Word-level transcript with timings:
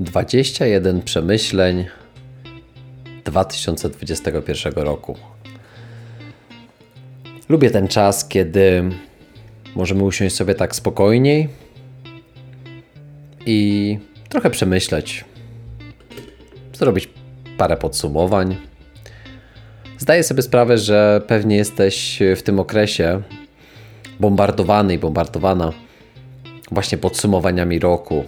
21 0.00 1.02
przemyśleń 1.02 1.86
2021 3.24 4.72
roku. 4.74 5.16
Lubię 7.48 7.70
ten 7.70 7.88
czas, 7.88 8.28
kiedy 8.28 8.90
możemy 9.74 10.02
usiąść 10.02 10.36
sobie 10.36 10.54
tak 10.54 10.76
spokojniej 10.76 11.48
i 13.46 13.98
trochę 14.28 14.50
przemyśleć, 14.50 15.24
zrobić 16.72 17.08
parę 17.58 17.76
podsumowań. 17.76 18.56
Zdaję 19.98 20.22
sobie 20.22 20.42
sprawę, 20.42 20.78
że 20.78 21.22
pewnie 21.26 21.56
jesteś 21.56 22.18
w 22.36 22.42
tym 22.42 22.60
okresie 22.60 23.22
bombardowany 24.20 24.94
i 24.94 24.98
bombardowana 24.98 25.72
właśnie 26.70 26.98
podsumowaniami 26.98 27.78
roku, 27.78 28.24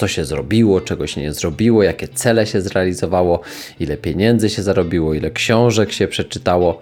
co 0.00 0.08
się 0.08 0.24
zrobiło, 0.24 0.80
czego 0.80 1.06
się 1.06 1.20
nie 1.20 1.32
zrobiło, 1.32 1.82
jakie 1.82 2.08
cele 2.08 2.46
się 2.46 2.60
zrealizowało, 2.60 3.40
ile 3.80 3.96
pieniędzy 3.96 4.50
się 4.50 4.62
zarobiło, 4.62 5.14
ile 5.14 5.30
książek 5.30 5.92
się 5.92 6.08
przeczytało. 6.08 6.80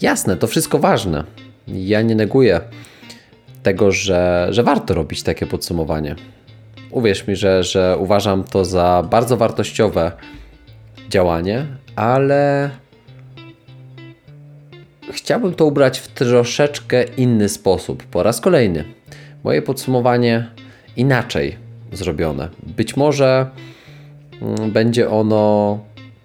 Jasne, 0.00 0.36
to 0.36 0.46
wszystko 0.46 0.78
ważne. 0.78 1.24
Ja 1.68 2.02
nie 2.02 2.14
neguję 2.14 2.60
tego, 3.62 3.92
że, 3.92 4.48
że 4.50 4.62
warto 4.62 4.94
robić 4.94 5.22
takie 5.22 5.46
podsumowanie. 5.46 6.16
Uwierz 6.90 7.26
mi, 7.26 7.36
że, 7.36 7.62
że 7.64 7.96
uważam 7.98 8.44
to 8.44 8.64
za 8.64 9.06
bardzo 9.10 9.36
wartościowe 9.36 10.12
działanie, 11.08 11.66
ale 11.94 12.70
chciałbym 15.12 15.54
to 15.54 15.66
ubrać 15.66 15.98
w 15.98 16.08
troszeczkę 16.08 17.04
inny 17.04 17.48
sposób. 17.48 18.02
Po 18.02 18.22
raz 18.22 18.40
kolejny. 18.40 18.84
Moje 19.44 19.62
podsumowanie 19.62 20.46
inaczej 20.96 21.65
zrobione. 21.92 22.48
Być 22.62 22.96
może 22.96 23.46
mm, 24.42 24.72
będzie 24.72 25.10
ono 25.10 25.78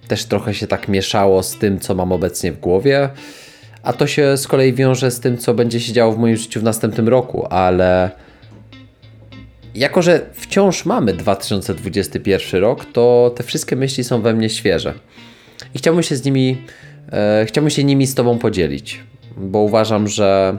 też 0.08 0.26
trochę 0.26 0.54
się 0.54 0.67
tak 0.67 0.88
mieszało 0.88 1.44
z 1.44 1.56
tym, 1.56 1.80
co 1.80 1.95
mam 1.95 2.12
obecnie 2.12 2.52
w 2.52 2.59
głowie, 2.59 3.09
a 3.84 3.94
to 3.94 4.08
się 4.08 4.38
z 4.38 4.48
kolei 4.48 4.73
wiąże 4.73 5.12
z 5.12 5.20
tym, 5.20 5.38
co 5.38 5.54
będzie 5.54 5.80
się 5.80 5.94
działo 5.94 6.12
w 6.12 6.17
moim 6.17 6.36
życiu 6.36 6.59
w 6.59 6.64
następnym 6.64 7.08
roku, 7.08 7.48
ale 7.50 8.12
jako, 9.76 10.02
że 10.02 10.26
wciąż 10.34 10.86
mamy 10.86 11.14
2021 11.14 12.62
rok, 12.62 12.86
to 12.86 13.34
te 13.36 13.44
wszystkie 13.44 13.76
myśli 13.76 14.04
są 14.04 14.22
we 14.22 14.34
mnie 14.34 14.50
świeże. 14.50 14.94
I 15.76 15.78
chciałbym 15.78 16.04
się 16.04 16.16
z 16.16 16.26
nimi, 16.26 16.58
e, 17.12 17.45
chciałbym 17.48 17.70
się 17.70 17.84
nimi 17.84 18.08
z 18.08 18.16
Tobą 18.16 18.38
podzielić, 18.38 19.00
bo 19.38 19.59
uważam, 19.59 20.08
że 20.08 20.58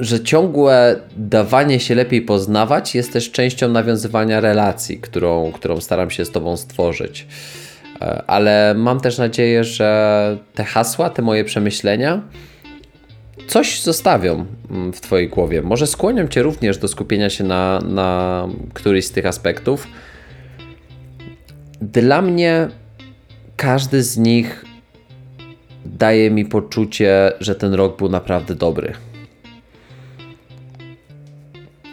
że 0.00 0.20
ciągłe 0.20 0.96
dawanie 1.16 1.80
się 1.80 1.94
lepiej 1.94 2.22
poznawać 2.22 2.94
jest 2.94 3.12
też 3.12 3.30
częścią 3.30 3.68
nawiązywania 3.68 4.40
relacji, 4.40 4.98
którą, 4.98 5.52
którą 5.52 5.80
staram 5.80 6.10
się 6.10 6.24
z 6.24 6.30
Tobą 6.30 6.56
stworzyć. 6.56 7.26
E, 8.00 8.22
ale 8.26 8.74
mam 8.76 9.00
też 9.00 9.18
nadzieję, 9.18 9.64
że 9.64 10.38
te 10.54 10.64
hasła, 10.64 11.10
te 11.10 11.22
moje 11.22 11.44
przemyślenia 11.44 12.22
coś 13.46 13.80
zostawią 13.80 14.46
mm, 14.70 14.92
w 14.92 15.00
Twojej 15.00 15.28
głowie. 15.28 15.62
Może 15.62 15.86
skłonią 15.86 16.28
Cię 16.28 16.42
również 16.42 16.78
do 16.78 16.88
skupienia 16.88 17.30
się 17.30 17.44
na, 17.44 17.78
na 17.78 18.48
któryś 18.74 19.06
z 19.06 19.10
tych 19.10 19.26
aspektów. 19.26 19.86
Dla 21.80 22.22
mnie 22.22 22.68
każdy 23.56 24.02
z 24.02 24.18
nich 24.18 24.64
daje 25.86 26.30
mi 26.30 26.44
poczucie, 26.44 27.32
że 27.40 27.54
ten 27.54 27.74
rok 27.74 27.98
był 27.98 28.08
naprawdę 28.08 28.54
dobry. 28.54 28.92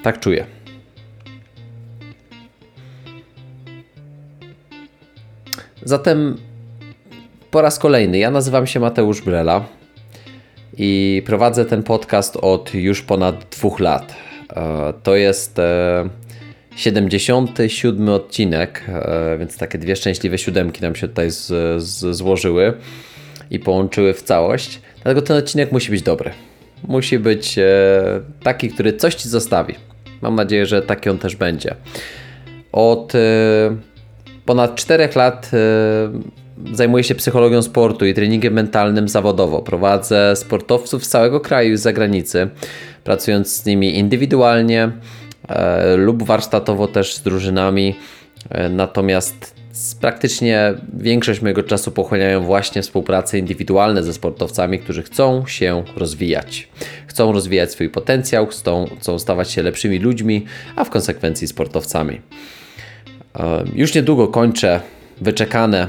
Tak 0.06 0.20
czuję. 0.20 0.46
Zatem 5.84 6.38
po 7.52 7.62
raz 7.62 7.80
kolejny, 7.80 8.18
ja 8.18 8.32
nazywam 8.32 8.68
się 8.68 8.80
Mateusz 8.80 9.22
Brela 9.22 9.66
i 10.78 11.22
prowadzę 11.26 11.66
ten 11.66 11.84
podcast 11.84 12.38
od 12.38 12.74
już 12.74 13.02
ponad 13.02 13.46
dwóch 13.52 13.80
lat. 13.80 14.16
E, 14.56 14.94
to 15.04 15.16
jest 15.16 15.58
77 16.76 18.10
e, 18.10 18.12
odcinek, 18.12 18.84
e, 18.88 19.38
więc 19.40 19.58
takie 19.58 19.78
dwie 19.78 19.96
szczęśliwe 19.96 20.38
siódemki 20.38 20.82
nam 20.82 20.96
się 20.96 21.08
tutaj 21.08 21.32
z, 21.32 21.48
z, 21.84 22.16
złożyły 22.16 22.74
i 23.52 23.60
połączyły 23.60 24.14
w 24.14 24.22
całość. 24.22 24.82
Dlatego 25.04 25.22
ten 25.22 25.38
odcinek 25.38 25.72
musi 25.72 25.92
być 25.92 26.02
dobry. 26.02 26.32
Musi 26.88 27.20
być 27.20 27.60
taki, 28.44 28.70
który 28.70 28.94
coś 28.94 29.16
ci 29.16 29.30
zostawi. 29.30 29.76
Mam 30.22 30.36
nadzieję, 30.36 30.66
że 30.66 30.82
taki 30.82 31.10
on 31.10 31.18
też 31.18 31.36
będzie. 31.36 31.76
Od 32.72 33.14
ponad 34.46 34.76
4 34.76 35.10
lat 35.16 35.52
zajmuję 36.74 37.04
się 37.04 37.16
psychologią 37.16 37.62
sportu 37.62 38.06
i 38.06 38.14
treningiem 38.14 38.54
mentalnym 38.54 39.10
zawodowo. 39.10 39.62
Prowadzę 39.62 40.36
sportowców 40.36 41.06
z 41.06 41.10
całego 41.10 41.40
kraju 41.40 41.74
i 41.74 41.78
z 41.78 41.82
zagranicy, 41.82 42.50
pracując 43.04 43.56
z 43.56 43.66
nimi 43.66 43.98
indywidualnie 43.98 44.92
e, 45.48 45.96
lub 45.96 46.24
warsztatowo 46.24 46.88
też 46.88 47.16
z 47.16 47.22
drużynami. 47.22 47.96
E, 48.50 48.70
natomiast 48.70 49.55
praktycznie 50.02 50.74
większość 50.94 51.42
mojego 51.42 51.64
czasu 51.64 51.92
pochłaniają 51.92 52.44
właśnie 52.44 52.82
współprace 52.82 53.40
indywidualne 53.40 54.04
ze 54.04 54.14
sportowcami, 54.14 54.80
którzy 54.80 55.04
chcą 55.04 55.48
się 55.48 55.84
rozwijać. 55.96 56.68
Chcą 57.08 57.32
rozwijać 57.32 57.72
swój 57.72 57.90
potencjał, 57.90 58.48
chcą, 58.48 58.86
chcą 59.00 59.20
stawać 59.20 59.52
się 59.52 59.64
lepszymi 59.64 60.00
ludźmi, 60.00 60.46
a 60.76 60.84
w 60.84 60.90
konsekwencji 60.90 61.48
sportowcami. 61.48 62.22
Już 63.76 63.94
niedługo 63.94 64.28
kończę 64.28 64.80
wyczekane 65.22 65.88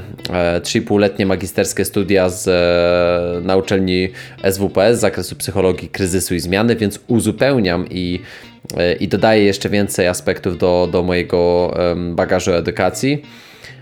3,5-letnie 0.61 1.25
e, 1.25 1.27
magisterskie 1.27 1.85
studia 1.85 2.29
z, 2.29 2.47
e, 2.47 3.45
na 3.47 3.57
uczelni 3.57 4.09
SWPS 4.51 4.97
z 4.97 4.99
zakresu 4.99 5.35
psychologii 5.35 5.89
kryzysu 5.89 6.35
i 6.35 6.39
zmiany, 6.39 6.75
więc 6.75 6.99
uzupełniam 7.07 7.85
i, 7.89 8.19
e, 8.77 8.93
i 8.93 9.07
dodaję 9.07 9.43
jeszcze 9.43 9.69
więcej 9.69 10.07
aspektów 10.07 10.57
do, 10.57 10.89
do 10.91 11.03
mojego 11.03 11.73
bagażu 12.15 12.53
edukacji. 12.53 13.21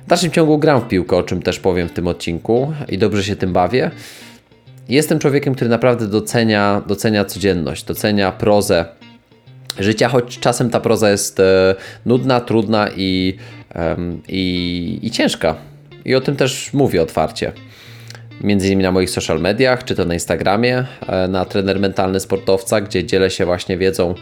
W 0.05 0.07
dalszym 0.07 0.31
ciągu 0.31 0.57
gram 0.57 0.81
w 0.81 0.87
piłkę, 0.87 1.17
o 1.17 1.23
czym 1.23 1.41
też 1.41 1.59
powiem 1.59 1.89
w 1.89 1.91
tym 1.91 2.07
odcinku 2.07 2.73
i 2.89 2.97
dobrze 2.97 3.23
się 3.23 3.35
tym 3.35 3.53
bawię. 3.53 3.91
Jestem 4.89 5.19
człowiekiem, 5.19 5.55
który 5.55 5.69
naprawdę 5.69 6.07
docenia, 6.07 6.81
docenia 6.87 7.25
codzienność, 7.25 7.83
docenia 7.83 8.31
prozę 8.31 8.85
życia, 9.79 10.09
choć 10.09 10.39
czasem 10.39 10.69
ta 10.69 10.79
proza 10.79 11.09
jest 11.09 11.41
nudna, 12.05 12.41
trudna 12.41 12.89
i 12.95 13.37
i, 14.27 14.99
i 15.01 15.11
ciężka. 15.11 15.55
I 16.05 16.15
o 16.15 16.21
tym 16.21 16.35
też 16.35 16.73
mówię 16.73 17.01
otwarcie. 17.01 17.51
Między 18.41 18.67
innymi 18.67 18.83
na 18.83 18.91
moich 18.91 19.09
social 19.09 19.41
mediach, 19.41 19.83
czy 19.83 19.95
to 19.95 20.05
na 20.05 20.13
Instagramie, 20.13 20.85
e, 21.07 21.27
na 21.27 21.45
trener 21.45 21.79
mentalny 21.79 22.19
sportowca, 22.19 22.81
gdzie 22.81 23.05
dzielę 23.05 23.29
się 23.29 23.45
właśnie 23.45 23.77
wiedzą 23.77 24.15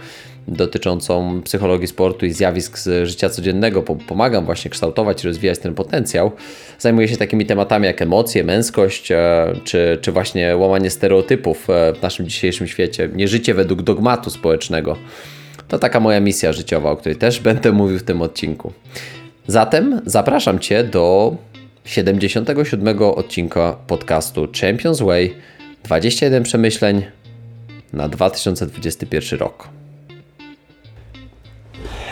dotyczącą 0.48 1.42
psychologii 1.42 1.88
sportu 1.88 2.26
i 2.26 2.32
zjawisk 2.32 2.78
z 2.78 3.08
życia 3.08 3.30
codziennego. 3.30 3.82
Pomagam 3.82 4.46
właśnie 4.46 4.72
kształtować 4.72 5.24
i 5.24 5.28
rozwijać 5.28 5.60
ten 5.60 5.74
potencjał. 5.74 6.32
Zajmuję 6.80 7.08
się 7.08 7.18
takimi 7.18 7.46
tematami 7.46 7.86
jak 7.86 8.02
emocje, 8.02 8.44
męskość, 8.44 9.12
e, 9.12 9.54
czy, 9.64 9.98
czy 10.02 10.12
właśnie 10.12 10.58
łamanie 10.58 10.90
stereotypów 10.90 11.70
e, 11.70 11.94
w 11.94 12.02
naszym 12.02 12.28
dzisiejszym 12.28 12.68
świecie, 12.68 13.10
nie 13.14 13.28
życie 13.28 13.54
według 13.54 13.82
dogmatu 13.82 14.30
społecznego. 14.30 14.98
To 15.68 15.80
taka 15.80 16.00
moja 16.00 16.20
misja 16.20 16.54
życiowa, 16.54 16.92
o 16.92 16.96
której 16.96 17.16
też 17.16 17.40
będę 17.50 17.72
mówił 17.72 18.00
w 18.00 18.04
tym 18.04 18.22
odcinku. 18.22 18.74
Zatem 19.48 20.02
zapraszam 20.06 20.60
Cię 20.60 20.84
do 20.84 21.36
77 21.86 23.02
odcinka 23.02 23.78
podcastu 23.88 24.48
Champions 24.62 25.02
Way 25.02 25.36
21 25.84 26.44
przemyśleń 26.44 27.06
na 27.94 28.10
2021 28.10 29.40
rok. 29.40 29.83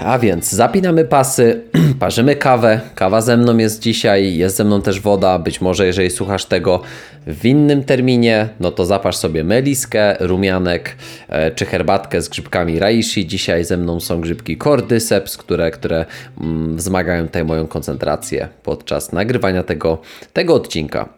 A 0.06 0.19
więc 0.19 0.51
zapinamy 0.51 1.06
pasy, 1.06 1.62
parzymy 2.00 2.36
kawę. 2.36 2.81
Kawa 2.95 3.21
ze 3.21 3.38
mną 3.38 3.57
jest 3.57 3.80
dzisiaj, 3.80 4.36
jest 4.36 4.57
ze 4.57 4.63
mną 4.63 4.81
też 4.81 5.00
woda. 5.00 5.39
Być 5.39 5.62
może, 5.62 5.86
jeżeli 5.86 6.09
słuchasz 6.09 6.45
tego 6.45 6.81
w 7.27 7.45
innym 7.45 7.83
terminie, 7.83 8.50
no 8.59 8.71
to 8.71 8.86
zapasz 8.86 9.18
sobie 9.18 9.44
meliskę, 9.44 10.15
rumianek 10.19 10.95
e, 11.30 11.51
czy 11.51 11.65
herbatkę 11.65 12.21
z 12.21 12.30
grzybkami 12.30 12.80
reishi. 12.80 13.27
Dzisiaj 13.27 13.63
ze 13.65 13.77
mną 13.77 14.00
są 14.00 14.21
grzybki 14.21 14.57
cordyceps, 14.57 15.38
które, 15.38 15.71
które 15.71 16.06
mm, 16.42 16.77
wzmagają 16.77 17.25
tutaj 17.25 17.45
moją 17.45 17.68
koncentrację 17.68 18.48
podczas 18.63 19.12
nagrywania 19.12 19.63
tego, 19.63 19.98
tego 20.33 20.56
odcinka. 20.56 21.09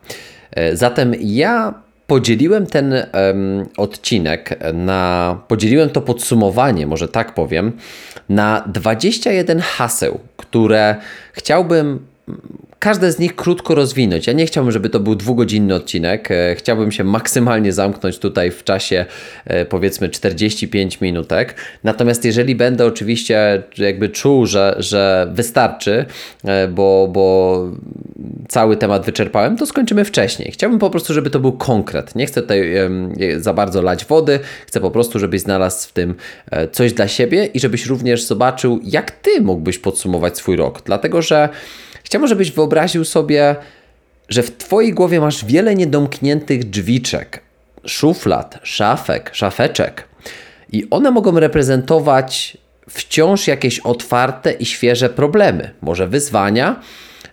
E, 0.51 0.77
zatem 0.77 1.15
ja 1.19 1.83
podzieliłem 2.07 2.67
ten 2.67 2.93
um, 2.93 3.65
odcinek 3.77 4.59
na. 4.73 5.41
Podzieliłem 5.47 5.89
to 5.89 6.01
podsumowanie, 6.01 6.87
może 6.87 7.07
tak 7.07 7.33
powiem, 7.33 7.71
na 8.29 8.63
21 8.67 9.59
haseł, 9.59 10.19
które 10.37 10.95
chciałbym 11.33 12.05
każde 12.83 13.11
z 13.11 13.19
nich 13.19 13.35
krótko 13.35 13.75
rozwinąć. 13.75 14.27
Ja 14.27 14.33
nie 14.33 14.45
chciałbym, 14.45 14.71
żeby 14.71 14.89
to 14.89 14.99
był 14.99 15.15
dwugodzinny 15.15 15.75
odcinek. 15.75 16.31
E, 16.31 16.55
chciałbym 16.55 16.91
się 16.91 17.03
maksymalnie 17.03 17.73
zamknąć 17.73 18.19
tutaj 18.19 18.51
w 18.51 18.63
czasie 18.63 19.05
e, 19.45 19.65
powiedzmy 19.65 20.09
45 20.09 21.01
minutek. 21.01 21.55
Natomiast 21.83 22.25
jeżeli 22.25 22.55
będę 22.55 22.85
oczywiście 22.85 23.63
jakby 23.77 24.09
czuł, 24.09 24.45
że, 24.45 24.75
że 24.79 25.31
wystarczy, 25.33 26.05
e, 26.45 26.67
bo, 26.67 27.09
bo 27.11 27.57
cały 28.47 28.77
temat 28.77 29.05
wyczerpałem, 29.05 29.57
to 29.57 29.65
skończymy 29.65 30.05
wcześniej. 30.05 30.51
Chciałbym 30.51 30.79
po 30.79 30.89
prostu, 30.89 31.13
żeby 31.13 31.29
to 31.29 31.39
był 31.39 31.51
konkret. 31.51 32.15
Nie 32.15 32.25
chcę 32.25 32.41
tutaj 32.41 32.73
za 33.37 33.53
bardzo 33.53 33.81
lać 33.81 34.05
wody. 34.05 34.39
Chcę 34.67 34.79
po 34.79 34.91
prostu, 34.91 35.19
żebyś 35.19 35.41
znalazł 35.41 35.89
w 35.89 35.91
tym 35.91 36.15
coś 36.71 36.93
dla 36.93 37.07
siebie 37.07 37.45
i 37.45 37.59
żebyś 37.59 37.85
również 37.85 38.23
zobaczył, 38.23 38.79
jak 38.83 39.11
ty 39.11 39.41
mógłbyś 39.41 39.79
podsumować 39.79 40.37
swój 40.37 40.55
rok. 40.55 40.81
Dlatego, 40.85 41.21
że 41.21 41.49
Chciałbym, 42.03 42.27
żebyś 42.27 42.51
wyobraził 42.51 43.05
sobie, 43.05 43.55
że 44.29 44.43
w 44.43 44.57
Twojej 44.57 44.93
głowie 44.93 45.19
masz 45.19 45.45
wiele 45.45 45.75
niedomkniętych 45.75 46.69
drzwiczek, 46.69 47.41
szuflad, 47.85 48.59
szafek, 48.63 49.29
szafeczek. 49.33 50.07
I 50.71 50.87
one 50.89 51.11
mogą 51.11 51.39
reprezentować 51.39 52.57
wciąż 52.89 53.47
jakieś 53.47 53.79
otwarte 53.79 54.51
i 54.51 54.65
świeże 54.65 55.09
problemy, 55.09 55.73
może 55.81 56.07
wyzwania, 56.07 56.81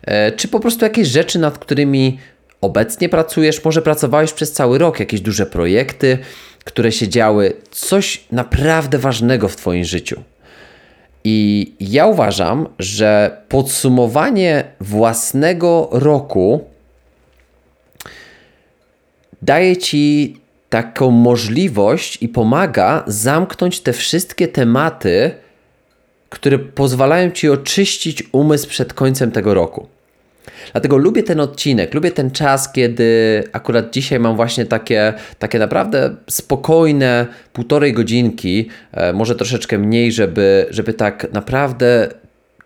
e, 0.03 0.33
czy 0.33 0.49
po 0.49 0.61
prostu 0.61 0.85
jakieś 0.85 1.09
rzeczy, 1.09 1.39
nad 1.39 1.59
którymi 1.59 2.19
obecnie 2.61 3.09
pracujesz, 3.09 3.65
może 3.65 3.83
pracowałeś 3.83 4.33
przez 4.33 4.53
cały 4.53 4.79
rok, 4.79 5.01
jakieś 5.01 5.21
duże 5.21 5.47
projekty, 5.47 6.19
które 6.65 6.93
się 6.93 7.09
działy, 7.09 7.53
coś 7.71 8.25
naprawdę 8.33 8.99
ważnego 8.99 9.49
w 9.49 9.57
Twoim 9.57 9.85
życiu. 9.85 10.23
I 11.25 11.73
ja 11.81 12.07
uważam, 12.07 12.69
że 12.79 13.43
podsumowanie 13.49 14.65
własnego 14.81 15.89
roku 15.93 16.65
daje 19.43 19.77
ci 19.77 20.37
taką 20.71 21.11
możliwość 21.11 22.19
i 22.23 22.29
pomaga 22.29 23.05
zamknąć 23.07 23.81
te 23.81 23.93
wszystkie 23.93 24.49
tematy, 24.49 25.35
które 26.29 26.59
pozwalają 26.59 27.31
ci 27.31 27.49
oczyścić 27.49 28.23
umysł 28.33 28.69
przed 28.69 28.95
końcem 28.95 29.31
tego 29.31 29.55
roku. 29.55 29.89
Dlatego 30.73 30.97
lubię 30.97 31.23
ten 31.23 31.41
odcinek, 31.41 31.95
lubię 31.95 32.11
ten 32.11 32.31
czas, 32.31 32.73
kiedy 32.73 33.45
akurat 33.53 33.91
dzisiaj 33.91 34.21
mam 34.21 34.37
właśnie 34.37 34.67
takie, 34.67 35.13
takie 35.39 35.59
naprawdę 35.59 36.17
spokojne 36.31 37.27
półtorej 37.53 37.93
godzinki, 37.93 38.69
e, 38.93 39.13
może 39.13 39.35
troszeczkę 39.35 39.79
mniej, 39.79 40.13
żeby, 40.13 40.67
żeby 40.71 40.95
tak 40.95 41.33
naprawdę 41.33 42.09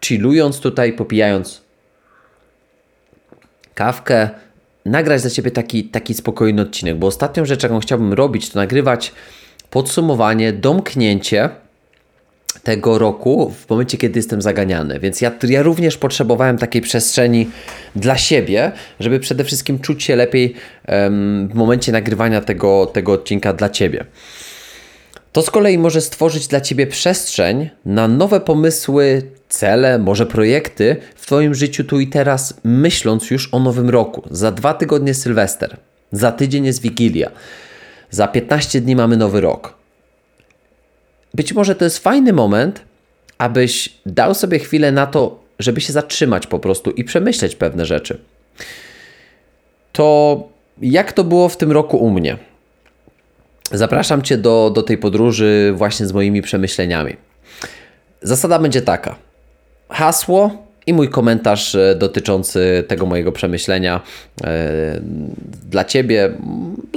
chillując 0.04 0.60
tutaj, 0.60 0.92
popijając 0.92 1.62
kawkę, 3.74 4.30
nagrać 4.84 5.22
dla 5.22 5.30
Ciebie 5.30 5.50
taki, 5.50 5.84
taki 5.84 6.14
spokojny 6.14 6.62
odcinek, 6.62 6.96
bo 6.96 7.06
ostatnią 7.06 7.44
rzecz, 7.44 7.62
jaką 7.62 7.80
chciałbym 7.80 8.12
robić, 8.12 8.50
to 8.50 8.58
nagrywać 8.58 9.12
podsumowanie, 9.70 10.52
domknięcie 10.52 11.50
tego 12.62 12.98
roku, 12.98 13.52
w 13.66 13.70
momencie, 13.70 13.98
kiedy 13.98 14.18
jestem 14.18 14.42
zaganiany. 14.42 15.00
Więc 15.00 15.20
ja, 15.20 15.32
ja 15.48 15.62
również 15.62 15.96
potrzebowałem 15.96 16.58
takiej 16.58 16.82
przestrzeni 16.82 17.50
dla 17.96 18.16
siebie, 18.16 18.72
żeby 19.00 19.20
przede 19.20 19.44
wszystkim 19.44 19.78
czuć 19.78 20.02
się 20.02 20.16
lepiej 20.16 20.54
w 21.50 21.54
momencie 21.54 21.92
nagrywania 21.92 22.40
tego, 22.40 22.86
tego 22.86 23.12
odcinka 23.12 23.52
dla 23.52 23.68
Ciebie. 23.68 24.04
To 25.32 25.42
z 25.42 25.50
kolei 25.50 25.78
może 25.78 26.00
stworzyć 26.00 26.46
dla 26.46 26.60
Ciebie 26.60 26.86
przestrzeń 26.86 27.70
na 27.86 28.08
nowe 28.08 28.40
pomysły, 28.40 29.22
cele, 29.48 29.98
może 29.98 30.26
projekty 30.26 30.96
w 31.14 31.26
Twoim 31.26 31.54
życiu 31.54 31.84
tu 31.84 32.00
i 32.00 32.06
teraz, 32.06 32.54
myśląc 32.64 33.30
już 33.30 33.54
o 33.54 33.60
nowym 33.60 33.90
roku. 33.90 34.22
Za 34.30 34.52
dwa 34.52 34.74
tygodnie 34.74 35.14
Sylwester, 35.14 35.76
za 36.12 36.32
tydzień 36.32 36.64
jest 36.66 36.82
Wigilia, 36.82 37.30
za 38.10 38.28
15 38.28 38.80
dni 38.80 38.96
mamy 38.96 39.16
nowy 39.16 39.40
rok 39.40 39.83
być 41.34 41.52
może 41.52 41.74
to 41.74 41.84
jest 41.84 41.98
fajny 41.98 42.32
moment, 42.32 42.80
abyś 43.38 43.98
dał 44.06 44.34
sobie 44.34 44.58
chwilę 44.58 44.92
na 44.92 45.06
to, 45.06 45.44
żeby 45.58 45.80
się 45.80 45.92
zatrzymać 45.92 46.46
po 46.46 46.58
prostu 46.58 46.90
i 46.90 47.04
przemyśleć 47.04 47.56
pewne 47.56 47.86
rzeczy. 47.86 48.20
To 49.92 50.48
jak 50.82 51.12
to 51.12 51.24
było 51.24 51.48
w 51.48 51.56
tym 51.56 51.72
roku 51.72 51.96
u 51.96 52.10
mnie? 52.10 52.36
Zapraszam 53.72 54.22
Cię 54.22 54.38
do, 54.38 54.70
do 54.74 54.82
tej 54.82 54.98
podróży 54.98 55.72
właśnie 55.76 56.06
z 56.06 56.12
moimi 56.12 56.42
przemyśleniami. 56.42 57.16
Zasada 58.22 58.58
będzie 58.58 58.82
taka. 58.82 59.16
Hasło 59.88 60.63
i 60.86 60.92
mój 60.92 61.08
komentarz 61.08 61.74
e, 61.74 61.94
dotyczący 61.94 62.84
tego 62.88 63.06
mojego 63.06 63.32
przemyślenia 63.32 64.00
e, 64.44 65.00
dla 65.70 65.84
Ciebie. 65.84 66.30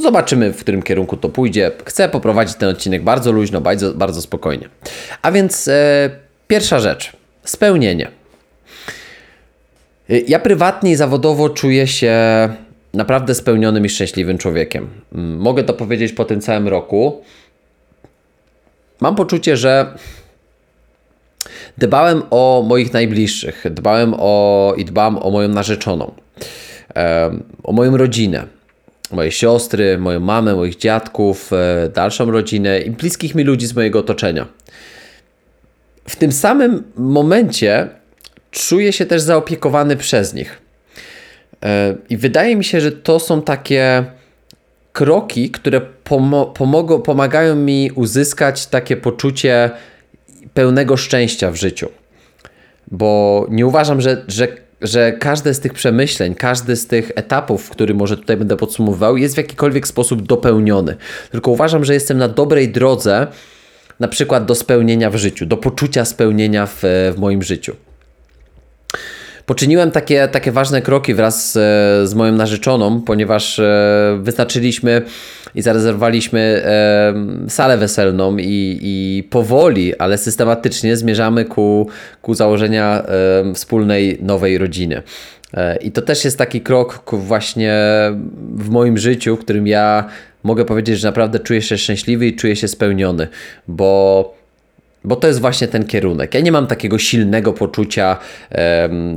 Zobaczymy, 0.01 0.54
w 0.54 0.60
którym 0.60 0.84
kierunku 0.84 1.18
to 1.18 1.30
pójdzie. 1.30 1.72
Chcę 1.86 2.10
poprowadzić 2.10 2.56
ten 2.56 2.69
odcinek 2.69 3.04
bardzo 3.04 3.31
luźno, 3.31 3.62
bardzo, 3.62 3.94
bardzo 3.94 4.22
spokojnie. 4.22 4.69
A 5.22 5.31
więc 5.31 5.68
e, 5.68 6.10
pierwsza 6.48 6.80
rzecz 6.80 7.12
spełnienie. 7.44 8.12
Ja 10.28 10.39
prywatnie 10.39 10.92
i 10.92 10.95
zawodowo 10.95 11.50
czuję 11.50 11.88
się 11.88 12.13
naprawdę 12.94 13.36
spełnionym 13.36 13.86
i 13.86 13.89
szczęśliwym 13.89 14.38
człowiekiem. 14.38 14.89
Mm, 15.16 15.38
mogę 15.38 15.63
to 15.63 15.74
powiedzieć 15.74 16.13
po 16.13 16.25
tym 16.25 16.42
całym 16.42 16.68
roku. 16.68 17.22
Mam 19.01 19.16
poczucie, 19.16 19.57
że 19.57 19.98
Dbałem 21.77 22.24
o 22.29 22.63
moich 22.68 22.94
najbliższych, 22.94 23.63
dbałem 23.71 24.13
o 24.18 24.74
i 24.77 24.85
dbam 24.85 25.18
o 25.18 25.31
moją 25.31 25.50
narzeczoną, 25.50 26.12
o 27.63 27.71
moją 27.71 27.97
rodzinę, 27.97 28.47
moje 29.12 29.31
siostry, 29.31 29.97
moją 29.97 30.19
mamę, 30.19 30.56
moich 30.56 30.75
dziadków, 30.75 31.53
e, 31.53 31.89
dalszą 31.89 32.31
rodzinę 32.31 32.79
i 32.79 32.91
bliskich 32.91 33.35
mi 33.35 33.44
ludzi 33.44 33.68
z 33.68 33.75
mojego 33.75 34.00
otoczenia. 34.00 34.47
W 36.09 36.15
tym 36.15 36.31
samym 36.31 36.83
momencie 36.95 37.88
czuję 38.51 38.94
się 38.94 39.06
też 39.06 39.21
zaopiekowany 39.21 39.95
przez 39.95 40.33
nich. 40.33 40.62
E, 41.65 41.95
I 42.09 42.18
wydaje 42.18 42.56
mi 42.56 42.63
się, 42.63 42.81
że 42.81 42.91
to 42.91 43.19
są 43.19 43.41
takie 43.41 44.06
kroki, 44.94 45.51
które 45.51 45.81
pomo- 46.06 47.01
pomagają 47.01 47.56
mi 47.56 47.91
uzyskać 47.95 48.68
takie 48.68 48.97
poczucie 48.97 49.71
pełnego 50.57 50.98
szczęścia 50.98 51.51
w 51.51 51.56
życiu. 51.56 51.89
Bo 52.92 53.45
nie 53.50 53.68
uważam, 53.68 54.01
że, 54.01 54.24
że, 54.27 54.48
że 54.81 55.12
każde 55.12 55.54
z 55.54 55.59
tych 55.59 55.74
przemyśleń, 55.74 56.36
każdy 56.36 56.75
z 56.75 56.88
tych 56.88 57.12
etapów, 57.15 57.69
który 57.69 57.94
może 57.94 58.18
tutaj 58.18 58.38
będę 58.38 58.57
podsumowywał, 58.57 59.18
jest 59.18 59.36
w 59.36 59.38
jakikolwiek 59.38 59.88
sposób 59.88 60.21
dopełniony. 60.21 60.95
Tylko 61.31 61.51
uważam, 61.51 61.86
że 61.86 61.94
jestem 61.94 62.18
na 62.18 62.27
dobrej 62.27 62.69
drodze, 62.69 63.27
na 64.00 64.07
przykład 64.07 64.45
do 64.45 64.56
spełnienia 64.56 65.09
w 65.09 65.15
życiu, 65.15 65.45
do 65.45 65.57
poczucia 65.57 66.06
spełnienia 66.06 66.65
w, 66.65 66.80
w 67.15 67.15
moim 67.17 67.43
życiu 67.43 67.75
poczyniłem 69.48 69.92
takie, 69.92 70.27
takie 70.27 70.51
ważne 70.51 70.82
kroki 70.82 71.13
wraz 71.13 71.51
z, 71.51 71.54
z 72.10 72.13
moją 72.13 72.32
narzeczoną, 72.32 73.01
ponieważ 73.01 73.60
e, 73.60 74.20
wyznaczyliśmy 74.22 75.01
i 75.56 75.62
zarezerwowaliśmy 75.62 76.39
e, 76.66 77.50
salę 77.50 77.77
weselną 77.77 78.38
i, 78.38 78.80
i 78.82 79.24
powoli, 79.24 79.98
ale 79.98 80.18
systematycznie 80.18 80.98
zmierzamy 80.98 81.46
ku, 81.46 81.88
ku 82.22 82.34
założenia 82.34 83.04
e, 83.04 83.54
wspólnej 83.54 84.18
nowej 84.22 84.58
rodziny. 84.58 85.01
I 85.82 85.92
to 85.92 86.01
też 86.01 86.25
jest 86.25 86.38
taki 86.38 86.62
krok 86.62 87.04
właśnie 87.13 87.75
w 88.56 88.70
moim 88.70 88.98
życiu, 88.98 89.36
w 89.36 89.39
którym 89.39 89.68
ja 89.68 90.06
mogę 90.44 90.66
powiedzieć, 90.66 91.00
że 91.00 91.08
naprawdę 91.08 91.39
czuję 91.39 91.62
się 91.62 91.77
szczęśliwy 91.77 92.27
i 92.27 92.36
czuję 92.36 92.56
się 92.56 92.68
spełniony, 92.68 93.27
bo 93.68 94.37
bo 95.08 95.16
to 95.16 95.28
jest 95.28 95.42
właśnie 95.42 95.68
ten 95.68 95.86
kierunek. 95.86 96.34
Ja 96.34 96.40
nie 96.40 96.52
mam 96.52 96.68
takiego 96.68 96.98
silnego 97.00 97.54
poczucia 97.54 98.18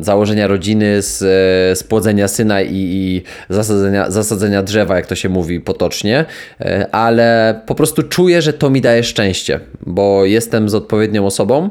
założenia 0.01 0.47
rodziny, 0.47 1.03
z, 1.03 1.23
e, 1.23 1.77
spłodzenia 1.77 2.29
syna 2.29 2.63
i, 2.63 2.69
i 2.73 3.23
zasadzenia, 3.49 4.11
zasadzenia 4.11 4.63
drzewa, 4.63 4.97
jak 4.97 5.07
to 5.07 5.15
się 5.15 5.29
mówi 5.29 5.61
potocznie, 5.61 6.25
e, 6.61 6.95
ale 6.95 7.61
po 7.67 7.75
prostu 7.75 8.03
czuję, 8.03 8.43
że 8.43 8.53
to 8.53 8.71
mi 8.71 8.81
daje 8.81 9.05
szczęście, 9.05 9.61
bo 9.87 10.25
jestem 10.25 10.69
z 10.69 10.75
odpowiednią 10.75 11.27
osobą 11.27 11.71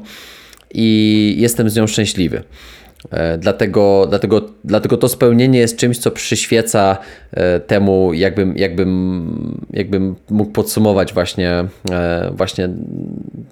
i 0.74 1.36
jestem 1.38 1.70
z 1.70 1.76
nią 1.76 1.88
szczęśliwy. 1.88 2.44
E, 3.12 3.38
dlatego, 3.38 4.06
dlatego, 4.10 4.42
dlatego 4.64 4.98
to 4.98 5.10
spełnienie 5.10 5.60
jest 5.60 5.78
czymś, 5.78 5.98
co 5.98 6.12
przyświeca 6.12 6.98
e, 7.32 7.60
temu, 7.60 8.14
jakbym, 8.14 8.58
jakbym, 8.58 9.66
jakbym 9.74 10.16
mógł 10.30 10.52
podsumować 10.52 11.14
właśnie, 11.14 11.66
e, 11.92 12.32
właśnie 12.34 12.70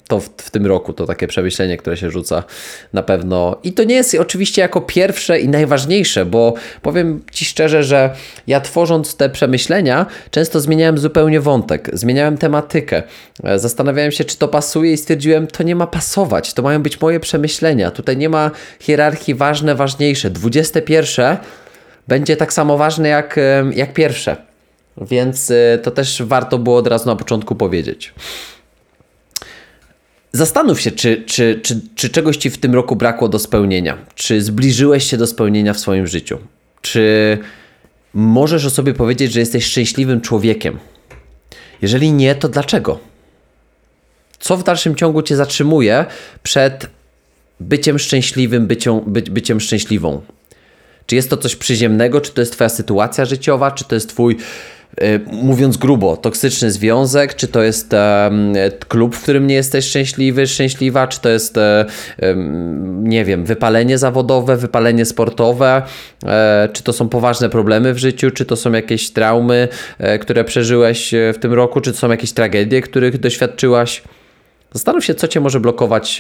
to 0.07 0.19
w, 0.19 0.29
w 0.37 0.51
tym 0.51 0.65
roku, 0.65 0.93
to 0.93 1.05
takie 1.05 1.27
przemyślenie, 1.27 1.77
które 1.77 1.97
się 1.97 2.11
rzuca 2.11 2.43
na 2.93 3.03
pewno. 3.03 3.55
I 3.63 3.73
to 3.73 3.83
nie 3.83 3.95
jest 3.95 4.15
oczywiście 4.15 4.61
jako 4.61 4.81
pierwsze 4.81 5.39
i 5.39 5.49
najważniejsze, 5.49 6.25
bo 6.25 6.53
powiem 6.81 7.21
Ci 7.31 7.45
szczerze, 7.45 7.83
że 7.83 8.15
ja 8.47 8.61
tworząc 8.61 9.15
te 9.15 9.29
przemyślenia, 9.29 10.05
często 10.31 10.59
zmieniałem 10.59 10.97
zupełnie 10.97 11.41
wątek, 11.41 11.89
zmieniałem 11.93 12.37
tematykę. 12.37 13.03
Zastanawiałem 13.55 14.11
się, 14.11 14.25
czy 14.25 14.37
to 14.37 14.47
pasuje 14.47 14.93
i 14.93 14.97
stwierdziłem, 14.97 15.47
to 15.47 15.63
nie 15.63 15.75
ma 15.75 15.87
pasować, 15.87 16.53
to 16.53 16.61
mają 16.61 16.83
być 16.83 17.01
moje 17.01 17.19
przemyślenia. 17.19 17.91
Tutaj 17.91 18.17
nie 18.17 18.29
ma 18.29 18.51
hierarchii 18.79 19.36
ważne, 19.37 19.75
ważniejsze. 19.75 20.29
21 20.29 21.37
będzie 22.07 22.37
tak 22.37 22.53
samo 22.53 22.77
ważne 22.77 23.09
jak, 23.09 23.39
jak 23.75 23.93
pierwsze. 23.93 24.35
Więc 25.01 25.49
y, 25.49 25.79
to 25.83 25.91
też 25.91 26.23
warto 26.23 26.57
było 26.57 26.77
od 26.77 26.87
razu 26.87 27.05
na 27.05 27.15
początku 27.15 27.55
powiedzieć. 27.55 28.13
Zastanów 30.31 30.81
się, 30.81 30.91
czy, 30.91 31.23
czy, 31.25 31.59
czy, 31.63 31.81
czy 31.95 32.09
czegoś 32.09 32.37
ci 32.37 32.49
w 32.49 32.57
tym 32.57 32.75
roku 32.75 32.95
brakło 32.95 33.29
do 33.29 33.39
spełnienia. 33.39 33.97
Czy 34.15 34.41
zbliżyłeś 34.41 35.03
się 35.03 35.17
do 35.17 35.27
spełnienia 35.27 35.73
w 35.73 35.79
swoim 35.79 36.07
życiu? 36.07 36.39
Czy 36.81 37.37
możesz 38.13 38.65
o 38.65 38.69
sobie 38.69 38.93
powiedzieć, 38.93 39.31
że 39.31 39.39
jesteś 39.39 39.65
szczęśliwym 39.65 40.21
człowiekiem? 40.21 40.79
Jeżeli 41.81 42.11
nie, 42.11 42.35
to 42.35 42.49
dlaczego? 42.49 42.99
Co 44.39 44.57
w 44.57 44.63
dalszym 44.63 44.95
ciągu 44.95 45.21
cię 45.21 45.35
zatrzymuje 45.35 46.05
przed 46.43 46.89
byciem 47.59 47.99
szczęśliwym, 47.99 48.67
bycią, 48.67 49.03
by, 49.07 49.21
byciem 49.21 49.59
szczęśliwą? 49.59 50.21
Czy 51.05 51.15
jest 51.15 51.29
to 51.29 51.37
coś 51.37 51.55
przyziemnego, 51.55 52.21
czy 52.21 52.31
to 52.31 52.41
jest 52.41 52.53
twoja 52.53 52.69
sytuacja 52.69 53.25
życiowa, 53.25 53.71
czy 53.71 53.85
to 53.85 53.95
jest 53.95 54.09
twój 54.09 54.37
Y, 55.01 55.19
mówiąc 55.31 55.77
grubo, 55.77 56.17
toksyczny 56.17 56.71
związek, 56.71 57.35
czy 57.35 57.47
to 57.47 57.63
jest 57.63 57.95
klub, 58.87 59.15
w 59.15 59.23
którym 59.23 59.47
nie 59.47 59.55
jesteś 59.55 59.85
szczęśliwy, 59.85 60.47
szczęśliwa, 60.47 61.07
czy 61.07 61.21
to 61.21 61.29
jest, 61.29 61.57
e, 61.57 61.85
nie 62.99 63.25
wiem, 63.25 63.45
wypalenie 63.45 63.97
zawodowe, 63.97 64.57
wypalenie 64.57 65.05
sportowe, 65.05 65.81
e, 66.25 66.69
czy 66.73 66.83
to 66.83 66.93
są 66.93 67.09
poważne 67.09 67.49
problemy 67.49 67.93
w 67.93 67.97
życiu, 67.97 68.31
czy 68.31 68.45
to 68.45 68.55
są 68.55 68.71
jakieś 68.71 69.09
traumy, 69.09 69.67
e, 69.99 70.19
które 70.19 70.43
przeżyłeś 70.43 71.13
w 71.33 71.37
tym 71.39 71.53
roku, 71.53 71.81
czy 71.81 71.91
to 71.91 71.97
są 71.97 72.09
jakieś 72.09 72.31
tragedie, 72.31 72.81
których 72.81 73.19
doświadczyłaś. 73.19 74.03
Zastanów 74.77 75.05
się, 75.05 75.15
co 75.15 75.27
cię 75.27 75.39
może 75.39 75.59
blokować, 75.59 76.19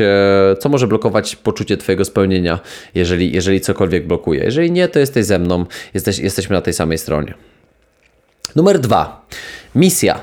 co 0.59 0.69
może 0.69 0.87
blokować 0.87 1.35
poczucie 1.35 1.77
twojego 1.77 2.05
spełnienia, 2.05 2.59
jeżeli, 2.95 3.31
jeżeli 3.31 3.61
cokolwiek 3.61 4.07
blokuje. 4.07 4.43
Jeżeli 4.43 4.71
nie, 4.71 4.87
to 4.87 4.99
jesteś 4.99 5.25
ze 5.25 5.39
mną, 5.39 5.65
jesteś, 5.93 6.19
jesteśmy 6.19 6.55
na 6.55 6.61
tej 6.61 6.73
samej 6.73 6.97
stronie. 6.97 7.33
Numer 8.55 8.79
dwa. 8.79 9.27
Misja. 9.75 10.19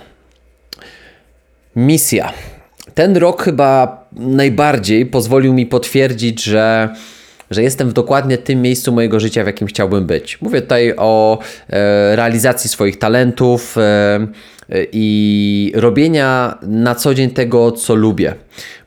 Misja. 1.77 2.33
Ten 2.95 3.17
rok 3.17 3.43
chyba 3.43 4.05
najbardziej 4.13 5.07
pozwolił 5.07 5.53
mi 5.53 5.67
potwierdzić, 5.67 6.43
że, 6.43 6.95
że 7.51 7.63
jestem 7.63 7.91
w 7.91 7.93
dokładnie 7.93 8.39
tym 8.39 8.63
miejscu 8.63 8.93
mojego 8.93 9.21
życia, 9.21 9.45
w 9.45 9.47
jakim 9.47 9.67
chciałbym 9.67 10.07
być. 10.07 10.41
Mówię 10.41 10.63
tutaj 10.63 10.95
o 10.97 11.39
e, 11.71 12.17
realizacji 12.17 12.71
swoich 12.71 12.99
talentów. 12.99 13.79
E, 13.79 14.27
i 14.93 15.73
robienia 15.75 16.59
na 16.63 16.95
co 16.95 17.15
dzień 17.15 17.31
tego, 17.31 17.73
co 17.73 17.95
lubię, 17.95 18.35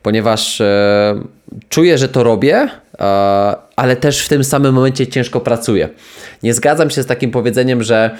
ponieważ 0.02 0.60
e, 0.60 1.14
czuję, 1.68 1.98
że 1.98 2.08
to 2.08 2.22
robię, 2.22 2.56
e, 2.56 2.68
ale 3.76 3.96
też 3.96 4.24
w 4.24 4.28
tym 4.28 4.44
samym 4.44 4.74
momencie 4.74 5.06
ciężko 5.06 5.40
pracuję. 5.40 5.88
Nie 6.42 6.54
zgadzam 6.54 6.90
się 6.90 7.02
z 7.02 7.06
takim 7.06 7.30
powiedzeniem, 7.30 7.82
że 7.82 8.10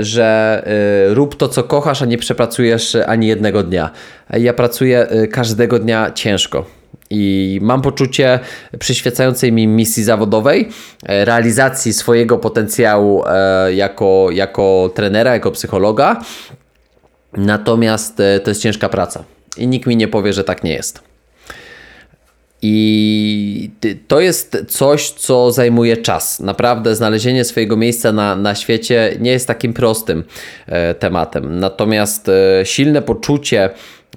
że 0.00 0.62
rób 1.08 1.36
to, 1.36 1.48
co 1.48 1.62
kochasz, 1.62 2.02
a 2.02 2.04
nie 2.04 2.18
przepracujesz 2.18 2.94
ani 3.06 3.26
jednego 3.26 3.62
dnia. 3.62 3.90
Ja 4.30 4.52
pracuję 4.52 5.06
każdego 5.30 5.78
dnia 5.78 6.10
ciężko. 6.14 6.64
I 7.10 7.58
mam 7.62 7.82
poczucie 7.82 8.38
przyświecającej 8.78 9.52
mi 9.52 9.66
misji 9.66 10.04
zawodowej, 10.04 10.68
e, 11.06 11.24
realizacji 11.24 11.92
swojego 11.92 12.38
potencjału 12.38 13.24
e, 13.26 13.74
jako, 13.74 14.28
jako 14.32 14.90
trenera, 14.94 15.34
jako 15.34 15.50
psychologa. 15.50 16.20
Natomiast 17.32 18.20
e, 18.20 18.40
to 18.40 18.50
jest 18.50 18.62
ciężka 18.62 18.88
praca. 18.88 19.24
I 19.56 19.66
nikt 19.66 19.86
mi 19.86 19.96
nie 19.96 20.08
powie, 20.08 20.32
że 20.32 20.44
tak 20.44 20.64
nie 20.64 20.72
jest. 20.72 21.08
I 22.62 23.70
to 24.08 24.20
jest 24.20 24.64
coś, 24.68 25.10
co 25.10 25.52
zajmuje 25.52 25.96
czas. 25.96 26.40
Naprawdę 26.40 26.96
znalezienie 26.96 27.44
swojego 27.44 27.76
miejsca 27.76 28.12
na, 28.12 28.36
na 28.36 28.54
świecie 28.54 29.16
nie 29.20 29.30
jest 29.30 29.46
takim 29.46 29.72
prostym 29.72 30.24
e, 30.66 30.94
tematem. 30.94 31.60
Natomiast 31.60 32.28
e, 32.28 32.66
silne 32.66 33.02
poczucie 33.02 33.70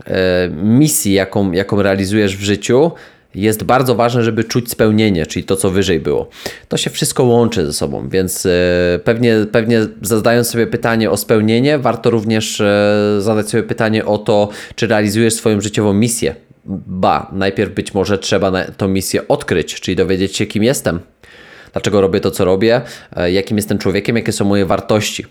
e, 0.06 0.50
misji, 0.64 1.14
jaką, 1.14 1.52
jaką 1.52 1.82
realizujesz 1.82 2.38
w 2.38 2.42
życiu, 2.42 2.92
jest 3.36 3.64
bardzo 3.64 3.96
ważne, 3.96 4.24
żeby 4.24 4.44
czuć 4.44 4.72
spełnienie, 4.72 5.26
czyli 5.26 5.46
to, 5.46 5.56
co 5.56 5.70
wyżej 5.70 6.00
było. 6.00 6.30
To 6.68 6.78
się 6.78 6.90
wszystko 6.90 7.24
łączy 7.24 7.66
ze 7.66 7.74
sobą, 7.74 8.10
więc 8.10 8.46
e, 8.46 8.50
pewnie, 9.04 9.36
pewnie 9.52 9.88
zadając 10.02 10.48
sobie 10.48 10.68
pytanie 10.68 11.12
o 11.12 11.18
spełnienie, 11.18 11.78
warto 11.78 12.10
również 12.10 12.62
e, 12.62 13.18
zadać 13.20 13.50
sobie 13.50 13.64
pytanie 13.64 14.06
o 14.06 14.18
to, 14.18 14.50
czy 14.76 14.88
realizujesz 14.88 15.34
swoją 15.34 15.62
życiową 15.62 15.94
misję 15.94 16.36
Ba, 16.66 17.30
najpierw 17.32 17.74
być 17.74 17.94
może 17.94 18.18
trzeba 18.18 18.66
tą 18.78 18.88
misję 18.88 19.28
odkryć, 19.28 19.82
czyli 19.82 19.96
dowiedzieć 19.96 20.38
się, 20.38 20.46
kim 20.46 20.64
jestem, 20.64 21.00
dlaczego 21.74 22.02
robię 22.02 22.20
to, 22.20 22.32
co 22.32 22.46
robię, 22.46 22.82
e, 23.16 23.32
jakim 23.32 23.58
jestem 23.58 23.78
człowiekiem, 23.78 24.16
jakie 24.16 24.32
są 24.32 24.46
moje 24.46 24.66
wartości. 24.66 25.26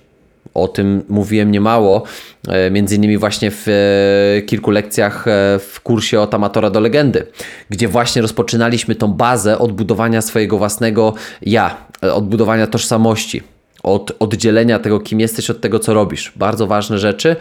O 0.54 0.68
tym 0.68 1.02
mówiłem 1.09 1.50
niemało, 1.50 2.02
e, 2.49 2.70
między 2.70 2.97
innymi 2.97 3.18
właśnie 3.18 3.50
w 3.50 3.66
e, 3.68 4.42
kilku 4.42 4.70
lekcjach 4.70 5.25
w 5.59 5.80
kursie 5.82 6.20
od 6.20 6.35
amatora 6.35 6.70
do 6.70 6.80
legendy, 6.80 7.26
gdzie 7.70 7.88
właśnie 7.88 8.23
rozpoczynaliśmy 8.23 8.94
tą 8.94 9.09
bazę 9.09 9.59
odbudowania 9.59 10.23
swojego 10.23 10.59
własnego 10.59 11.14
ja, 11.42 11.76
odbudowania 12.02 12.66
tożsamości 12.66 13.42
od 13.82 14.12
oddzielenia 14.18 14.78
tego, 14.78 15.00
kim 15.00 15.20
jesteś, 15.20 15.50
od 15.50 15.61
tego, 15.61 15.78
co 15.78 15.94
robisz. 15.94 16.32
Bardzo 16.37 16.66
ważne 16.66 16.99
rzeczy 16.99 17.37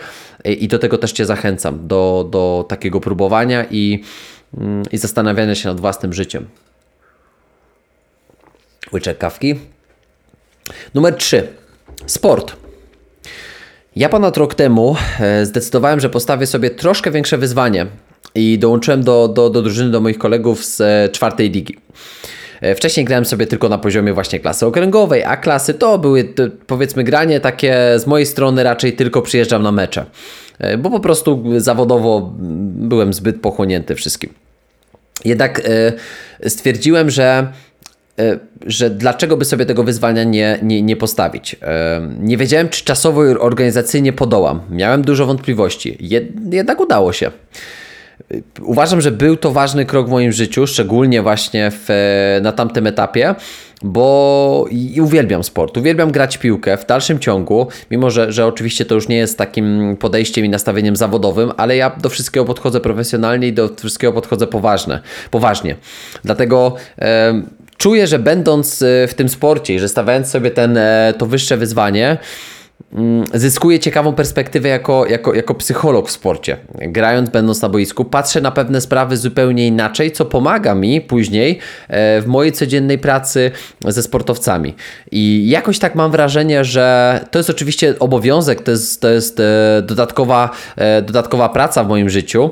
i 0.46 0.68
do 0.68 0.80
tego 0.80 0.98
też 0.98 1.12
Cię 1.12 1.26
zachęcam, 1.26 1.88
do, 1.88 2.28
do 2.32 2.66
takiego 2.70 3.00
próbowania 3.00 3.66
i, 3.72 4.04
mm, 4.58 4.84
i 4.92 4.98
zastanawiania 4.98 5.56
się 5.56 5.70
nad 5.70 5.80
własnym 5.80 6.14
życiem. 6.14 6.48
Łyczek 8.94 9.18
kawki. 9.18 9.56
Numer 10.94 11.16
3. 11.16 11.48
Sport. 12.06 12.69
Ja 14.00 14.10
ponad 14.10 14.38
rok 14.38 14.56
temu 14.56 14.96
e, 15.20 15.46
zdecydowałem, 15.46 16.00
że 16.00 16.10
postawię 16.10 16.48
sobie 16.48 16.70
troszkę 16.70 17.12
większe 17.12 17.38
wyzwanie 17.38 17.86
i 18.36 18.60
dołączyłem 18.60 19.04
do, 19.04 19.28
do, 19.28 19.50
do 19.50 19.62
drużyny, 19.62 19.92
do 19.92 20.02
moich 20.02 20.18
kolegów 20.18 20.66
z 20.66 20.82
e, 20.82 21.10
czwartej 21.10 21.52
ligi. 21.52 21.78
E, 22.62 22.76
wcześniej 22.76 23.06
grałem 23.06 23.26
sobie 23.26 23.48
tylko 23.48 23.70
na 23.70 23.78
poziomie 23.78 24.14
właśnie 24.14 24.40
klasy 24.40 24.66
okręgowej, 24.66 25.24
a 25.24 25.38
klasy 25.38 25.74
to 25.74 25.98
były 25.98 26.34
powiedzmy 26.68 27.04
granie 27.04 27.40
takie 27.40 27.76
z 27.98 28.08
mojej 28.08 28.26
strony 28.26 28.64
raczej 28.64 28.94
tylko 28.94 29.22
przyjeżdżam 29.22 29.64
na 29.64 29.72
mecze, 29.72 30.06
bo 30.78 30.90
po 30.90 31.00
prostu 31.00 31.44
zawodowo 31.58 32.34
byłem 32.76 33.14
zbyt 33.14 33.42
pochłonięty 33.42 33.96
wszystkim. 33.96 34.34
Jednak 35.26 35.62
stwierdziłem, 36.48 37.10
że 37.10 37.48
że 38.66 38.90
dlaczego 38.90 39.38
by 39.38 39.46
sobie 39.46 39.66
tego 39.66 39.84
wyzwania 39.84 40.24
nie, 40.24 40.60
nie, 40.62 40.82
nie 40.82 40.96
postawić. 40.96 41.56
Nie 42.20 42.38
wiedziałem, 42.38 42.70
czy 42.70 42.84
czasowo 42.84 43.26
i 43.26 43.30
organizacyjnie 43.30 44.14
podołam. 44.14 44.62
Miałem 44.70 45.02
dużo 45.02 45.26
wątpliwości. 45.26 45.98
Jednak 46.52 46.80
udało 46.80 47.14
się. 47.14 47.32
Uważam, 48.62 49.02
że 49.02 49.12
był 49.12 49.38
to 49.38 49.52
ważny 49.52 49.86
krok 49.86 50.08
w 50.08 50.10
moim 50.10 50.32
życiu, 50.32 50.68
szczególnie 50.68 51.22
właśnie 51.22 51.72
w, 51.72 51.88
na 52.42 52.52
tamtym 52.52 52.88
etapie, 52.88 53.36
bo 53.82 54.66
i 54.72 55.02
uwielbiam 55.02 55.44
sport, 55.44 55.78
uwielbiam 55.78 56.12
grać 56.12 56.38
piłkę 56.38 56.78
w 56.78 56.86
dalszym 56.86 57.20
ciągu, 57.20 57.68
mimo 57.92 58.10
że, 58.10 58.32
że 58.32 58.46
oczywiście 58.46 58.86
to 58.86 58.96
już 58.96 59.08
nie 59.08 59.18
jest 59.18 59.38
takim 59.38 59.98
podejściem 60.00 60.46
i 60.46 60.50
nastawieniem 60.50 60.96
zawodowym, 60.96 61.52
ale 61.58 61.76
ja 61.78 61.92
do 62.02 62.10
wszystkiego 62.10 62.46
podchodzę 62.46 62.80
profesjonalnie 62.80 63.48
i 63.48 63.54
do 63.54 63.70
wszystkiego 63.76 64.14
podchodzę 64.14 64.48
poważne, 64.48 65.00
poważnie. 65.32 65.76
Dlatego 66.24 66.76
e, 66.98 67.42
czuję, 67.80 68.08
że 68.08 68.20
będąc 68.20 68.82
e, 68.82 69.08
w 69.08 69.14
tym 69.14 69.30
sporcie 69.30 69.76
i 69.76 69.80
że 69.80 69.90
stawiając 69.90 70.28
sobie 70.28 70.52
ten, 70.52 70.78
e, 70.78 71.14
to 71.18 71.26
wyższe 71.26 71.58
wyzwanie, 71.58 72.18
Mm, 72.94 73.24
zyskuję 73.34 73.80
ciekawą 73.80 74.14
perspektywę 74.14 74.70
jako, 74.70 75.06
jako, 75.06 75.34
jako 75.34 75.56
psycholog 75.56 76.08
w 76.08 76.12
sporcie. 76.12 76.58
Grając, 76.76 77.30
będąc 77.30 77.62
na 77.62 77.70
boisku, 77.70 78.06
patrzę 78.06 78.42
na 78.42 78.52
pewne 78.52 78.82
sprawy 78.82 79.18
zupełnie 79.18 79.68
inaczej, 79.68 80.12
co 80.12 80.26
pomaga 80.26 80.76
mi 80.76 81.02
później 81.02 81.60
e, 81.88 82.22
w 82.22 82.28
mojej 82.28 82.52
codziennej 82.52 82.98
pracy 82.98 83.52
ze 83.86 84.04
sportowcami. 84.04 84.76
I 85.12 85.50
jakoś 85.50 85.80
tak 85.80 85.96
mam 85.96 86.12
wrażenie, 86.12 86.66
że 86.66 87.20
to 87.32 87.40
jest 87.40 87.50
oczywiście 87.50 88.00
obowiązek, 88.00 88.62
to 88.62 88.72
jest, 88.72 89.02
to 89.02 89.10
jest 89.10 89.42
dodatkowa, 89.82 90.50
dodatkowa 91.02 91.50
praca 91.50 91.84
w 91.84 91.88
moim 91.88 92.10
życiu 92.10 92.52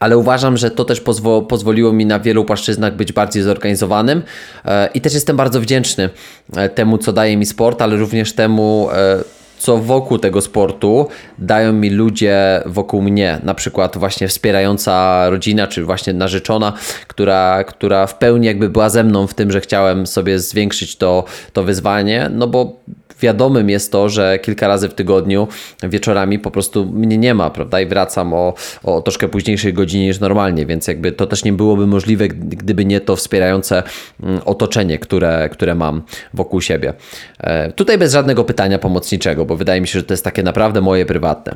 ale 0.00 0.18
uważam, 0.18 0.56
że 0.56 0.70
to 0.70 0.84
też 0.84 1.00
pozwo 1.00 1.42
pozwoliło 1.42 1.92
mi 1.92 2.06
na 2.06 2.20
wielu 2.20 2.44
płaszczyznach 2.44 2.96
być 2.96 3.12
bardziej 3.12 3.42
zorganizowanym 3.42 4.22
e, 4.64 4.88
i 4.94 5.00
też 5.00 5.14
jestem 5.14 5.36
bardzo 5.36 5.60
wdzięczny 5.60 6.10
e, 6.56 6.68
temu, 6.68 6.98
co 6.98 7.12
daje 7.12 7.36
mi 7.36 7.46
sport, 7.46 7.82
ale 7.82 7.96
również 7.96 8.32
temu, 8.32 8.88
e, 8.92 9.24
co 9.58 9.78
wokół 9.78 10.18
tego 10.18 10.40
sportu 10.40 11.08
dają 11.38 11.72
mi 11.72 11.90
ludzie 11.90 12.62
wokół 12.66 13.02
mnie, 13.02 13.38
na 13.42 13.54
przykład 13.54 13.96
właśnie 13.96 14.28
wspierająca 14.28 15.24
rodzina, 15.30 15.66
czy 15.66 15.84
właśnie 15.84 16.12
narzeczona, 16.12 16.72
która, 17.08 17.64
która 17.64 18.06
w 18.06 18.18
pełni 18.18 18.46
jakby 18.46 18.68
była 18.68 18.90
ze 18.90 19.04
mną 19.04 19.26
w 19.26 19.34
tym, 19.34 19.52
że 19.52 19.60
chciałem 19.60 20.06
sobie 20.06 20.38
zwiększyć 20.38 20.96
to, 20.96 21.24
to 21.52 21.62
wyzwanie, 21.62 22.30
no 22.32 22.46
bo 22.46 22.76
wiadomym 23.20 23.70
jest 23.70 23.92
to, 23.92 24.08
że 24.08 24.38
kilka 24.38 24.68
razy 24.68 24.88
w 24.88 24.94
tygodniu 24.94 25.48
wieczorami 25.82 26.38
po 26.38 26.50
prostu 26.50 26.86
mnie 26.86 27.18
nie 27.18 27.34
ma, 27.34 27.50
prawda? 27.50 27.80
I 27.80 27.86
wracam 27.86 28.34
o, 28.34 28.54
o 28.82 29.02
troszkę 29.02 29.28
późniejszej 29.28 29.72
godzinie 29.72 30.06
niż 30.06 30.20
normalnie, 30.20 30.66
więc 30.66 30.86
jakby 30.86 31.12
to 31.12 31.26
też 31.26 31.44
nie 31.44 31.52
byłoby 31.52 31.86
możliwe, 31.86 32.28
gdyby 32.28 32.84
nie 32.84 33.00
to 33.00 33.16
wspierające 33.16 33.82
mm, 34.22 34.40
otoczenie, 34.44 34.98
które, 34.98 35.48
które 35.52 35.74
mam 35.74 36.02
wokół 36.34 36.60
siebie. 36.60 36.94
E, 37.40 37.72
tutaj 37.72 37.98
bez 37.98 38.12
żadnego 38.12 38.44
pytania 38.44 38.78
pomocniczego, 38.78 39.44
bo 39.44 39.56
wydaje 39.56 39.80
mi 39.80 39.88
się, 39.88 39.98
że 39.98 40.04
to 40.04 40.12
jest 40.12 40.24
takie 40.24 40.42
naprawdę 40.42 40.80
moje 40.80 41.06
prywatne. 41.06 41.54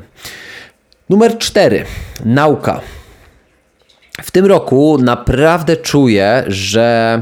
Numer 1.09 1.37
cztery. 1.37 1.85
Nauka. 2.25 2.81
W 4.21 4.31
tym 4.31 4.45
roku 4.45 4.97
naprawdę 5.01 5.77
czuję, 5.77 6.43
że 6.47 7.21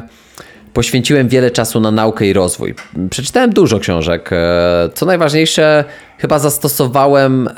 poświęciłem 0.73 1.27
wiele 1.27 1.51
czasu 1.51 1.79
na 1.79 1.91
naukę 1.91 2.25
i 2.25 2.33
rozwój. 2.33 2.75
Przeczytałem 3.09 3.53
dużo 3.53 3.79
książek. 3.79 4.29
E, 4.33 4.89
co 4.93 5.05
najważniejsze, 5.05 5.85
chyba 6.17 6.39
zastosowałem 6.39 7.49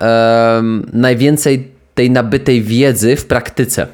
najwięcej 0.93 1.74
tej 1.96 2.12
nabytej 2.12 2.62
wiedzy 2.62 3.15
w 3.15 3.25
praktyce. 3.25 3.88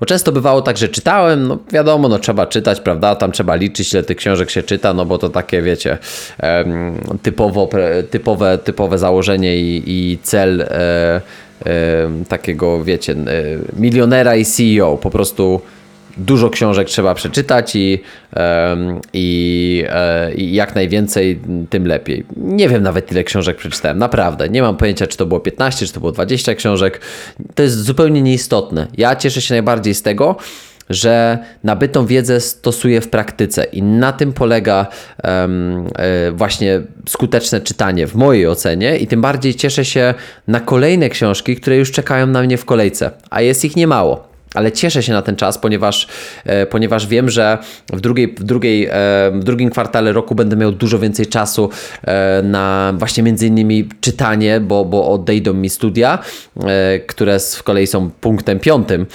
Bo 0.00 0.06
często 0.06 0.32
bywało 0.32 0.62
tak, 0.62 0.76
że 0.76 0.88
czytałem, 0.88 1.48
no 1.48 1.58
wiadomo, 1.72 2.08
no 2.08 2.18
trzeba 2.18 2.46
czytać, 2.46 2.80
prawda, 2.80 3.14
tam 3.14 3.32
trzeba 3.32 3.54
liczyć, 3.54 3.92
ile 3.92 4.02
tych 4.02 4.16
książek 4.16 4.50
się 4.50 4.62
czyta, 4.62 4.94
no 4.94 5.04
bo 5.04 5.18
to 5.18 5.28
takie, 5.28 5.62
wiecie, 5.62 5.98
typowo, 7.22 7.68
typowe, 8.10 8.58
typowe 8.58 8.98
założenie 8.98 9.56
i, 9.56 9.82
i 9.86 10.18
cel 10.22 10.60
e, 10.60 11.20
takiego, 12.28 12.84
wiecie, 12.84 13.12
e, 13.12 13.16
milionera 13.80 14.36
i 14.36 14.44
CEO, 14.44 14.96
po 14.96 15.10
prostu 15.10 15.60
dużo 16.16 16.50
książek 16.50 16.88
trzeba 16.88 17.14
przeczytać 17.14 17.76
i, 17.76 18.02
i, 19.12 19.84
e, 19.88 20.34
i, 20.34 20.54
jak 20.54 20.74
najwięcej, 20.74 21.40
tym 21.70 21.86
lepiej. 21.86 22.24
Nie 22.36 22.68
wiem 22.68 22.82
nawet 22.82 23.12
ile 23.12 23.24
książek 23.24 23.56
przeczytałem, 23.56 23.98
naprawdę. 23.98 24.48
Nie 24.48 24.62
mam 24.62 24.76
pojęcia, 24.76 25.06
czy 25.06 25.16
to 25.16 25.26
było 25.26 25.40
15, 25.40 25.86
czy 25.86 25.92
to 25.92 26.00
było 26.00 26.12
20 26.12 26.54
książek. 26.54 27.00
To 27.54 27.62
jest 27.62 27.84
zupełnie 27.84 28.22
nieistotne. 28.22 28.86
Ja 28.96 29.16
cieszę 29.16 29.40
się 29.40 29.54
najbardziej 29.54 29.94
z 29.94 30.02
tego, 30.02 30.36
że 30.90 31.38
nabytą 31.64 32.06
wiedzę 32.06 32.40
stosuję 32.40 33.00
w 33.00 33.08
praktyce 33.08 33.64
i 33.64 33.82
na 33.82 34.12
tym 34.12 34.32
polega 34.32 34.86
um, 35.24 35.88
właśnie 36.32 36.80
skuteczne 37.08 37.60
czytanie 37.60 38.06
w 38.06 38.14
mojej 38.14 38.46
ocenie 38.46 38.96
i 38.96 39.06
tym 39.06 39.20
bardziej 39.20 39.54
cieszę 39.54 39.84
się 39.84 40.14
na 40.48 40.60
kolejne 40.60 41.08
książki, 41.08 41.56
które 41.56 41.76
już 41.76 41.92
czekają 41.92 42.26
na 42.26 42.42
mnie 42.42 42.56
w 42.56 42.64
kolejce, 42.64 43.10
a 43.30 43.40
jest 43.40 43.64
ich 43.64 43.76
niemało 43.76 44.35
ale 44.56 44.72
cieszę 44.72 45.02
się 45.02 45.12
na 45.12 45.22
ten 45.22 45.36
czas, 45.36 45.58
ponieważ, 45.58 46.08
e, 46.44 46.66
ponieważ 46.66 47.06
wiem, 47.06 47.30
że 47.30 47.58
w, 47.92 48.00
drugiej, 48.00 48.34
w, 48.38 48.44
drugiej, 48.44 48.86
e, 48.86 48.90
w 49.34 49.44
drugim 49.44 49.70
kwartale 49.70 50.12
roku 50.12 50.34
będę 50.34 50.56
miał 50.56 50.72
dużo 50.72 50.98
więcej 50.98 51.26
czasu 51.26 51.70
e, 52.02 52.42
na 52.42 52.94
właśnie 52.98 53.22
między 53.22 53.46
innymi 53.46 53.88
czytanie, 54.00 54.60
bo, 54.60 54.84
bo 54.84 55.10
odejdą 55.10 55.54
mi 55.54 55.70
studia, 55.70 56.18
które 57.06 57.40
z 57.40 57.62
kolei 57.62 57.86
są 57.86 58.10
punktem 58.10 58.60
piątym 58.60 59.06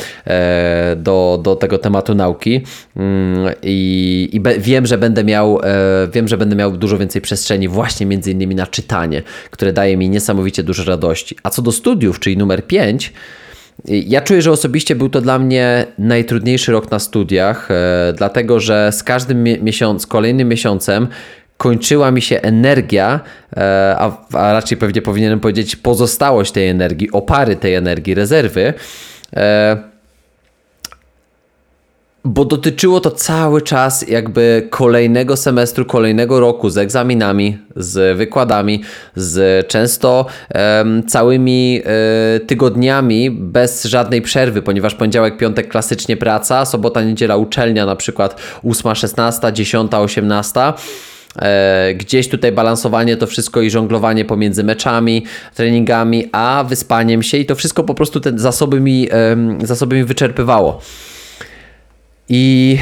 do, 0.96 1.40
do 1.44 1.56
tego 1.56 1.78
tematu 1.78 2.16
nauki 2.16 2.62
mm, 2.96 3.54
i, 3.64 4.30
i 4.34 4.62
wiem, 4.62 4.86
że 4.86 4.98
będę 4.98 5.24
miał 5.24 5.60
wiem, 6.14 6.28
że 6.28 6.38
będę 6.38 6.56
miał 6.56 6.72
dużo 6.72 6.98
więcej 6.98 7.22
przestrzeni 7.22 7.68
właśnie 7.68 8.06
między 8.06 8.32
innymi 8.32 8.56
na 8.56 8.68
czytanie, 8.68 9.22
które 9.52 9.74
daje 9.74 9.98
mi 9.98 10.10
niesamowicie 10.10 10.64
dużo 10.64 10.84
radości. 10.84 11.36
A 11.44 11.50
co 11.50 11.62
do 11.62 11.72
studiów, 11.72 12.20
czyli 12.20 12.38
numer 12.38 12.68
5, 12.68 13.14
ja 13.86 14.22
czuję, 14.22 14.42
że 14.42 14.52
osobiście 14.52 14.96
był 14.96 15.10
to 15.10 15.22
dla 15.22 15.40
mnie 15.40 15.86
najtrudniejszy 16.00 16.72
rok 16.72 16.92
na 16.92 17.00
studiach, 17.00 17.72
e, 17.72 18.14
dlatego 18.18 18.60
że 18.60 18.92
z 18.92 19.04
każdym 19.04 19.44
miesiąc, 19.44 20.08
kolejnym 20.08 20.50
miesiącem 20.50 21.08
kończyła 21.58 22.12
mi 22.12 22.22
się 22.22 22.42
energia, 22.42 23.20
e, 23.58 23.96
a, 24.00 24.28
a 24.34 24.54
raczej 24.54 24.78
pewnie 24.78 25.02
powinienem 25.02 25.40
powiedzieć 25.40 25.76
pozostałość 25.76 26.52
tej 26.52 26.68
energii, 26.68 27.12
opary 27.12 27.56
tej 27.56 27.76
energii, 27.76 28.14
rezerwy. 28.14 28.74
Bo 32.26 32.46
dotyczyło 32.46 33.00
to 33.00 33.12
cały 33.12 33.62
czas 33.62 34.08
jakby 34.08 34.68
kolejnego 34.70 35.38
semestru, 35.38 35.86
kolejnego 35.86 36.40
roku 36.40 36.70
z 36.70 36.78
egzaminami, 36.78 37.58
z 37.76 38.18
wykładami, 38.18 38.82
z 39.16 39.68
często 39.68 40.26
um, 40.56 41.04
całymi 41.08 41.82
e, 41.86 42.40
tygodniami 42.40 43.32
bez 43.32 43.84
żadnej 43.86 44.22
przerwy, 44.22 44.62
ponieważ 44.62 44.96
poniedziałek, 44.96 45.38
piątek 45.38 45.68
klasycznie 45.68 46.18
praca, 46.18 46.66
sobota, 46.66 47.04
niedziela 47.04 47.38
uczelnia 47.38 47.86
na 47.86 47.96
przykład 47.96 48.42
8, 48.64 48.96
16, 48.96 49.54
10, 49.54 49.92
18. 49.94 50.60
E, 51.36 51.94
gdzieś 51.94 52.30
tutaj 52.30 52.52
balansowanie 52.52 53.18
to 53.18 53.28
wszystko 53.28 53.62
i 53.62 53.70
żonglowanie 53.70 54.26
pomiędzy 54.26 54.64
meczami, 54.64 55.26
treningami, 55.56 56.30
a 56.32 56.66
wyspaniem 56.70 57.24
się 57.24 57.38
i 57.38 57.46
to 57.46 57.56
wszystko 57.56 57.84
po 57.84 57.94
prostu 57.94 58.20
te 58.20 58.32
zasoby 58.36 58.80
mi, 58.80 59.10
zasoby 59.64 59.96
mi 59.96 60.04
wyczerpywało. 60.04 60.82
I 62.34 62.78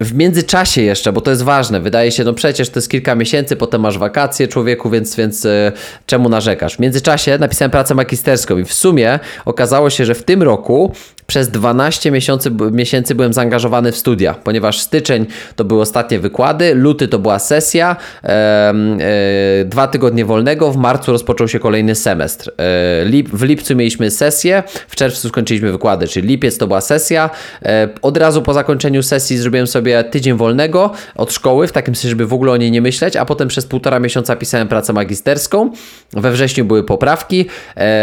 w 0.00 0.14
międzyczasie 0.14 0.82
jeszcze, 0.82 1.12
bo 1.12 1.20
to 1.20 1.30
jest 1.30 1.42
ważne, 1.42 1.80
wydaje 1.80 2.12
się, 2.12 2.24
no 2.24 2.32
przecież 2.32 2.70
to 2.70 2.78
jest 2.78 2.90
kilka 2.90 3.14
miesięcy, 3.14 3.56
potem 3.56 3.80
masz 3.80 3.98
wakacje 3.98 4.48
człowieku, 4.48 4.90
więc, 4.90 5.16
więc 5.16 5.44
y, 5.44 5.72
czemu 6.06 6.28
narzekasz? 6.28 6.76
W 6.76 6.78
międzyczasie 6.78 7.38
napisałem 7.38 7.70
pracę 7.70 7.94
magisterską 7.94 8.58
i 8.58 8.64
w 8.64 8.72
sumie 8.72 9.18
okazało 9.44 9.90
się, 9.90 10.04
że 10.04 10.14
w 10.14 10.22
tym 10.22 10.42
roku 10.42 10.92
przez 11.26 11.48
12 11.48 12.10
miesięcy, 12.10 12.50
miesięcy 12.72 13.14
byłem 13.14 13.32
zaangażowany 13.32 13.92
w 13.92 13.96
studia, 13.96 14.34
ponieważ 14.34 14.80
styczeń 14.80 15.26
to 15.56 15.64
były 15.64 15.80
ostatnie 15.80 16.18
wykłady, 16.18 16.74
luty 16.74 17.08
to 17.08 17.18
była 17.18 17.38
sesja, 17.38 17.96
e, 18.24 18.28
e, 18.30 19.64
dwa 19.64 19.86
tygodnie 19.88 20.24
wolnego, 20.24 20.72
w 20.72 20.76
marcu 20.76 21.12
rozpoczął 21.12 21.48
się 21.48 21.58
kolejny 21.58 21.94
semestr. 21.94 22.52
E, 22.58 23.04
lip, 23.04 23.28
w 23.28 23.42
lipcu 23.42 23.76
mieliśmy 23.76 24.10
sesję, 24.10 24.62
w 24.88 24.96
czerwcu 24.96 25.28
skończyliśmy 25.28 25.72
wykłady, 25.72 26.08
czyli 26.08 26.28
lipiec 26.28 26.58
to 26.58 26.66
była 26.66 26.80
sesja. 26.80 27.30
E, 27.62 27.88
od 28.02 28.16
razu 28.16 28.42
po 28.42 28.54
zakończeniu 28.54 29.02
sesji 29.02 29.38
zrobiłem 29.38 29.66
sobie 29.66 30.04
tydzień 30.04 30.36
wolnego 30.36 30.92
od 31.14 31.32
szkoły, 31.32 31.66
w 31.66 31.72
takim 31.72 31.94
sensie, 31.94 32.08
żeby 32.08 32.26
w 32.26 32.32
ogóle 32.32 32.52
o 32.52 32.56
niej 32.56 32.70
nie 32.70 32.80
myśleć, 32.82 33.16
a 33.16 33.24
potem 33.24 33.48
przez 33.48 33.66
półtora 33.66 34.00
miesiąca 34.00 34.36
pisałem 34.36 34.68
pracę 34.68 34.92
magisterską. 34.92 35.70
We 36.12 36.30
wrześniu 36.30 36.64
były 36.64 36.84
poprawki, 36.84 37.46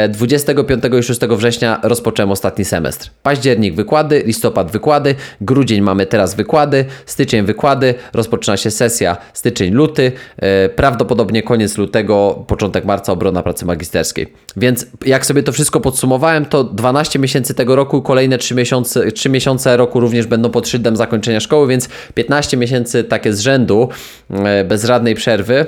25 0.10 0.86
e, 0.86 1.00
i 1.00 1.04
6 1.04 1.22
września 1.22 1.80
rozpocząłem 1.84 2.32
ostatni 2.32 2.66
semestr. 2.66 3.12
Październik 3.23 3.76
wykłady, 3.76 4.23
listopad 4.26 4.71
wykłady, 4.71 5.15
grudzień 5.41 5.82
mamy 5.82 6.06
teraz 6.06 6.36
wykłady, 6.36 6.86
styczeń 7.06 7.45
wykłady, 7.45 7.93
rozpoczyna 8.13 8.58
się 8.58 8.71
sesja 8.71 9.17
styczeń, 9.34 9.73
luty, 9.73 10.12
e, 10.38 10.69
prawdopodobnie 10.69 11.43
koniec 11.43 11.78
lutego, 11.78 12.45
początek 12.47 12.86
marca 12.86 13.12
obrona 13.12 13.43
pracy 13.43 13.65
magisterskiej. 13.65 14.34
Więc 14.58 14.88
jak 15.06 15.26
sobie 15.26 15.43
to 15.43 15.52
wszystko 15.52 15.80
podsumowałem, 15.80 16.45
to 16.45 16.63
12 16.63 17.19
miesięcy 17.19 17.54
tego 17.54 17.76
roku, 17.76 18.02
kolejne 18.02 18.38
3 18.38 18.56
miesiące, 18.56 19.12
3 19.12 19.30
miesiące 19.30 19.78
roku 19.78 19.99
również 19.99 20.28
będą 20.28 20.49
pod 20.49 20.67
szyldem 20.67 20.95
zakończenia 20.95 21.39
szkoły, 21.39 21.67
więc 21.67 21.89
15 22.13 22.58
miesięcy 22.58 23.04
takie 23.04 23.34
z 23.34 23.39
rzędu, 23.39 23.89
e, 24.30 24.63
bez 24.63 24.86
żadnej 24.86 25.15
przerwy. 25.15 25.65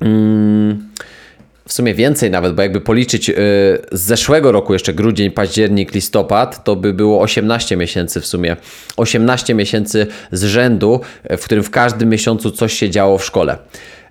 Mm 0.00 0.88
w 1.68 1.72
sumie 1.72 1.94
więcej 1.94 2.30
nawet, 2.30 2.54
bo 2.54 2.62
jakby 2.62 2.80
policzyć 2.80 3.28
yy, 3.28 3.34
z 3.92 4.00
zeszłego 4.00 4.52
roku 4.52 4.72
jeszcze 4.72 4.94
grudzień, 4.94 5.30
październik, 5.30 5.94
listopad, 5.94 6.64
to 6.64 6.76
by 6.76 6.92
było 6.92 7.20
18 7.20 7.76
miesięcy 7.76 8.20
w 8.20 8.26
sumie. 8.26 8.56
18 8.96 9.54
miesięcy 9.54 10.06
z 10.32 10.44
rzędu, 10.44 11.00
w 11.30 11.44
którym 11.44 11.64
w 11.64 11.70
każdym 11.70 12.08
miesiącu 12.08 12.50
coś 12.50 12.72
się 12.72 12.90
działo 12.90 13.18
w 13.18 13.24
szkole. 13.24 13.58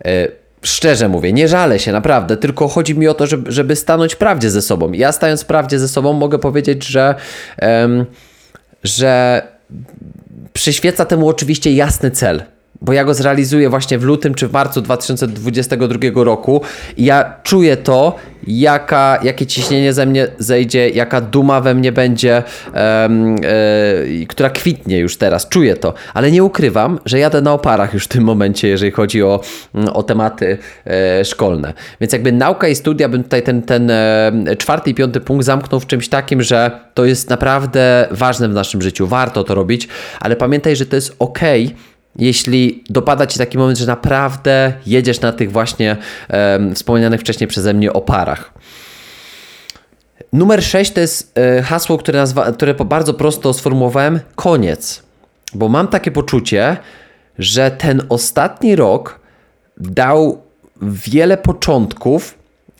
Yy, 0.05 0.31
szczerze 0.61 1.09
mówię, 1.09 1.33
nie 1.33 1.47
żalę 1.47 1.79
się 1.79 1.91
naprawdę, 1.91 2.37
tylko 2.37 2.67
chodzi 2.67 2.95
mi 2.95 3.07
o 3.07 3.13
to, 3.13 3.27
żeby, 3.27 3.51
żeby 3.51 3.75
stanąć 3.75 4.15
prawdzie 4.15 4.49
ze 4.49 4.61
sobą. 4.61 4.91
Ja 4.91 5.11
stając 5.11 5.43
prawdzie 5.43 5.79
ze 5.79 5.87
sobą 5.87 6.13
mogę 6.13 6.39
powiedzieć, 6.39 6.85
że, 6.85 7.15
że 8.83 9.41
przyświeca 10.53 11.05
temu 11.05 11.29
oczywiście 11.29 11.73
jasny 11.73 12.11
cel 12.11 12.43
bo 12.81 12.93
ja 12.93 13.03
go 13.03 13.13
zrealizuję 13.13 13.69
właśnie 13.69 13.99
w 13.99 14.03
lutym 14.03 14.35
czy 14.35 14.47
w 14.47 14.53
marcu 14.53 14.81
2022 14.81 16.23
roku 16.23 16.61
i 16.97 17.05
ja 17.05 17.33
czuję 17.43 17.77
to, 17.77 18.15
jaka, 18.47 19.19
jakie 19.23 19.45
ciśnienie 19.45 19.93
ze 19.93 20.05
mnie 20.05 20.27
zejdzie, 20.39 20.89
jaka 20.89 21.21
duma 21.21 21.61
we 21.61 21.75
mnie 21.75 21.91
będzie, 21.91 22.43
um, 22.73 23.35
e, 23.35 24.25
która 24.27 24.49
kwitnie 24.49 24.99
już 24.99 25.17
teraz, 25.17 25.49
czuję 25.49 25.75
to, 25.75 25.93
ale 26.13 26.31
nie 26.31 26.43
ukrywam, 26.43 26.99
że 27.05 27.19
jadę 27.19 27.41
na 27.41 27.53
oparach 27.53 27.93
już 27.93 28.03
w 28.03 28.07
tym 28.07 28.23
momencie, 28.23 28.67
jeżeli 28.67 28.91
chodzi 28.91 29.23
o, 29.23 29.41
o 29.93 30.03
tematy 30.03 30.57
e, 30.85 31.25
szkolne. 31.25 31.73
Więc 32.01 32.13
jakby 32.13 32.31
nauka 32.31 32.67
i 32.67 32.75
studia, 32.75 33.09
bym 33.09 33.23
tutaj 33.23 33.43
ten, 33.43 33.61
ten 33.61 33.91
e, 33.91 34.31
czwarty 34.57 34.89
i 34.89 34.93
piąty 34.93 35.21
punkt 35.21 35.45
zamknął 35.45 35.79
w 35.79 35.87
czymś 35.87 36.09
takim, 36.09 36.41
że 36.41 36.71
to 36.93 37.05
jest 37.05 37.29
naprawdę 37.29 38.07
ważne 38.11 38.49
w 38.49 38.53
naszym 38.53 38.81
życiu, 38.81 39.07
warto 39.07 39.43
to 39.43 39.55
robić, 39.55 39.87
ale 40.19 40.35
pamiętaj, 40.35 40.75
że 40.75 40.85
to 40.85 40.95
jest 40.95 41.15
ok, 41.19 41.39
jeśli 42.17 42.83
dopada 42.89 43.27
Ci 43.27 43.39
taki 43.39 43.57
moment, 43.57 43.77
że 43.77 43.85
naprawdę 43.85 44.73
jedziesz 44.85 45.21
na 45.21 45.31
tych 45.31 45.51
właśnie 45.51 45.97
e, 46.29 46.59
wspomnianych 46.75 47.21
wcześniej 47.21 47.47
przeze 47.47 47.73
mnie 47.73 47.93
oparach. 47.93 48.53
Numer 50.33 50.63
6 50.63 50.91
to 50.91 51.01
jest 51.01 51.37
e, 51.37 51.61
hasło, 51.61 51.97
które, 51.97 52.19
nazwa, 52.19 52.51
które 52.51 52.73
bardzo 52.73 53.13
prosto 53.13 53.53
sformułowałem 53.53 54.19
koniec. 54.35 55.03
Bo 55.53 55.69
mam 55.69 55.87
takie 55.87 56.11
poczucie, 56.11 56.77
że 57.39 57.71
ten 57.71 58.01
ostatni 58.09 58.75
rok 58.75 59.19
dał 59.77 60.41
wiele 60.81 61.37
początków, 61.37 62.37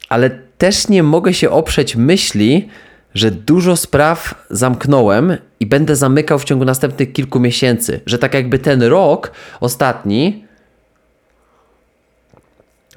ale 0.09 0.29
też 0.57 0.87
nie 0.87 1.03
mogę 1.03 1.33
się 1.33 1.49
oprzeć 1.49 1.95
myśli, 1.95 2.69
że 3.13 3.31
dużo 3.31 3.75
spraw 3.75 4.45
zamknąłem 4.49 5.37
i 5.59 5.65
będę 5.65 5.95
zamykał 5.95 6.39
w 6.39 6.43
ciągu 6.43 6.65
następnych 6.65 7.13
kilku 7.13 7.39
miesięcy. 7.39 8.01
Że 8.05 8.19
tak 8.19 8.33
jakby 8.33 8.59
ten 8.59 8.83
rok 8.83 9.31
ostatni 9.59 10.45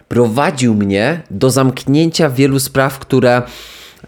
prowadził 0.08 0.74
mnie 0.74 1.22
do 1.30 1.50
zamknięcia 1.50 2.30
wielu 2.30 2.60
spraw, 2.60 2.98
które, 2.98 3.42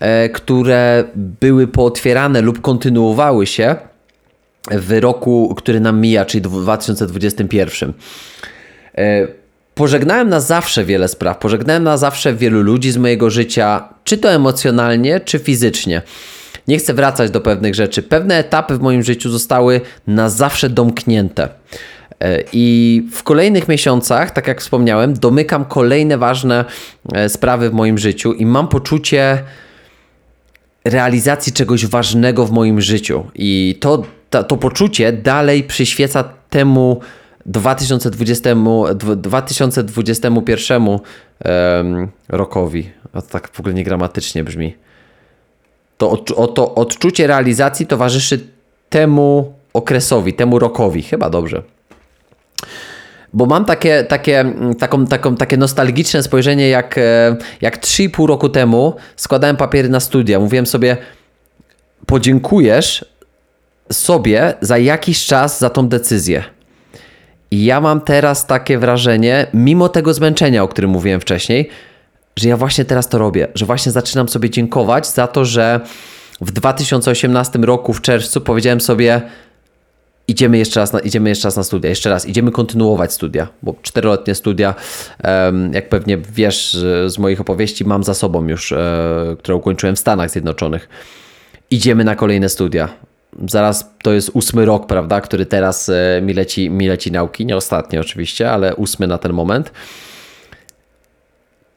e, 0.01 0.29
które 0.29 1.05
były 1.17 1.67
pootwierane 1.67 2.41
lub 2.41 2.61
kontynuowały 2.61 3.47
się 3.47 3.77
w 4.71 4.99
roku, 5.01 5.55
który 5.57 5.81
nam 5.81 6.01
mija, 6.01 6.25
czyli 6.25 6.43
2021. 6.43 7.93
E, 8.99 9.42
pożegnałem 9.75 10.29
na 10.29 10.41
zawsze 10.41 10.85
wiele 10.85 11.09
spraw, 11.09 11.39
pożegnałem 11.39 11.83
na 11.83 11.97
zawsze 11.97 12.35
wielu 12.35 12.63
ludzi 12.63 12.91
z 12.91 12.97
mojego 12.97 13.31
życia, 13.31 13.89
czy 14.05 14.19
to 14.19 14.31
emocjonalnie, 14.31 15.21
czy 15.21 15.39
fizycznie. 15.39 16.03
Nie 16.69 16.79
chcę 16.79 16.95
wracać 16.95 17.31
do 17.31 17.41
pewnych 17.41 17.75
rzeczy. 17.75 18.03
Pewne 18.03 18.39
etapy 18.39 18.77
w 18.77 18.81
moim 18.81 19.03
życiu 19.03 19.31
zostały 19.31 19.81
na 20.07 20.29
zawsze 20.29 20.69
domknięte. 20.69 21.49
E, 22.21 22.43
I 22.53 23.03
w 23.13 23.23
kolejnych 23.23 23.69
miesiącach, 23.69 24.31
tak 24.31 24.47
jak 24.47 24.61
wspomniałem, 24.61 25.15
domykam 25.15 25.65
kolejne 25.65 26.19
ważne 26.19 26.65
e, 27.13 27.29
sprawy 27.29 27.71
w 27.71 27.73
moim 27.73 27.99
życiu 27.99 28.33
i 28.33 28.47
mam 28.47 28.69
poczucie 28.69 29.43
realizacji 30.85 31.53
czegoś 31.53 31.87
ważnego 31.87 32.47
w 32.47 32.51
moim 32.51 32.81
życiu. 32.81 33.25
I 33.35 33.79
to, 33.81 34.03
to, 34.31 34.45
to 34.45 34.57
poczucie 34.57 35.13
dalej 35.13 35.65
przyświeca 35.65 36.25
temu 36.51 37.01
2020, 37.47 38.55
2021 39.17 40.83
um, 40.83 41.01
rokowi. 42.29 42.91
A 43.13 43.23
to 43.23 43.29
tak 43.29 43.49
w 43.53 43.61
ogóle 43.61 43.75
niegramatycznie 43.75 44.45
brzmi. 44.45 44.77
To, 45.99 46.11
od, 46.11 46.55
to 46.55 46.75
odczucie 46.75 47.27
realizacji 47.27 47.87
towarzyszy 47.87 48.41
temu 48.91 49.55
okresowi, 49.73 50.35
temu 50.35 50.59
rokowi. 50.59 51.03
Chyba 51.03 51.31
dobrze. 51.31 51.63
Bo 53.33 53.47
mam 53.47 53.65
takie, 53.65 54.05
takie, 54.05 54.45
taką, 54.79 55.07
taką, 55.07 55.37
takie 55.37 55.57
nostalgiczne 55.57 56.23
spojrzenie, 56.23 56.69
jak, 56.69 56.99
e, 56.99 57.37
jak 57.61 57.79
3,5 57.79 58.27
roku 58.27 58.49
temu 58.49 58.95
składałem 59.17 59.57
papiery 59.57 59.89
na 59.89 60.01
studia. 60.01 60.41
Mówiłem 60.41 60.67
sobie, 60.67 60.97
podziękujesz 62.07 63.05
sobie 63.93 64.55
za 64.61 64.79
jakiś 64.79 65.27
czas 65.27 65.59
za 65.59 65.71
tą 65.71 65.89
decyzję. 65.89 66.45
I 67.53 67.65
ja 67.65 67.81
mam 67.81 68.01
teraz 68.01 68.47
takie 68.47 68.79
wrażenie, 68.79 69.47
mimo 69.55 69.89
tego 69.89 70.15
zmęczenia, 70.15 70.63
o 70.63 70.69
którym 70.69 70.91
mówiłem 70.91 71.21
wcześniej, 71.21 71.69
że 72.37 72.49
ja 72.49 72.57
właśnie 72.57 72.85
teraz 72.85 73.09
to 73.09 73.19
robię, 73.19 73.49
że 73.55 73.67
właśnie 73.67 73.93
zaczynam 73.93 74.29
sobie 74.29 74.51
dziękować 74.51 75.09
za 75.09 75.27
to, 75.27 75.45
że 75.45 75.81
w 76.41 76.53
2018 76.53 77.59
roku 77.59 77.93
w 77.93 78.01
czerwcu 78.01 78.41
powiedziałem 78.41 78.81
sobie, 78.81 79.23
idziemy 80.29 80.59
jeszcze 80.59 80.81
raz 80.81 80.93
na, 80.93 81.01
idziemy 81.01 81.29
jeszcze 81.29 81.49
raz 81.49 81.57
na 81.57 81.65
studia, 81.65 81.91
jeszcze 81.91 82.11
raz, 82.11 82.27
idziemy 82.27 82.51
kontynuować 82.51 83.13
studia, 83.13 83.49
bo 83.63 83.75
czteroletnie 83.83 84.35
studia, 84.35 84.75
jak 85.73 85.89
pewnie 85.89 86.19
wiesz 86.19 86.77
z 87.07 87.19
moich 87.19 87.41
opowieści, 87.41 87.85
mam 87.85 88.05
za 88.05 88.15
sobą 88.15 88.49
już, 88.49 88.73
e, 88.73 89.37
które 89.39 89.57
ukończyłem 89.57 89.97
w 89.97 89.99
Stanach 89.99 90.31
Zjednoczonych. 90.31 90.89
Idziemy 91.71 92.05
na 92.05 92.15
kolejne 92.17 92.49
studia. 92.49 92.89
Zaraz 93.49 93.91
to 94.03 94.13
jest 94.13 94.31
ósmy 94.35 94.65
rok, 94.65 94.87
prawda, 94.87 95.21
który 95.21 95.47
teraz 95.47 95.89
e, 95.89 96.21
mi 96.23 96.35
leci, 96.35 96.71
mi 96.71 96.89
leci 96.89 97.13
nauki, 97.13 97.47
nie 97.47 97.57
ostatni 97.57 97.99
oczywiście, 97.99 98.51
ale 98.51 98.75
ósmy 98.77 99.07
na 99.07 99.19
ten 99.19 99.33
moment. 99.33 99.73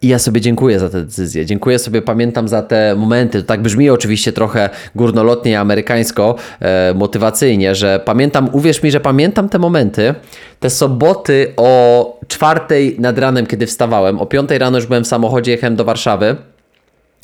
I 0.02 0.08
ja 0.08 0.20
sobie 0.20 0.42
dziękuję 0.42 0.80
za 0.80 0.90
te 0.90 1.02
decyzje. 1.02 1.46
Dziękuję 1.46 1.80
sobie, 1.80 2.02
pamiętam 2.02 2.48
za 2.48 2.62
te 2.62 2.96
momenty. 2.96 3.42
To 3.42 3.48
tak 3.48 3.62
brzmi 3.62 3.90
oczywiście 3.90 4.32
trochę 4.32 4.70
górnolotnie, 4.96 5.60
amerykańsko, 5.60 6.36
e, 6.60 6.94
motywacyjnie, 6.94 7.76
że 7.76 8.00
pamiętam, 8.06 8.50
uwierz 8.52 8.84
mi, 8.84 8.92
że 8.92 9.00
pamiętam 9.00 9.50
te 9.50 9.60
momenty, 9.60 10.16
te 10.60 10.70
soboty 10.70 11.54
o 11.58 12.20
czwartej 12.28 12.96
nad 13.00 13.20
ranem, 13.20 13.48
kiedy 13.48 13.68
wstawałem. 13.68 14.20
O 14.20 14.26
piątej 14.26 14.58
rano 14.58 14.78
już 14.78 14.86
byłem 14.86 15.04
w 15.04 15.08
samochodzie, 15.08 15.52
jechałem 15.52 15.76
do 15.76 15.86
Warszawy. 15.86 16.36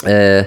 E, 0.08 0.46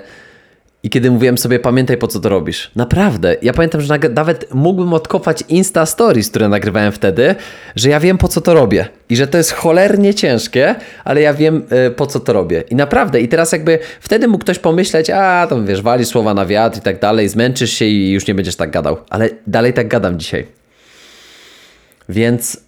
i 0.84 0.90
kiedy 0.90 1.10
mówiłem 1.10 1.38
sobie, 1.38 1.58
pamiętaj 1.58 1.96
po 1.96 2.06
co 2.06 2.20
to 2.20 2.28
robisz. 2.28 2.70
Naprawdę. 2.76 3.36
Ja 3.42 3.52
pamiętam, 3.52 3.80
że 3.80 3.98
nawet 4.14 4.54
mógłbym 4.54 4.92
odkopać 4.92 5.44
Insta 5.48 5.86
Stories, 5.86 6.30
które 6.30 6.48
nagrywałem 6.48 6.92
wtedy, 6.92 7.34
że 7.76 7.88
ja 7.88 8.00
wiem 8.00 8.18
po 8.18 8.28
co 8.28 8.40
to 8.40 8.54
robię. 8.54 8.88
I 9.08 9.16
że 9.16 9.26
to 9.26 9.38
jest 9.38 9.52
cholernie 9.52 10.14
ciężkie, 10.14 10.74
ale 11.04 11.20
ja 11.20 11.34
wiem 11.34 11.62
y, 11.86 11.90
po 11.90 12.06
co 12.06 12.20
to 12.20 12.32
robię. 12.32 12.64
I 12.70 12.74
naprawdę. 12.74 13.20
I 13.20 13.28
teraz 13.28 13.52
jakby 13.52 13.78
wtedy 14.00 14.28
mógł 14.28 14.44
ktoś 14.44 14.58
pomyśleć, 14.58 15.10
a 15.10 15.46
tam 15.46 15.66
wiesz, 15.66 15.82
wali 15.82 16.04
słowa 16.04 16.34
na 16.34 16.46
wiatr 16.46 16.78
i 16.78 16.80
tak 16.80 17.00
dalej, 17.00 17.28
zmęczysz 17.28 17.72
się 17.72 17.84
i 17.84 18.12
już 18.12 18.26
nie 18.26 18.34
będziesz 18.34 18.56
tak 18.56 18.70
gadał. 18.70 18.96
Ale 19.10 19.30
dalej 19.46 19.72
tak 19.72 19.88
gadam 19.88 20.18
dzisiaj. 20.18 20.46
Więc 22.08 22.63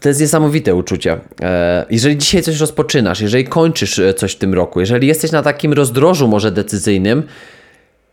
to 0.00 0.08
jest 0.08 0.20
niesamowite 0.20 0.74
uczucie. 0.74 1.20
E, 1.42 1.86
jeżeli 1.90 2.18
dzisiaj 2.18 2.42
coś 2.42 2.60
rozpoczynasz, 2.60 3.20
jeżeli 3.20 3.44
kończysz 3.44 3.98
e, 3.98 4.14
coś 4.14 4.32
w 4.32 4.38
tym 4.38 4.54
roku, 4.54 4.80
jeżeli 4.80 5.08
jesteś 5.08 5.32
na 5.32 5.42
takim 5.42 5.72
rozdrożu 5.72 6.28
może 6.28 6.52
decyzyjnym, 6.52 7.22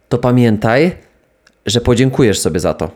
to 0.10 0.18
pamiętaj, 0.18 0.96
że 1.66 1.82
podziękujesz 1.82 2.40
sobie 2.40 2.60
za 2.60 2.74
to. 2.74 2.92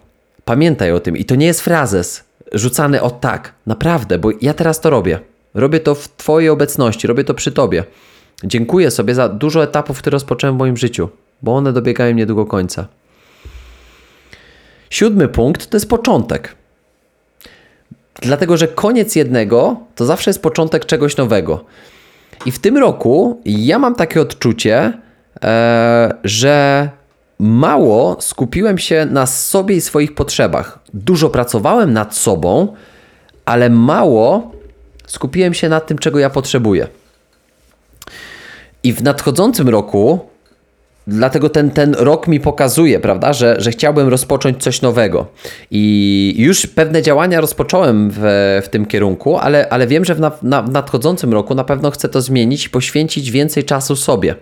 Pamiętaj 0.45 0.91
o 0.91 0.99
tym. 0.99 1.17
I 1.17 1.25
to 1.25 1.35
nie 1.35 1.45
jest 1.45 1.61
frazes 1.61 2.23
rzucany 2.51 3.01
o 3.01 3.09
tak. 3.09 3.53
Naprawdę, 3.65 4.19
bo 4.19 4.29
ja 4.41 4.53
teraz 4.53 4.81
to 4.81 4.89
robię. 4.89 5.19
Robię 5.53 5.79
to 5.79 5.95
w 5.95 6.15
Twojej 6.15 6.49
obecności, 6.49 7.07
robię 7.07 7.23
to 7.23 7.33
przy 7.33 7.51
Tobie. 7.51 7.83
Dziękuję 8.43 8.91
sobie 8.91 9.15
za 9.15 9.29
dużo 9.29 9.63
etapów, 9.63 9.99
które 9.99 10.15
rozpocząłem 10.15 10.55
w 10.55 10.59
moim 10.59 10.77
życiu, 10.77 11.09
bo 11.41 11.55
one 11.55 11.73
dobiegają 11.73 12.15
niedługo 12.15 12.45
końca. 12.45 12.87
Siódmy 14.89 15.27
punkt 15.27 15.69
to 15.69 15.77
jest 15.77 15.89
początek. 15.89 16.55
Dlatego, 18.21 18.57
że 18.57 18.67
koniec 18.67 19.15
jednego 19.15 19.77
to 19.95 20.05
zawsze 20.05 20.29
jest 20.29 20.41
początek 20.41 20.85
czegoś 20.85 21.17
nowego. 21.17 21.65
I 22.45 22.51
w 22.51 22.59
tym 22.59 22.77
roku 22.77 23.41
ja 23.45 23.79
mam 23.79 23.95
takie 23.95 24.21
odczucie, 24.21 24.93
e, 25.43 26.13
że 26.23 26.89
mało 27.39 28.17
skupiłem 28.21 28.77
się 28.77 29.05
na 29.05 29.25
sobie 29.25 29.75
i 29.75 29.81
swoich 29.81 30.15
potrzebach. 30.15 30.79
Dużo 30.93 31.29
pracowałem 31.29 31.93
nad 31.93 32.15
sobą, 32.15 32.73
ale 33.45 33.69
mało 33.69 34.51
skupiłem 35.07 35.53
się 35.53 35.69
na 35.69 35.79
tym, 35.79 35.97
czego 35.97 36.19
ja 36.19 36.29
potrzebuję. 36.29 36.87
I 38.83 38.93
w 38.93 39.03
nadchodzącym 39.03 39.69
roku 39.69 40.19
Dlatego 41.07 41.49
ten, 41.49 41.71
ten 41.71 41.93
rok 41.93 42.27
mi 42.27 42.39
pokazuje, 42.39 42.99
prawda, 42.99 43.33
że, 43.33 43.55
że 43.59 43.71
chciałbym 43.71 44.07
rozpocząć 44.07 44.63
coś 44.63 44.81
nowego. 44.81 45.27
I 45.71 46.35
już 46.37 46.67
pewne 46.67 47.01
działania 47.01 47.41
rozpocząłem 47.41 48.09
w, 48.13 48.21
w 48.63 48.69
tym 48.69 48.85
kierunku, 48.85 49.37
ale, 49.37 49.69
ale 49.69 49.87
wiem, 49.87 50.05
że 50.05 50.15
w, 50.15 50.19
na, 50.19 50.61
w 50.61 50.71
nadchodzącym 50.71 51.33
roku 51.33 51.55
na 51.55 51.63
pewno 51.63 51.91
chcę 51.91 52.09
to 52.09 52.21
zmienić 52.21 52.65
i 52.65 52.69
poświęcić 52.69 53.31
więcej 53.31 53.63
czasu 53.63 53.95
sobie. 53.95 54.35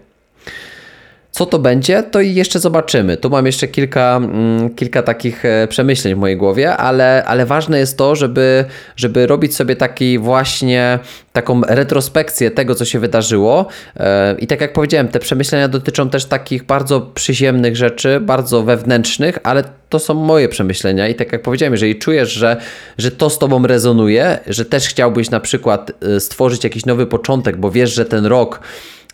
Co 1.31 1.45
to 1.45 1.59
będzie, 1.59 2.03
to 2.03 2.21
i 2.21 2.33
jeszcze 2.33 2.59
zobaczymy. 2.59 3.17
Tu 3.17 3.29
mam 3.29 3.45
jeszcze 3.45 3.67
kilka, 3.67 4.17
mm, 4.17 4.75
kilka 4.75 5.03
takich 5.03 5.45
e, 5.45 5.67
przemyśleń 5.67 6.15
w 6.15 6.17
mojej 6.17 6.37
głowie, 6.37 6.77
ale, 6.77 7.23
ale 7.25 7.45
ważne 7.45 7.79
jest 7.79 7.97
to, 7.97 8.15
żeby, 8.15 8.65
żeby 8.95 9.27
robić 9.27 9.55
sobie 9.55 9.75
taki 9.75 10.19
właśnie 10.19 10.99
taką 11.33 11.61
retrospekcję 11.67 12.51
tego, 12.51 12.75
co 12.75 12.85
się 12.85 12.99
wydarzyło. 12.99 13.67
E, 13.97 14.35
I 14.39 14.47
tak 14.47 14.61
jak 14.61 14.73
powiedziałem, 14.73 15.07
te 15.07 15.19
przemyślenia 15.19 15.67
dotyczą 15.67 16.09
też 16.09 16.25
takich 16.25 16.63
bardzo 16.63 17.01
przyziemnych 17.01 17.75
rzeczy, 17.75 18.19
bardzo 18.19 18.63
wewnętrznych, 18.63 19.37
ale 19.43 19.63
to 19.89 19.99
są 19.99 20.13
moje 20.13 20.49
przemyślenia 20.49 21.07
i 21.07 21.15
tak 21.15 21.31
jak 21.31 21.41
powiedziałem, 21.41 21.73
jeżeli 21.73 21.99
czujesz, 21.99 22.31
że, 22.31 22.57
że 22.97 23.11
to 23.11 23.29
z 23.29 23.39
tobą 23.39 23.67
rezonuje, 23.67 24.39
że 24.47 24.65
też 24.65 24.87
chciałbyś 24.87 25.29
na 25.29 25.39
przykład 25.39 25.91
e, 26.01 26.19
stworzyć 26.19 26.63
jakiś 26.63 26.85
nowy 26.85 27.07
początek, 27.07 27.57
bo 27.57 27.71
wiesz, 27.71 27.93
że 27.93 28.05
ten 28.05 28.25
rok 28.25 28.59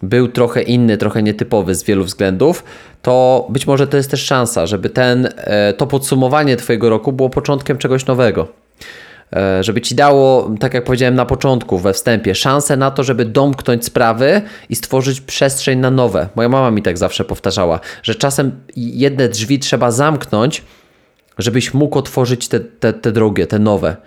był 0.03 0.27
trochę 0.27 0.61
inny, 0.61 0.97
trochę 0.97 1.23
nietypowy 1.23 1.75
z 1.75 1.83
wielu 1.83 2.03
względów, 2.03 2.63
to 3.01 3.47
być 3.49 3.67
może 3.67 3.87
to 3.87 3.97
jest 3.97 4.11
też 4.11 4.25
szansa, 4.25 4.67
żeby 4.67 4.89
ten, 4.89 5.29
e, 5.35 5.73
to 5.73 5.87
podsumowanie 5.87 6.55
Twojego 6.55 6.89
roku 6.89 7.13
było 7.13 7.29
początkiem 7.29 7.77
czegoś 7.77 8.05
nowego. 8.05 8.47
E, 9.35 9.63
żeby 9.63 9.81
ci 9.81 9.95
dało, 9.95 10.51
tak 10.59 10.73
jak 10.73 10.83
powiedziałem 10.83 11.15
na 11.15 11.25
początku, 11.25 11.77
we 11.77 11.93
wstępie, 11.93 12.35
szansę 12.35 12.77
na 12.77 12.91
to, 12.91 13.03
żeby 13.03 13.25
domknąć 13.25 13.85
sprawy 13.85 14.41
i 14.69 14.75
stworzyć 14.75 15.21
przestrzeń 15.21 15.79
na 15.79 15.91
nowe. 15.91 16.29
Moja 16.35 16.49
mama 16.49 16.71
mi 16.71 16.81
tak 16.81 16.97
zawsze 16.97 17.25
powtarzała, 17.25 17.79
że 18.03 18.15
czasem 18.15 18.51
jedne 18.75 19.29
drzwi 19.29 19.59
trzeba 19.59 19.91
zamknąć, 19.91 20.63
żebyś 21.37 21.73
mógł 21.73 21.99
otworzyć 21.99 22.47
te, 22.47 22.59
te, 22.59 22.93
te 22.93 23.11
drugie, 23.11 23.47
te 23.47 23.59
nowe. 23.59 23.97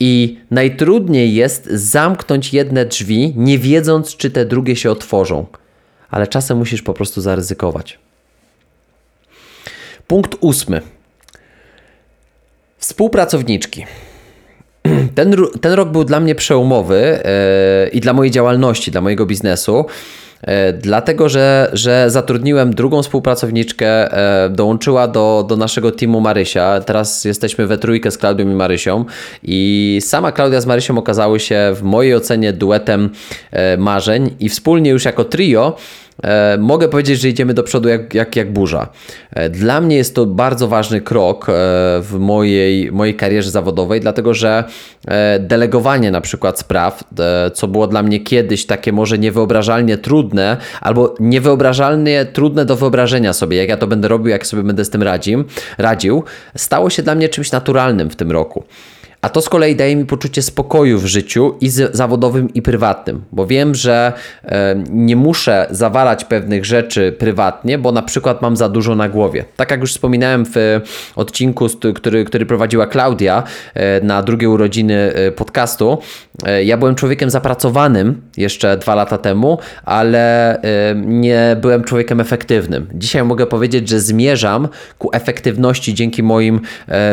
I 0.00 0.38
najtrudniej 0.50 1.34
jest 1.34 1.66
zamknąć 1.66 2.52
jedne 2.54 2.86
drzwi, 2.86 3.32
nie 3.36 3.58
wiedząc, 3.58 4.16
czy 4.16 4.30
te 4.30 4.44
drugie 4.44 4.76
się 4.76 4.90
otworzą. 4.90 5.46
Ale 6.10 6.26
czasem 6.26 6.58
musisz 6.58 6.82
po 6.82 6.94
prostu 6.94 7.20
zaryzykować. 7.20 7.98
Punkt 10.06 10.36
ósmy. 10.40 10.80
Współpracowniczki. 12.78 13.86
ten, 15.14 15.36
ten 15.60 15.72
rok 15.72 15.88
był 15.88 16.04
dla 16.04 16.20
mnie 16.20 16.34
przełomowy 16.34 17.22
i 17.92 18.00
dla 18.00 18.12
mojej 18.12 18.30
działalności, 18.30 18.90
dla 18.90 19.00
mojego 19.00 19.26
biznesu. 19.26 19.84
E, 20.42 20.72
dlatego, 20.72 21.28
że, 21.28 21.70
że 21.72 22.10
zatrudniłem 22.10 22.74
drugą 22.74 23.02
współpracowniczkę, 23.02 24.12
e, 24.44 24.50
dołączyła 24.50 25.08
do, 25.08 25.44
do 25.48 25.56
naszego 25.56 25.92
teamu 25.92 26.20
Marysia. 26.20 26.80
Teraz 26.80 27.24
jesteśmy 27.24 27.66
we 27.66 27.78
trójkę 27.78 28.10
z 28.10 28.18
Klaudią 28.18 28.50
i 28.50 28.54
Marysią 28.54 29.04
i 29.42 29.98
sama 30.04 30.32
Klaudia 30.32 30.60
z 30.60 30.66
Marysią 30.66 30.98
okazały 30.98 31.40
się 31.40 31.72
w 31.74 31.82
mojej 31.82 32.14
ocenie 32.14 32.52
duetem 32.52 33.10
e, 33.50 33.76
marzeń 33.76 34.30
i 34.40 34.48
wspólnie 34.48 34.90
już 34.90 35.04
jako 35.04 35.24
trio 35.24 35.76
mogę 36.58 36.88
powiedzieć, 36.88 37.20
że 37.20 37.28
idziemy 37.28 37.54
do 37.54 37.62
przodu 37.62 37.88
jak, 37.88 38.14
jak, 38.14 38.36
jak 38.36 38.52
burza. 38.52 38.88
E, 39.30 39.50
dla 39.50 39.80
mnie 39.80 39.96
jest 39.96 40.14
to 40.14 40.26
bardzo 40.26 40.68
ważny 40.68 41.00
krok 41.00 41.48
e, 41.48 41.52
w 42.02 42.16
mojej, 42.18 42.92
mojej 42.92 43.14
karierze 43.14 43.50
zawodowej, 43.50 44.00
dlatego 44.00 44.34
że 44.34 44.64
e, 45.08 45.38
delegowanie 45.38 46.10
na 46.10 46.20
przykład 46.20 46.58
spraw, 46.58 47.04
e, 47.18 47.50
co 47.50 47.68
było 47.68 47.86
dla 47.86 48.02
mnie 48.02 48.20
kiedyś 48.20 48.66
takie 48.66 48.92
może 48.92 49.18
niewyobrażalnie 49.18 49.98
trudne, 49.98 50.56
albo 50.80 51.14
niewyobrażalnie 51.20 52.24
trudne 52.24 52.64
do 52.64 52.76
wyobrażenia 52.76 53.32
sobie, 53.32 53.56
jak 53.56 53.68
ja 53.68 53.76
to 53.76 53.86
będę 53.86 54.08
robił, 54.08 54.28
jak 54.28 54.46
sobie 54.46 54.62
będę 54.62 54.84
z 54.84 54.90
tym 54.90 55.02
radził, 55.02 55.44
radził 55.78 56.24
stało 56.56 56.90
się 56.90 57.02
dla 57.02 57.14
mnie 57.14 57.28
czymś 57.28 57.52
naturalnym 57.52 58.10
w 58.10 58.16
tym 58.16 58.30
roku. 58.30 58.64
A 59.22 59.28
to 59.28 59.42
z 59.42 59.48
kolei 59.48 59.76
daje 59.76 59.96
mi 59.96 60.04
poczucie 60.04 60.42
spokoju 60.42 60.98
w 60.98 61.06
życiu 61.06 61.54
i 61.60 61.70
zawodowym, 61.92 62.54
i 62.54 62.62
prywatnym, 62.62 63.22
bo 63.32 63.46
wiem, 63.46 63.74
że 63.74 64.12
e, 64.44 64.82
nie 64.90 65.16
muszę 65.16 65.66
zawalać 65.70 66.24
pewnych 66.24 66.64
rzeczy 66.64 67.12
prywatnie, 67.18 67.78
bo 67.78 67.92
na 67.92 68.02
przykład 68.02 68.42
mam 68.42 68.56
za 68.56 68.68
dużo 68.68 68.94
na 68.94 69.08
głowie. 69.08 69.44
Tak 69.56 69.70
jak 69.70 69.80
już 69.80 69.92
wspominałem 69.92 70.46
w 70.46 70.80
odcinku, 71.16 71.66
który, 71.94 72.24
który 72.24 72.46
prowadziła 72.46 72.86
Klaudia 72.86 73.42
e, 73.74 74.00
na 74.00 74.22
drugie 74.22 74.50
urodziny 74.50 74.94
e, 74.94 75.32
podcastu, 75.32 75.98
ja 76.64 76.76
byłem 76.76 76.94
człowiekiem 76.94 77.30
zapracowanym 77.30 78.20
jeszcze 78.36 78.76
dwa 78.76 78.94
lata 78.94 79.18
temu, 79.18 79.58
ale 79.84 80.60
nie 80.94 81.56
byłem 81.60 81.84
człowiekiem 81.84 82.20
efektywnym. 82.20 82.86
Dzisiaj 82.94 83.24
mogę 83.24 83.46
powiedzieć, 83.46 83.88
że 83.88 84.00
zmierzam 84.00 84.68
ku 84.98 85.10
efektywności 85.12 85.94
dzięki 85.94 86.22
moim 86.22 86.60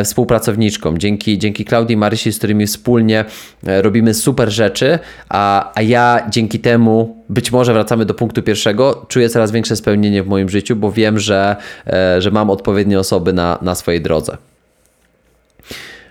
współpracowniczkom, 0.04 0.98
dzięki, 0.98 1.38
dzięki 1.38 1.64
Klaudii 1.64 1.96
Marysi, 1.98 2.32
z 2.32 2.38
którymi 2.38 2.66
wspólnie 2.66 3.24
e, 3.66 3.82
robimy 3.82 4.14
super 4.14 4.50
rzeczy, 4.50 4.98
a, 5.28 5.72
a 5.74 5.82
ja 5.82 6.26
dzięki 6.30 6.58
temu, 6.58 7.24
być 7.28 7.52
może 7.52 7.72
wracamy 7.72 8.04
do 8.04 8.14
punktu 8.14 8.42
pierwszego, 8.42 9.06
czuję 9.08 9.28
coraz 9.28 9.50
większe 9.50 9.76
spełnienie 9.76 10.22
w 10.22 10.26
moim 10.26 10.48
życiu, 10.48 10.76
bo 10.76 10.92
wiem, 10.92 11.18
że, 11.18 11.56
e, 11.86 12.22
że 12.22 12.30
mam 12.30 12.50
odpowiednie 12.50 12.98
osoby 12.98 13.32
na, 13.32 13.58
na 13.62 13.74
swojej 13.74 14.00
drodze. 14.00 14.36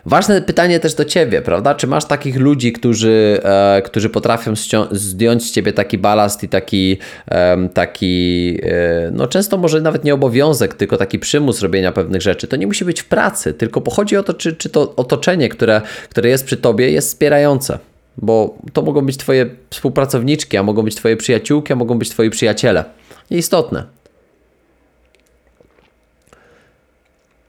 Ważne 0.08 0.42
pytanie 0.42 0.80
też 0.80 0.96
do 0.96 1.06
ciebie, 1.06 1.42
prawda? 1.42 1.76
Czy 1.76 1.88
masz 1.88 2.06
takich 2.06 2.36
ludzi, 2.36 2.74
którzy, 2.74 3.40
e, 3.44 3.82
którzy 3.86 4.10
potrafią 4.10 4.54
zdjąć 4.92 5.44
z 5.44 5.52
ciebie 5.52 5.74
taki 5.74 5.98
balast 5.98 6.44
i 6.44 6.50
taki, 6.50 6.98
e, 7.32 7.70
taki 7.74 8.58
e, 8.64 9.12
no 9.12 9.28
często 9.28 9.58
może 9.58 9.82
nawet 9.82 10.04
nie 10.04 10.14
obowiązek, 10.14 10.74
tylko 10.74 10.98
taki 10.98 11.20
przymus 11.20 11.62
robienia 11.62 11.92
pewnych 11.92 12.22
rzeczy. 12.22 12.48
To 12.48 12.56
nie 12.56 12.68
musi 12.68 12.86
być 12.86 13.02
w 13.02 13.06
pracy, 13.06 13.54
tylko 13.54 13.82
pochodzi 13.82 14.18
o 14.18 14.24
to, 14.24 14.34
czy, 14.34 14.56
czy 14.56 14.70
to 14.70 14.96
otoczenie, 14.96 15.50
które, 15.50 15.82
które 16.10 16.30
jest 16.30 16.46
przy 16.46 16.58
tobie, 16.58 16.92
jest 16.92 17.08
wspierające. 17.08 17.80
Bo 18.18 18.58
to 18.74 18.82
mogą 18.82 19.06
być 19.06 19.18
twoje 19.18 19.46
współpracowniczki, 19.70 20.58
a 20.58 20.64
mogą 20.64 20.84
być 20.84 20.96
twoje 20.96 21.18
przyjaciółki, 21.18 21.74
a 21.74 21.76
mogą 21.76 22.00
być 22.00 22.10
twoi 22.10 22.30
przyjaciele. 22.30 22.86
Nieistotne. 23.32 23.84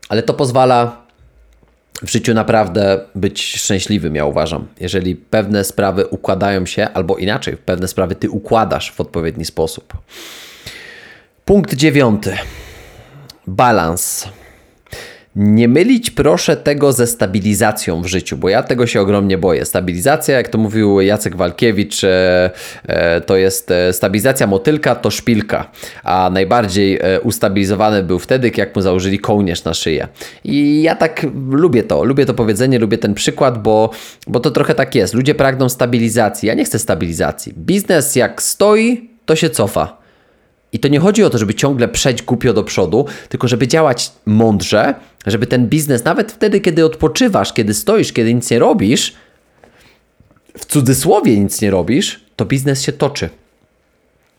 Ale 0.09 0.23
to 0.23 0.35
pozwala 0.35 1.08
w 2.03 2.11
życiu 2.11 2.35
naprawdę 2.35 3.01
być 3.15 3.57
szczęśliwym, 3.57 4.15
ja 4.15 4.25
uważam. 4.25 4.67
Jeżeli 4.81 5.17
pewne 5.17 5.65
sprawy 5.65 6.07
układają 6.07 6.67
się, 6.67 6.89
albo 6.95 7.17
inaczej, 7.17 7.57
pewne 7.57 7.89
sprawy 7.89 8.15
ty 8.15 8.31
układasz 8.31 8.93
w 8.93 9.01
odpowiedni 9.01 9.45
sposób. 9.45 9.93
Punkt 11.45 11.75
dziewiąty. 11.75 12.37
Balans. 13.47 14.29
Nie 15.39 15.69
mylić 15.69 16.11
proszę 16.11 16.57
tego 16.57 16.93
ze 16.93 17.07
stabilizacją 17.07 18.03
w 18.03 18.07
życiu, 18.07 18.37
bo 18.37 18.49
ja 18.49 18.63
tego 18.63 18.87
się 18.87 19.01
ogromnie 19.01 19.39
boję. 19.39 19.65
Stabilizacja, 19.65 20.37
jak 20.37 20.49
to 20.49 20.59
mówił 20.59 21.01
Jacek 21.01 21.37
Walkiewicz, 21.37 22.05
e, 22.05 22.51
e, 22.87 23.21
to 23.21 23.37
jest 23.37 23.71
e, 23.71 23.93
stabilizacja 23.93 24.47
motylka 24.47 24.95
to 24.95 25.11
szpilka, 25.11 25.71
a 26.05 26.31
najbardziej 26.33 27.01
ustabilizowany 27.23 28.03
był 28.03 28.19
wtedy, 28.19 28.51
jak 28.57 28.77
mu 28.77 28.83
założyli 28.83 29.19
kołnierz 29.19 29.65
na 29.65 29.75
szyję. 29.75 30.09
I 30.45 30.83
ja 30.83 30.95
tak 30.97 31.27
lubię 31.51 31.83
to, 31.83 32.05
lubię 32.05 32.27
to 32.27 32.35
powiedzenie, 32.35 32.79
lubię 32.79 32.99
ten 32.99 33.15
przykład, 33.15 33.63
bo, 33.63 33.91
bo 34.27 34.41
to 34.41 34.51
trochę 34.51 34.75
tak 34.75 34.95
jest. 34.95 35.15
Ludzie 35.15 35.35
pragną 35.35 35.69
stabilizacji, 35.69 36.47
ja 36.47 36.55
nie 36.55 36.65
chcę 36.65 36.79
stabilizacji. 36.79 37.53
Biznes 37.57 38.17
jak 38.17 38.43
stoi, 38.43 39.11
to 39.27 39.37
się 39.37 39.51
cofa. 39.51 40.08
I 40.73 40.79
to 40.79 40.89
nie 40.89 41.01
chodzi 41.01 41.25
o 41.25 41.31
to, 41.31 41.39
żeby 41.39 41.55
ciągle 41.55 41.89
przejść 41.89 42.23
głupio 42.23 42.53
do 42.53 42.65
przodu, 42.65 43.07
tylko 43.29 43.49
żeby 43.49 43.69
działać 43.69 44.13
mądrze, 44.27 44.95
żeby 45.27 45.47
ten 45.47 45.69
biznes, 45.69 46.05
nawet 46.05 46.33
wtedy, 46.33 46.61
kiedy 46.61 46.85
odpoczywasz, 46.85 47.53
kiedy 47.53 47.75
stoisz, 47.75 48.13
kiedy 48.13 48.35
nic 48.35 48.51
nie 48.51 48.59
robisz, 48.59 49.15
w 50.59 50.67
cudzysłowie 50.67 51.41
nic 51.41 51.61
nie 51.61 51.71
robisz, 51.71 52.21
to 52.37 52.45
biznes 52.45 52.83
się 52.83 52.93
toczy. 52.93 53.29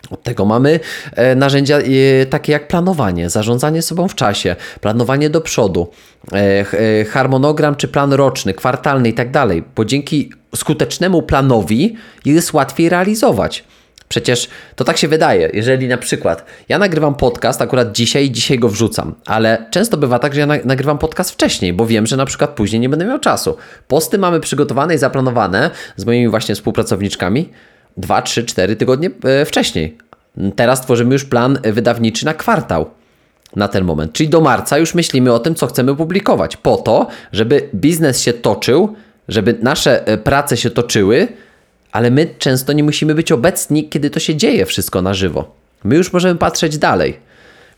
Od 0.10 0.24
tego 0.24 0.46
mamy 0.46 0.80
e, 1.16 1.36
narzędzia 1.36 1.78
e, 1.78 2.26
takie 2.26 2.52
jak 2.52 2.68
planowanie, 2.68 3.30
zarządzanie 3.30 3.82
sobą 3.82 4.08
w 4.08 4.16
czasie, 4.16 4.56
planowanie 4.82 5.30
do 5.30 5.42
przodu, 5.42 5.92
e, 6.32 7.06
harmonogram 7.06 7.76
czy 7.76 7.88
plan 7.88 8.14
roczny, 8.14 8.54
kwartalny 8.54 9.10
i 9.10 9.14
tak 9.14 9.32
dalej, 9.32 9.64
bo 9.76 9.86
dzięki 9.86 10.32
skutecznemu 10.56 11.22
planowi 11.22 11.96
jest 12.26 12.54
łatwiej 12.54 12.90
realizować. 12.90 13.64
Przecież 14.10 14.50
to 14.76 14.84
tak 14.84 14.98
się 14.98 15.08
wydaje, 15.08 15.50
jeżeli 15.54 15.88
na 15.88 15.98
przykład 15.98 16.46
ja 16.70 16.80
nagrywam 16.80 17.16
podcast 17.16 17.62
akurat 17.62 17.92
dzisiaj 17.92 18.26
i 18.26 18.32
dzisiaj 18.32 18.60
go 18.60 18.70
wrzucam, 18.70 19.16
ale 19.26 19.66
często 19.72 19.98
bywa 19.98 20.20
tak, 20.20 20.34
że 20.34 20.40
ja 20.40 20.48
nagrywam 20.66 20.98
podcast 20.98 21.32
wcześniej, 21.32 21.74
bo 21.74 21.86
wiem, 21.86 22.08
że 22.08 22.18
na 22.18 22.26
przykład 22.26 22.50
później 22.50 22.80
nie 22.80 22.90
będę 22.90 23.06
miał 23.06 23.20
czasu. 23.20 23.58
Posty 23.88 24.18
mamy 24.18 24.40
przygotowane 24.40 24.96
i 24.96 24.98
zaplanowane 24.98 25.72
z 25.96 26.06
moimi 26.06 26.28
właśnie 26.28 26.56
współpracowniczkami 26.56 27.50
2, 27.98 28.22
3, 28.22 28.44
4 28.44 28.76
tygodnie 28.76 29.10
e, 29.24 29.46
wcześniej. 29.46 29.98
Teraz 30.56 30.82
tworzymy 30.82 31.14
już 31.14 31.26
plan 31.26 31.60
wydawniczy 31.64 32.26
na 32.26 32.34
kwartał 32.34 32.90
na 33.56 33.68
ten 33.68 33.84
moment. 33.84 34.14
Czyli 34.14 34.30
do 34.30 34.42
marca 34.42 34.78
już 34.78 34.94
myślimy 34.96 35.34
o 35.34 35.40
tym, 35.40 35.56
co 35.56 35.68
chcemy 35.68 35.96
publikować, 35.96 36.58
po 36.58 36.78
to, 36.78 37.08
żeby 37.32 37.70
biznes 37.76 38.22
się 38.22 38.34
toczył, 38.34 38.96
żeby 39.28 39.56
nasze 39.62 40.08
e, 40.08 40.18
prace 40.18 40.58
się 40.58 40.70
toczyły 40.70 41.28
ale 41.92 42.12
my 42.12 42.28
często 42.40 42.74
nie 42.74 42.84
musimy 42.84 43.16
być 43.16 43.32
obecni, 43.32 43.90
kiedy 43.90 44.10
to 44.10 44.20
się 44.20 44.36
dzieje 44.36 44.66
wszystko 44.66 45.02
na 45.02 45.14
żywo. 45.14 45.56
My 45.84 45.96
już 45.96 46.14
możemy 46.14 46.40
patrzeć 46.40 46.78
dalej. 46.78 47.20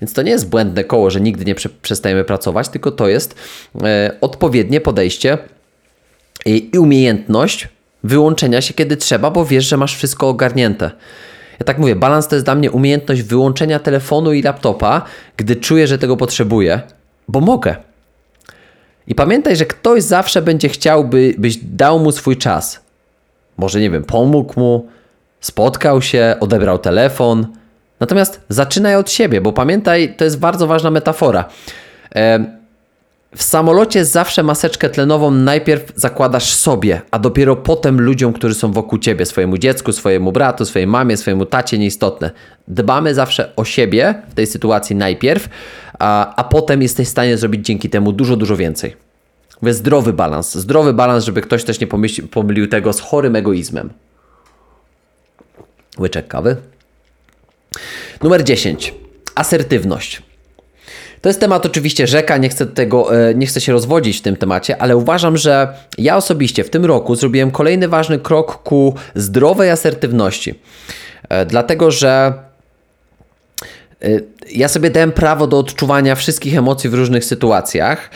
Więc 0.02 0.14
to 0.14 0.22
nie 0.22 0.32
jest 0.32 0.50
błędne 0.50 0.84
koło, 0.84 1.10
że 1.10 1.22
nigdy 1.22 1.46
nie 1.46 1.56
przestajemy 1.82 2.24
pracować, 2.24 2.70
tylko 2.70 2.92
to 2.92 3.08
jest 3.08 3.36
e, 3.84 4.12
odpowiednie 4.22 4.82
podejście 4.82 5.38
i, 6.46 6.70
i 6.74 6.80
umiejętność 6.80 7.68
wyłączenia 8.04 8.62
się, 8.62 8.74
kiedy 8.74 8.98
trzeba, 8.98 9.32
bo 9.32 9.46
wiesz, 9.46 9.66
że 9.66 9.78
masz 9.78 9.96
wszystko 9.96 10.30
ogarnięte. 10.30 10.92
Ja 11.60 11.66
tak 11.66 11.78
mówię, 11.78 11.96
balans 11.96 12.28
to 12.28 12.36
jest 12.36 12.46
dla 12.46 12.56
mnie 12.56 12.72
umiejętność 12.72 13.22
wyłączenia 13.22 13.80
telefonu 13.80 14.34
i 14.34 14.42
laptopa, 14.42 15.02
gdy 15.38 15.56
czuję, 15.56 15.88
że 15.88 15.98
tego 15.98 16.18
potrzebuję, 16.18 16.82
bo 17.28 17.40
mogę. 17.40 17.76
I 19.08 19.16
pamiętaj, 19.16 19.56
że 19.56 19.66
ktoś 19.66 20.04
zawsze 20.04 20.42
będzie 20.42 20.70
chciał, 20.70 21.06
by, 21.06 21.36
byś 21.38 21.58
dał 21.58 22.00
mu 22.00 22.12
swój 22.12 22.38
czas. 22.38 22.80
Może, 23.62 23.80
nie 23.80 23.90
wiem, 23.90 24.04
pomógł 24.04 24.60
mu, 24.60 24.88
spotkał 25.40 26.02
się, 26.02 26.36
odebrał 26.40 26.80
telefon. 26.80 27.48
Natomiast 28.00 28.42
zaczynaj 28.50 28.96
od 28.96 29.12
siebie, 29.12 29.42
bo 29.42 29.54
pamiętaj, 29.54 30.16
to 30.18 30.24
jest 30.24 30.40
bardzo 30.40 30.68
ważna 30.68 30.92
metafora. 30.92 31.46
W 33.36 33.44
samolocie 33.44 34.06
zawsze 34.06 34.44
maseczkę 34.44 34.90
tlenową 34.90 35.32
najpierw 35.32 35.94
zakładasz 35.96 36.54
sobie, 36.54 37.02
a 37.12 37.20
dopiero 37.20 37.56
potem 37.56 38.02
ludziom, 38.02 38.34
którzy 38.34 38.56
są 38.56 38.72
wokół 38.72 39.00
ciebie, 39.00 39.26
swojemu 39.26 39.58
dziecku, 39.58 39.92
swojemu 39.92 40.32
bratu, 40.32 40.66
swojej 40.66 40.88
mamie, 40.88 41.18
swojemu 41.18 41.46
tacie, 41.46 41.78
nieistotne. 41.78 42.32
Dbamy 42.68 43.14
zawsze 43.14 43.56
o 43.56 43.66
siebie 43.66 44.16
w 44.30 44.34
tej 44.34 44.48
sytuacji 44.48 44.96
najpierw, 44.96 45.50
a, 46.00 46.36
a 46.36 46.44
potem 46.44 46.82
jesteś 46.82 47.08
w 47.08 47.12
stanie 47.12 47.38
zrobić 47.38 47.66
dzięki 47.66 47.90
temu 47.90 48.12
dużo, 48.12 48.36
dużo 48.36 48.56
więcej. 48.58 49.11
Mówię, 49.62 49.74
zdrowy 49.74 50.14
balans. 50.14 50.56
Zdrowy 50.56 50.94
balans, 50.94 51.26
żeby 51.26 51.42
ktoś 51.42 51.64
też 51.64 51.80
nie 51.80 51.88
pomylił 52.32 52.68
tego 52.68 52.94
z 52.94 53.00
chorym 53.00 53.36
egoizmem. 53.36 53.90
Łyczek 56.00 56.28
kawy. 56.28 56.56
Numer 58.24 58.44
10. 58.44 58.94
Asertywność. 59.36 60.22
To 61.22 61.30
jest 61.30 61.40
temat 61.40 61.66
oczywiście 61.66 62.08
rzeka, 62.08 62.38
nie 62.38 62.50
chcę, 62.50 62.66
tego, 62.66 63.30
e, 63.30 63.36
nie 63.36 63.46
chcę 63.46 63.62
się 63.62 63.72
rozwodzić 63.72 64.18
w 64.18 64.22
tym 64.22 64.36
temacie, 64.36 64.82
ale 64.82 64.98
uważam, 64.98 65.38
że 65.38 65.74
ja 65.98 66.18
osobiście 66.18 66.64
w 66.64 66.70
tym 66.70 66.86
roku 66.86 67.16
zrobiłem 67.16 67.52
kolejny 67.52 67.88
ważny 67.88 68.20
krok 68.20 68.64
ku 68.64 68.96
zdrowej 69.16 69.70
asertywności. 69.70 70.60
E, 71.30 71.46
dlatego, 71.46 71.92
że 71.92 72.34
e, 74.02 74.08
ja 74.52 74.68
sobie 74.68 74.90
dałem 74.90 75.12
prawo 75.12 75.48
do 75.48 75.58
odczuwania 75.58 76.16
wszystkich 76.16 76.58
emocji 76.58 76.90
w 76.90 76.94
różnych 76.94 77.26
sytuacjach, 77.26 78.10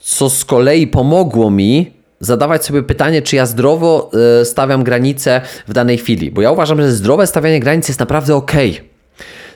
co 0.00 0.30
z 0.30 0.44
kolei 0.44 0.86
pomogło 0.86 1.50
mi 1.50 1.92
zadawać 2.20 2.64
sobie 2.64 2.82
pytanie, 2.82 3.22
czy 3.22 3.36
ja 3.36 3.46
zdrowo 3.46 4.10
e, 4.40 4.44
stawiam 4.44 4.84
granice 4.84 5.40
w 5.68 5.72
danej 5.72 5.98
chwili, 5.98 6.30
bo 6.30 6.42
ja 6.42 6.50
uważam, 6.50 6.78
że 6.78 6.92
zdrowe 6.92 7.26
stawianie 7.26 7.60
granic 7.60 7.88
jest 7.88 8.00
naprawdę 8.00 8.34
ok. 8.34 8.52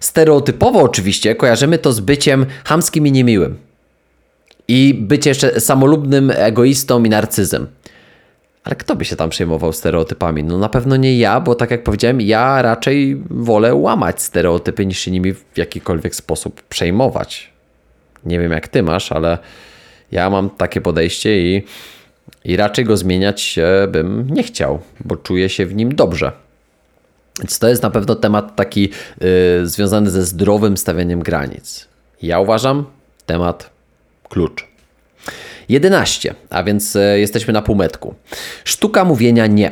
Stereotypowo 0.00 0.80
oczywiście 0.80 1.34
kojarzymy 1.34 1.78
to 1.78 1.92
z 1.92 2.00
byciem 2.00 2.46
hamskim 2.64 3.06
i 3.06 3.12
niemiłym. 3.12 3.56
I 4.68 4.94
bycie 4.94 5.30
jeszcze 5.30 5.60
samolubnym 5.60 6.32
egoistą 6.34 7.04
i 7.04 7.08
narcyzem. 7.08 7.66
Ale 8.64 8.76
kto 8.76 8.96
by 8.96 9.04
się 9.04 9.16
tam 9.16 9.30
przejmował 9.30 9.72
stereotypami? 9.72 10.44
No 10.44 10.58
na 10.58 10.68
pewno 10.68 10.96
nie 10.96 11.18
ja, 11.18 11.40
bo 11.40 11.54
tak 11.54 11.70
jak 11.70 11.82
powiedziałem, 11.82 12.20
ja 12.20 12.62
raczej 12.62 13.22
wolę 13.30 13.74
łamać 13.74 14.22
stereotypy 14.22 14.86
niż 14.86 14.98
się 14.98 15.10
nimi 15.10 15.32
w 15.32 15.44
jakikolwiek 15.56 16.14
sposób 16.14 16.62
przejmować. 16.62 17.50
Nie 18.24 18.38
wiem 18.38 18.52
jak 18.52 18.68
ty 18.68 18.82
masz, 18.82 19.12
ale 19.12 19.38
ja 20.14 20.30
mam 20.30 20.50
takie 20.50 20.80
podejście 20.80 21.42
i, 21.42 21.62
i 22.44 22.56
raczej 22.56 22.84
go 22.84 22.96
zmieniać 22.96 23.58
bym 23.88 24.30
nie 24.30 24.42
chciał, 24.42 24.80
bo 25.04 25.16
czuję 25.16 25.48
się 25.48 25.66
w 25.66 25.74
nim 25.74 25.94
dobrze. 25.94 26.32
Więc 27.38 27.58
to 27.58 27.68
jest 27.68 27.82
na 27.82 27.90
pewno 27.90 28.14
temat 28.14 28.56
taki 28.56 28.80
yy, 29.20 29.66
związany 29.66 30.10
ze 30.10 30.24
zdrowym 30.24 30.76
stawianiem 30.76 31.22
granic. 31.22 31.88
Ja 32.22 32.40
uważam 32.40 32.84
temat 33.26 33.70
klucz. 34.28 34.66
11, 35.68 36.34
a 36.50 36.62
więc 36.62 36.94
yy, 36.94 37.20
jesteśmy 37.20 37.52
na 37.52 37.62
półmetku. 37.62 38.14
Sztuka 38.64 39.04
mówienia 39.04 39.46
nie. 39.46 39.70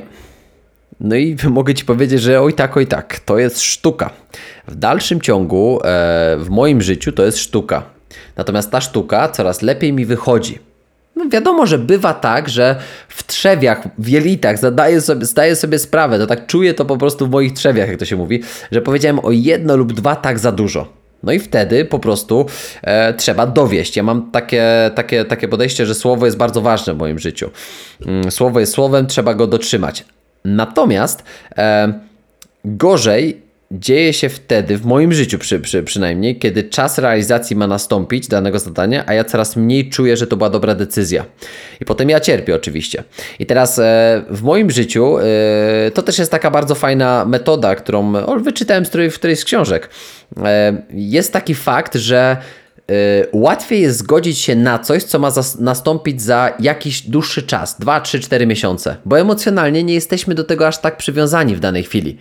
No 1.00 1.16
i 1.16 1.37
mogę 1.50 1.74
Ci 1.74 1.85
powiedzieć, 1.85 2.22
że 2.22 2.40
oj 2.40 2.55
tak, 2.55 2.76
oj 2.76 2.87
tak, 2.87 3.18
to 3.18 3.38
jest 3.38 3.61
sztuka. 3.61 4.11
W 4.68 4.74
dalszym 4.74 5.20
ciągu, 5.20 5.81
e, 5.85 6.37
w 6.38 6.46
moim 6.50 6.83
życiu 6.83 7.12
to 7.12 7.24
jest 7.24 7.38
sztuka. 7.38 7.83
Natomiast 8.37 8.70
ta 8.70 8.81
sztuka 8.81 9.29
coraz 9.29 9.62
lepiej 9.62 9.92
mi 9.92 10.07
wychodzi. 10.07 10.59
No 11.16 11.25
wiadomo, 11.29 11.66
że 11.66 11.79
bywa 11.79 12.14
tak, 12.14 12.48
że 12.48 12.77
w 13.09 13.27
trzewiach, 13.27 13.83
w 13.98 14.09
jelitach 14.09 14.59
zdaję 14.59 15.01
sobie, 15.01 15.27
zdaję 15.27 15.57
sobie 15.57 15.79
sprawę, 15.79 16.18
to 16.18 16.27
tak 16.27 16.46
czuję 16.46 16.75
to 16.75 16.85
po 16.85 16.96
prostu 16.96 17.27
w 17.27 17.31
moich 17.31 17.53
trzewiach, 17.53 17.88
jak 17.88 17.98
to 17.98 18.05
się 18.05 18.16
mówi, 18.16 18.42
że 18.72 18.83
powiedziałem 18.83 19.18
o 19.25 19.31
jedno 19.31 19.77
lub 19.77 19.92
dwa 19.92 20.16
tak 20.16 20.38
za 20.38 20.53
dużo. 20.53 21.03
No 21.22 21.33
i 21.33 21.38
wtedy 21.38 21.85
po 21.85 21.98
prostu 21.98 22.46
e, 22.83 23.14
trzeba 23.14 23.46
dowieść. 23.46 23.96
Ja 23.96 24.03
mam 24.03 24.31
takie, 24.31 24.90
takie, 24.94 25.25
takie 25.25 25.48
podejście, 25.48 25.87
że 25.87 25.94
słowo 25.94 26.27
jest 26.27 26.38
bardzo 26.38 26.61
ważne 26.61 26.94
w 26.94 26.98
moim 26.98 27.18
życiu. 27.18 27.51
Mm, 28.07 28.31
słowo 28.31 28.61
jest 28.61 28.72
słowem, 28.72 29.07
trzeba 29.07 29.35
go 29.35 29.46
dotrzymać. 29.46 30.05
Natomiast 30.44 31.25
e, 31.57 31.92
gorzej 32.64 33.42
dzieje 33.72 34.12
się 34.12 34.28
wtedy, 34.28 34.78
w 34.78 34.87
moim 34.87 35.12
życiu 35.12 35.38
przy, 35.38 35.61
przy, 35.61 35.82
przynajmniej, 35.82 36.38
kiedy 36.38 36.62
czas 36.62 36.98
realizacji 36.98 37.56
ma 37.56 37.66
nastąpić 37.66 38.28
danego 38.28 38.58
zadania, 38.58 39.04
a 39.06 39.14
ja 39.14 39.24
coraz 39.24 39.56
mniej 39.56 39.90
czuję, 39.90 40.16
że 40.16 40.26
to 40.26 40.37
była 40.37 40.50
dobra 40.50 40.74
decyzja. 40.74 41.24
I 41.80 41.85
potem 41.85 42.11
ja 42.11 42.20
cierpię 42.20 42.54
oczywiście. 42.54 43.04
I 43.38 43.46
teraz 43.46 43.78
e, 43.78 44.22
w 44.30 44.42
moim 44.42 44.70
życiu 44.70 45.18
e, 45.18 45.90
to 45.90 46.02
też 46.02 46.18
jest 46.18 46.30
taka 46.30 46.50
bardzo 46.50 46.74
fajna 46.74 47.24
metoda, 47.24 47.74
którą 47.74 48.16
o, 48.16 48.40
wyczytałem 48.40 48.85
z 48.85 48.88
której, 48.88 49.11
w 49.11 49.14
którejś 49.14 49.38
z 49.38 49.44
książek. 49.44 49.90
E, 50.44 50.82
jest 50.90 51.32
taki 51.32 51.54
fakt, 51.54 51.94
że 51.94 52.37
e, 52.90 52.94
łatwiej 53.32 53.80
jest 53.80 53.98
zgodzić 53.98 54.38
się 54.38 54.56
na 54.56 54.78
coś, 54.78 55.02
co 55.02 55.18
ma 55.18 55.32
nastąpić 55.58 56.22
za 56.22 56.52
jakiś 56.61 57.02
dłuższy 57.02 57.42
czas 57.42 57.80
2, 57.80 58.00
3, 58.00 58.20
4 58.20 58.46
miesiące, 58.46 58.96
bo 59.04 59.20
emocjonalnie 59.20 59.85
nie 59.85 59.94
jesteśmy 59.94 60.35
do 60.35 60.44
tego 60.44 60.66
aż 60.66 60.78
tak 60.78 60.96
przywiązani 60.96 61.56
w 61.56 61.61
danej 61.61 61.82
chwili. 61.82 62.18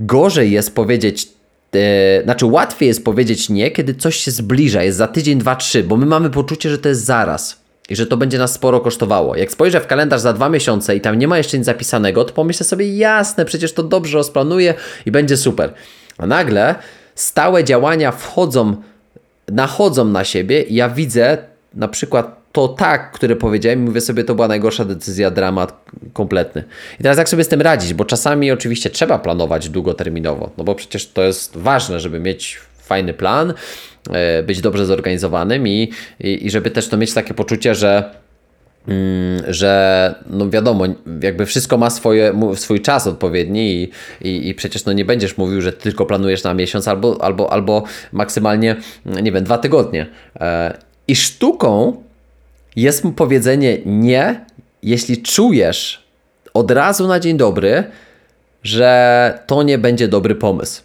Gorzej 0.00 0.50
jest 0.50 0.74
powiedzieć 0.74 1.28
e, 1.74 2.22
znaczy 2.24 2.46
łatwiej 2.46 2.86
jest 2.86 3.04
powiedzieć 3.04 3.48
nie, 3.48 3.70
kiedy 3.70 3.94
coś 3.94 4.16
się 4.16 4.30
zbliża, 4.30 4.82
jest 4.82 4.98
za 4.98 5.08
tydzień, 5.08 5.38
dwa, 5.38 5.56
trzy, 5.56 5.84
bo 5.84 5.96
my 5.96 6.06
mamy 6.06 6.30
poczucie, 6.30 6.70
że 6.70 6.78
to 6.78 6.88
jest 6.88 7.04
zaraz 7.04 7.64
i 7.88 7.96
że 7.96 8.06
to 8.06 8.16
będzie 8.16 8.38
nas 8.38 8.52
sporo 8.52 8.80
kosztowało. 8.80 9.36
Jak 9.36 9.52
spojrzę 9.52 9.80
w 9.80 9.86
kalendarz 9.86 10.20
za 10.20 10.32
dwa 10.32 10.48
miesiące 10.48 10.96
i 10.96 11.00
tam 11.00 11.18
nie 11.18 11.28
ma 11.28 11.38
jeszcze 11.38 11.58
nic 11.58 11.66
zapisanego, 11.66 12.24
to 12.24 12.32
pomyślę 12.32 12.66
sobie, 12.66 12.96
jasne, 12.96 13.44
przecież 13.44 13.72
to 13.72 13.82
dobrze 13.82 14.18
rozplanuję 14.18 14.74
i 15.06 15.10
będzie 15.10 15.36
super. 15.36 15.72
A 16.18 16.26
nagle 16.26 16.74
stałe 17.14 17.64
działania 17.64 18.12
wchodzą, 18.12 18.76
nachodzą 19.48 20.04
na 20.04 20.24
siebie 20.24 20.62
i 20.62 20.74
ja 20.74 20.88
widzę 20.88 21.38
na 21.74 21.88
przykład 21.88 22.43
to 22.54 22.68
tak, 22.68 23.12
które 23.12 23.36
powiedziałem, 23.36 23.82
mówię 23.82 24.00
sobie, 24.00 24.24
to 24.24 24.34
była 24.34 24.48
najgorsza 24.48 24.84
decyzja, 24.84 25.30
dramat 25.30 25.84
kompletny. 26.12 26.64
I 27.00 27.02
teraz 27.02 27.18
jak 27.18 27.28
sobie 27.28 27.44
z 27.44 27.48
tym 27.48 27.60
radzić? 27.60 27.94
Bo 27.94 28.04
czasami 28.04 28.52
oczywiście 28.52 28.90
trzeba 28.90 29.18
planować 29.18 29.68
długoterminowo, 29.68 30.50
no 30.58 30.64
bo 30.64 30.74
przecież 30.74 31.06
to 31.06 31.22
jest 31.22 31.56
ważne, 31.56 32.00
żeby 32.00 32.20
mieć 32.20 32.60
fajny 32.78 33.14
plan, 33.14 33.54
e, 34.10 34.42
być 34.42 34.60
dobrze 34.60 34.86
zorganizowanym 34.86 35.68
i, 35.68 35.90
i, 36.20 36.46
i 36.46 36.50
żeby 36.50 36.70
też 36.70 36.88
to 36.88 36.96
mieć 36.96 37.14
takie 37.14 37.34
poczucie, 37.34 37.74
że 37.74 38.10
mm, 38.88 39.42
że 39.48 40.14
no 40.26 40.50
wiadomo, 40.50 40.84
jakby 41.22 41.46
wszystko 41.46 41.78
ma 41.78 41.90
swoje, 41.90 42.32
swój 42.54 42.80
czas 42.80 43.06
odpowiedni 43.06 43.72
i, 43.72 43.90
i, 44.28 44.48
i, 44.48 44.54
przecież 44.54 44.84
no 44.84 44.92
nie 44.92 45.04
będziesz 45.04 45.36
mówił, 45.36 45.60
że 45.60 45.72
tylko 45.72 46.06
planujesz 46.06 46.42
na 46.42 46.54
miesiąc 46.54 46.88
albo, 46.88 47.24
albo, 47.24 47.52
albo 47.52 47.84
maksymalnie, 48.12 48.76
nie 49.06 49.32
wiem, 49.32 49.44
dwa 49.44 49.58
tygodnie. 49.58 50.06
E, 50.40 50.78
I 51.08 51.16
sztuką 51.16 52.04
jest 52.76 53.04
mu 53.04 53.12
powiedzenie 53.12 53.78
nie, 53.86 54.44
jeśli 54.82 55.22
czujesz 55.22 56.04
od 56.54 56.70
razu 56.70 57.08
na 57.08 57.20
dzień 57.20 57.36
dobry, 57.36 57.84
że 58.62 59.38
to 59.46 59.62
nie 59.62 59.78
będzie 59.78 60.08
dobry 60.08 60.34
pomysł. 60.34 60.82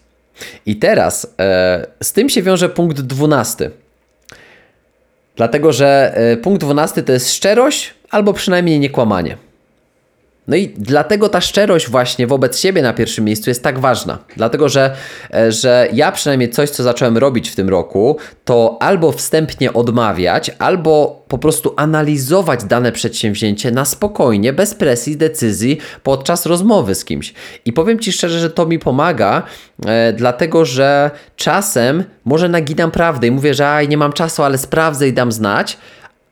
I 0.65 0.75
teraz 0.75 1.35
e, 1.39 1.87
z 2.03 2.13
tym 2.13 2.29
się 2.29 2.41
wiąże 2.41 2.69
punkt 2.69 3.01
dwunasty. 3.01 3.71
Dlatego, 5.35 5.73
że 5.73 6.13
e, 6.15 6.37
punkt 6.37 6.61
dwunasty 6.61 7.03
to 7.03 7.11
jest 7.11 7.33
szczerość 7.33 7.93
albo 8.09 8.33
przynajmniej 8.33 8.79
niekłamanie. 8.79 9.37
No 10.49 10.55
i 10.55 10.73
dlatego 10.77 11.29
ta 11.29 11.41
szczerość 11.41 11.89
właśnie 11.89 12.27
wobec 12.27 12.59
siebie 12.59 12.81
na 12.81 12.93
pierwszym 12.93 13.25
miejscu 13.25 13.49
jest 13.49 13.63
tak 13.63 13.79
ważna. 13.79 14.17
Dlatego, 14.35 14.69
że, 14.69 14.95
e, 15.33 15.51
że 15.51 15.87
ja 15.93 16.11
przynajmniej 16.11 16.49
coś, 16.49 16.69
co 16.69 16.83
zacząłem 16.83 17.17
robić 17.17 17.49
w 17.49 17.55
tym 17.55 17.69
roku, 17.69 18.17
to 18.45 18.77
albo 18.79 19.11
wstępnie 19.11 19.73
odmawiać, 19.73 20.51
albo 20.59 21.23
po 21.27 21.37
prostu 21.37 21.73
analizować 21.77 22.63
dane 22.63 22.91
przedsięwzięcie 22.91 23.71
na 23.71 23.85
spokojnie, 23.85 24.53
bez 24.53 24.75
presji, 24.75 25.17
decyzji 25.17 25.77
podczas 26.03 26.45
rozmowy 26.45 26.95
z 26.95 27.05
kimś. 27.05 27.33
I 27.65 27.73
powiem 27.73 27.99
Ci 27.99 28.11
szczerze, 28.11 28.39
że 28.39 28.49
to 28.49 28.65
mi 28.65 28.79
pomaga, 28.79 29.43
e, 29.85 30.13
dlatego 30.13 30.65
że 30.65 31.11
czasem 31.35 32.03
może 32.25 32.49
naginam 32.49 32.91
prawdę 32.91 33.27
i 33.27 33.31
mówię, 33.31 33.53
że 33.53 33.69
aj, 33.69 33.87
nie 33.87 33.97
mam 33.97 34.13
czasu, 34.13 34.43
ale 34.43 34.57
sprawdzę 34.57 35.07
i 35.07 35.13
dam 35.13 35.31
znać 35.31 35.77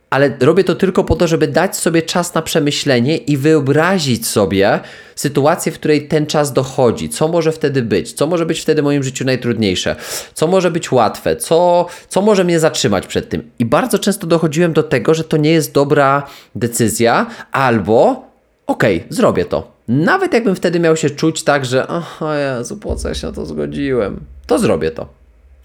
ale 0.09 0.37
robię 0.39 0.63
to 0.63 0.75
tylko 0.75 1.03
po 1.03 1.15
to, 1.15 1.27
żeby 1.27 1.47
dać 1.47 1.77
sobie 1.77 2.01
czas 2.01 2.33
na 2.33 2.41
przemyślenie 2.41 3.17
i 3.17 3.37
wyobrazić 3.37 4.27
sobie 4.27 4.79
sytuację, 5.15 5.71
w 5.71 5.75
której 5.75 6.07
ten 6.07 6.25
czas 6.25 6.53
dochodzi. 6.53 7.09
Co 7.09 7.27
może 7.27 7.51
wtedy 7.51 7.81
być? 7.81 8.13
Co 8.13 8.27
może 8.27 8.45
być 8.45 8.61
wtedy 8.61 8.81
w 8.81 8.85
moim 8.85 9.03
życiu 9.03 9.25
najtrudniejsze? 9.25 9.95
Co 10.33 10.47
może 10.47 10.71
być 10.71 10.91
łatwe? 10.91 11.35
Co, 11.35 11.85
co 12.09 12.21
może 12.21 12.43
mnie 12.43 12.59
zatrzymać 12.59 13.07
przed 13.07 13.29
tym? 13.29 13.51
I 13.59 13.65
bardzo 13.65 13.99
często 13.99 14.27
dochodziłem 14.27 14.73
do 14.73 14.83
tego, 14.83 15.13
że 15.13 15.23
to 15.23 15.37
nie 15.37 15.51
jest 15.51 15.73
dobra 15.73 16.23
decyzja, 16.55 17.25
albo 17.51 18.25
okej, 18.67 18.97
okay, 18.97 19.07
zrobię 19.09 19.45
to. 19.45 19.71
Nawet 19.87 20.33
jakbym 20.33 20.55
wtedy 20.55 20.79
miał 20.79 20.95
się 20.95 21.09
czuć 21.09 21.43
tak, 21.43 21.65
że 21.65 21.87
o 22.19 22.33
Jezu, 22.33 22.77
po 22.77 22.95
co 22.95 23.09
ja 23.09 23.15
się 23.15 23.27
na 23.27 23.33
to 23.33 23.45
zgodziłem? 23.45 24.19
To 24.47 24.59
zrobię 24.59 24.91
to. 24.91 25.07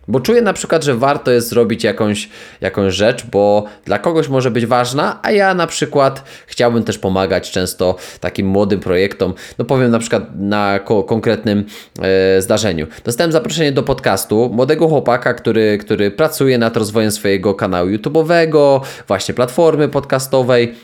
Bo 0.09 0.21
czuję 0.21 0.43
na 0.43 0.53
przykład, 0.53 0.85
że 0.85 0.95
warto 0.95 1.31
jest 1.31 1.49
zrobić 1.49 1.85
jakąś, 1.85 2.29
jakąś 2.61 2.95
rzecz, 2.95 3.27
bo 3.27 3.65
dla 3.85 3.99
kogoś 3.99 4.29
może 4.29 4.51
być 4.51 4.67
ważna, 4.67 5.19
a 5.23 5.31
ja 5.31 5.55
na 5.55 5.67
przykład 5.67 6.25
chciałbym 6.47 6.85
też 6.85 6.99
pomagać 6.99 7.51
często 7.51 7.97
takim 8.21 8.47
młodym 8.47 8.81
projektom. 8.81 9.35
No 9.59 9.65
powiem 9.65 9.91
na 9.91 9.99
przykład 9.99 10.23
na 10.35 10.79
ko 10.79 11.03
konkretnym 11.03 11.65
e, 12.03 12.43
zdarzeniu. 12.43 12.87
Dostałem 13.05 13.33
zaproszenie 13.33 13.73
do 13.73 13.83
podcastu 13.83 14.51
młodego 14.53 14.89
chłopaka, 14.89 15.35
który, 15.35 15.79
który 15.79 16.11
pracuje 16.11 16.59
nad 16.59 16.77
rozwojem 16.77 17.11
swojego 17.11 17.55
kanału 17.55 17.91
YouTube'owego, 17.91 18.81
właśnie 19.09 19.35
platformy 19.35 19.89
podcastowej. 19.89 20.75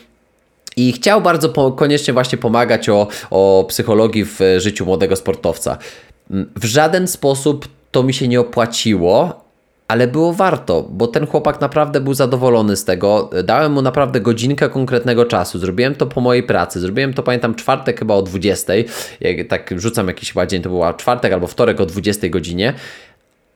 I 0.77 0.91
chciał 0.91 1.21
bardzo 1.21 1.73
koniecznie 1.75 2.13
właśnie 2.13 2.37
pomagać 2.37 2.89
o, 2.89 3.07
o 3.29 3.65
psychologii 3.69 4.25
w 4.25 4.39
życiu 4.57 4.85
młodego 4.85 5.15
sportowca. 5.15 5.77
W 6.55 6.65
żaden 6.65 7.07
sposób 7.07 7.67
to 7.91 8.03
mi 8.03 8.13
się 8.13 8.27
nie 8.27 8.39
opłaciło, 8.39 9.49
ale 9.87 10.07
było 10.07 10.33
warto, 10.33 10.87
bo 10.89 11.07
ten 11.07 11.27
chłopak 11.27 11.61
naprawdę 11.61 12.01
był 12.01 12.13
zadowolony 12.13 12.75
z 12.75 12.85
tego. 12.85 13.29
Dałem 13.43 13.71
mu 13.71 13.81
naprawdę 13.81 14.21
godzinkę 14.21 14.69
konkretnego 14.69 15.25
czasu. 15.25 15.59
Zrobiłem 15.59 15.95
to 15.95 16.07
po 16.07 16.21
mojej 16.21 16.43
pracy. 16.43 16.79
Zrobiłem 16.79 17.13
to, 17.13 17.23
pamiętam, 17.23 17.55
czwartek 17.55 17.99
chyba 17.99 18.13
o 18.13 18.21
20. 18.21 18.73
Jak 19.19 19.47
tak 19.47 19.73
rzucam 19.77 20.07
jakiś 20.07 20.33
chyba 20.33 20.45
dzień, 20.45 20.61
to 20.61 20.69
była 20.69 20.93
czwartek 20.93 21.33
albo 21.33 21.47
wtorek 21.47 21.81
o 21.81 21.85
20 21.85 22.29
godzinie 22.29 22.73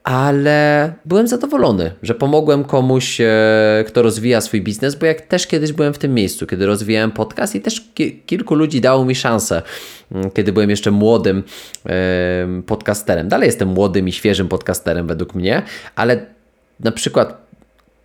ale 0.04 0.92
byłem 1.04 1.28
zadowolony, 1.28 1.92
że 2.02 2.14
pomogłem 2.14 2.64
komuś, 2.64 3.20
e, 3.20 3.84
kto 3.86 4.02
rozwija 4.02 4.40
swój 4.40 4.62
biznes, 4.62 4.94
bo 4.94 5.06
jak 5.06 5.20
też 5.20 5.46
kiedyś 5.46 5.72
byłem 5.72 5.94
w 5.94 5.98
tym 5.98 6.14
miejscu, 6.14 6.46
kiedy 6.46 6.66
rozwijałem 6.66 7.10
podcast 7.10 7.54
i 7.54 7.60
też 7.60 7.80
ki 7.94 8.22
kilku 8.26 8.54
ludzi 8.54 8.80
dało 8.80 9.04
mi 9.04 9.14
szansę, 9.14 9.62
mm, 10.12 10.30
kiedy 10.30 10.52
byłem 10.52 10.70
jeszcze 10.70 10.90
młodym 10.90 11.42
podcasterem. 12.66 13.28
Dalej 13.28 13.46
jestem 13.46 13.68
młodym 13.68 14.08
i 14.08 14.12
świeżym 14.12 14.48
podcasterem 14.48 15.06
według 15.06 15.34
mnie, 15.34 15.62
ale 15.96 16.26
na 16.80 16.92
przykład 16.92 17.43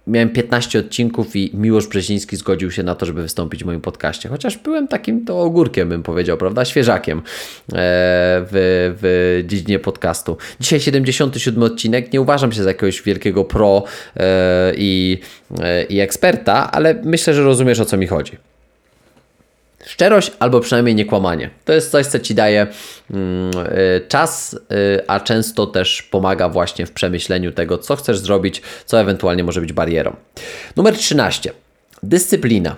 miałem 0.09 0.29
15 0.29 0.79
odcinków 0.79 1.35
i 1.35 1.51
Miłosz 1.53 1.87
Brzeziński 1.87 2.35
zgodził 2.35 2.71
się 2.71 2.83
na 2.83 2.95
to, 2.95 3.05
żeby 3.05 3.21
wystąpić 3.21 3.63
w 3.63 3.65
moim 3.65 3.81
podcaście. 3.81 4.29
Chociaż 4.29 4.57
byłem 4.57 4.87
takim 4.87 5.25
to 5.25 5.41
ogórkiem, 5.41 5.89
bym 5.89 6.03
powiedział, 6.03 6.37
prawda? 6.37 6.65
Świeżakiem 6.65 7.17
e, 7.17 7.21
w, 7.71 8.95
w 9.01 9.43
dziedzinie 9.47 9.79
podcastu. 9.79 10.37
Dzisiaj 10.59 10.79
77 10.79 11.63
odcinek. 11.63 12.13
Nie 12.13 12.21
uważam 12.21 12.51
się 12.51 12.63
za 12.63 12.69
jakiegoś 12.69 13.01
wielkiego 13.01 13.45
pro 13.45 13.83
e, 14.17 14.73
i, 14.77 15.19
e, 15.59 15.83
i 15.83 15.99
eksperta, 15.99 16.71
ale 16.71 17.01
myślę, 17.03 17.33
że 17.33 17.43
rozumiesz 17.43 17.79
o 17.79 17.85
co 17.85 17.97
mi 17.97 18.07
chodzi. 18.07 18.48
Szczerość 19.89 20.31
albo 20.39 20.59
przynajmniej 20.59 20.95
niekłamanie. 20.95 21.49
To 21.65 21.73
jest 21.73 21.91
coś, 21.91 22.05
co 22.05 22.19
ci 22.19 22.35
daje 22.35 22.67
mm, 23.11 23.51
y, 23.77 24.07
czas, 24.07 24.53
y, 24.53 24.57
a 25.07 25.19
często 25.19 25.67
też 25.67 26.01
pomaga 26.01 26.49
właśnie 26.49 26.85
w 26.85 26.91
przemyśleniu 26.91 27.51
tego, 27.51 27.77
co 27.77 27.95
chcesz 27.95 28.19
zrobić, 28.19 28.61
co 28.85 29.01
ewentualnie 29.01 29.43
może 29.43 29.61
być 29.61 29.73
barierą. 29.73 30.15
Numer 30.75 30.97
13. 30.97 31.51
Dyscyplina. 32.03 32.75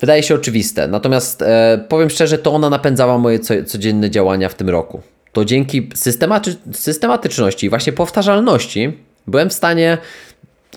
Wydaje 0.00 0.22
się 0.22 0.34
oczywiste, 0.34 0.88
natomiast 0.88 1.42
e, 1.42 1.84
powiem 1.88 2.10
szczerze, 2.10 2.38
to 2.38 2.52
ona 2.52 2.70
napędzała 2.70 3.18
moje 3.18 3.38
co, 3.38 3.54
codzienne 3.66 4.10
działania 4.10 4.48
w 4.48 4.54
tym 4.54 4.68
roku. 4.68 5.02
To 5.32 5.44
dzięki 5.44 5.90
systematy 5.94 6.56
systematyczności 6.72 7.66
i 7.66 7.70
właśnie 7.70 7.92
powtarzalności 7.92 8.98
byłem 9.26 9.50
w 9.50 9.54
stanie 9.54 9.98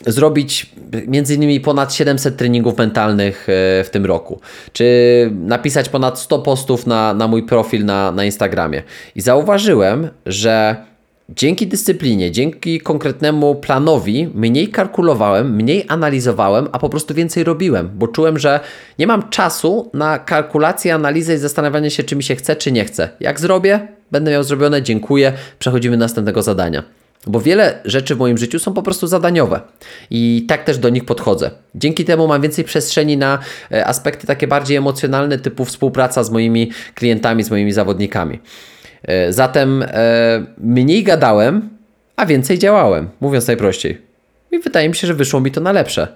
zrobić 0.08 0.70
między 1.08 1.36
innymi 1.36 1.60
ponad 1.60 1.94
700 1.94 2.38
treningów 2.38 2.78
mentalnych 2.78 3.50
e, 3.50 3.84
w 3.84 3.90
tym 3.92 4.06
roku, 4.06 4.40
czy 4.74 5.30
napisać 5.34 5.90
ponad 5.90 6.20
100 6.20 6.40
postów 6.40 6.88
na, 6.88 7.14
na 7.14 7.28
mój 7.28 7.44
profil 7.44 7.86
na, 7.86 8.12
na 8.12 8.26
Instagramie. 8.26 8.84
I 9.16 9.22
zauważyłem, 9.22 10.10
że 10.26 10.76
dzięki 11.30 11.68
dyscyplinie, 11.68 12.32
dzięki 12.32 12.82
konkretnemu 12.82 13.56
planowi 13.56 14.30
mniej 14.34 14.68
kalkulowałem, 14.68 15.56
mniej 15.56 15.86
analizowałem, 15.88 16.68
a 16.72 16.80
po 16.80 16.90
prostu 16.90 17.14
więcej 17.14 17.44
robiłem, 17.44 17.90
bo 17.96 18.08
czułem, 18.08 18.40
że 18.40 18.60
nie 19.00 19.08
mam 19.08 19.30
czasu 19.30 19.90
na 19.94 20.20
kalkulację, 20.20 20.94
analizę 20.94 21.34
i 21.34 21.38
zastanawianie 21.38 21.92
się, 21.92 22.04
czy 22.04 22.16
mi 22.16 22.24
się 22.24 22.36
chce, 22.36 22.56
czy 22.56 22.72
nie 22.72 22.86
chce. 22.86 23.10
Jak 23.20 23.40
zrobię, 23.40 23.88
będę 24.12 24.32
miał 24.32 24.44
zrobione, 24.44 24.82
dziękuję, 24.82 25.34
przechodzimy 25.60 25.98
do 25.98 26.06
następnego 26.06 26.42
zadania. 26.42 27.01
Bo 27.28 27.42
wiele 27.42 27.80
rzeczy 27.86 28.16
w 28.16 28.18
moim 28.18 28.38
życiu 28.38 28.60
są 28.60 28.74
po 28.74 28.84
prostu 28.84 29.08
zadaniowe 29.08 29.62
i 30.10 30.46
tak 30.48 30.64
też 30.64 30.78
do 30.78 30.90
nich 30.90 31.06
podchodzę. 31.06 31.52
Dzięki 31.76 32.06
temu 32.06 32.28
mam 32.28 32.42
więcej 32.42 32.66
przestrzeni 32.66 33.18
na 33.18 33.40
e, 33.72 33.86
aspekty 33.86 34.28
takie 34.28 34.48
bardziej 34.48 34.78
emocjonalne, 34.78 35.38
typu 35.38 35.66
współpraca 35.66 36.24
z 36.24 36.32
moimi 36.32 36.72
klientami, 36.96 37.44
z 37.44 37.52
moimi 37.52 37.72
zawodnikami. 37.72 38.40
E, 39.04 39.34
zatem 39.34 39.84
e, 39.88 40.46
mniej 40.58 41.04
gadałem, 41.04 41.70
a 42.16 42.26
więcej 42.26 42.60
działałem, 42.60 43.10
mówiąc 43.22 43.48
najprościej. 43.48 44.02
I 44.52 44.60
wydaje 44.60 44.90
mi 44.90 44.96
się, 44.96 45.08
że 45.08 45.14
wyszło 45.14 45.40
mi 45.40 45.52
to 45.52 45.62
na 45.62 45.72
lepsze. 45.72 46.08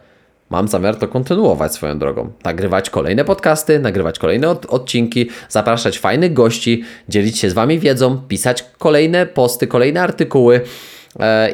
Mam 0.49 0.67
zamiar 0.67 0.95
to 0.95 1.07
kontynuować 1.07 1.73
swoją 1.73 1.99
drogą. 1.99 2.31
Nagrywać 2.43 2.89
kolejne 2.89 3.25
podcasty, 3.25 3.79
nagrywać 3.79 4.19
kolejne 4.19 4.49
od 4.49 4.65
odcinki, 4.65 5.29
zapraszać 5.49 5.99
fajnych 5.99 6.33
gości, 6.33 6.83
dzielić 7.09 7.37
się 7.37 7.49
z 7.49 7.53
Wami 7.53 7.79
wiedzą, 7.79 8.17
pisać 8.17 8.65
kolejne 8.77 9.25
posty, 9.25 9.67
kolejne 9.67 10.01
artykuły 10.01 10.61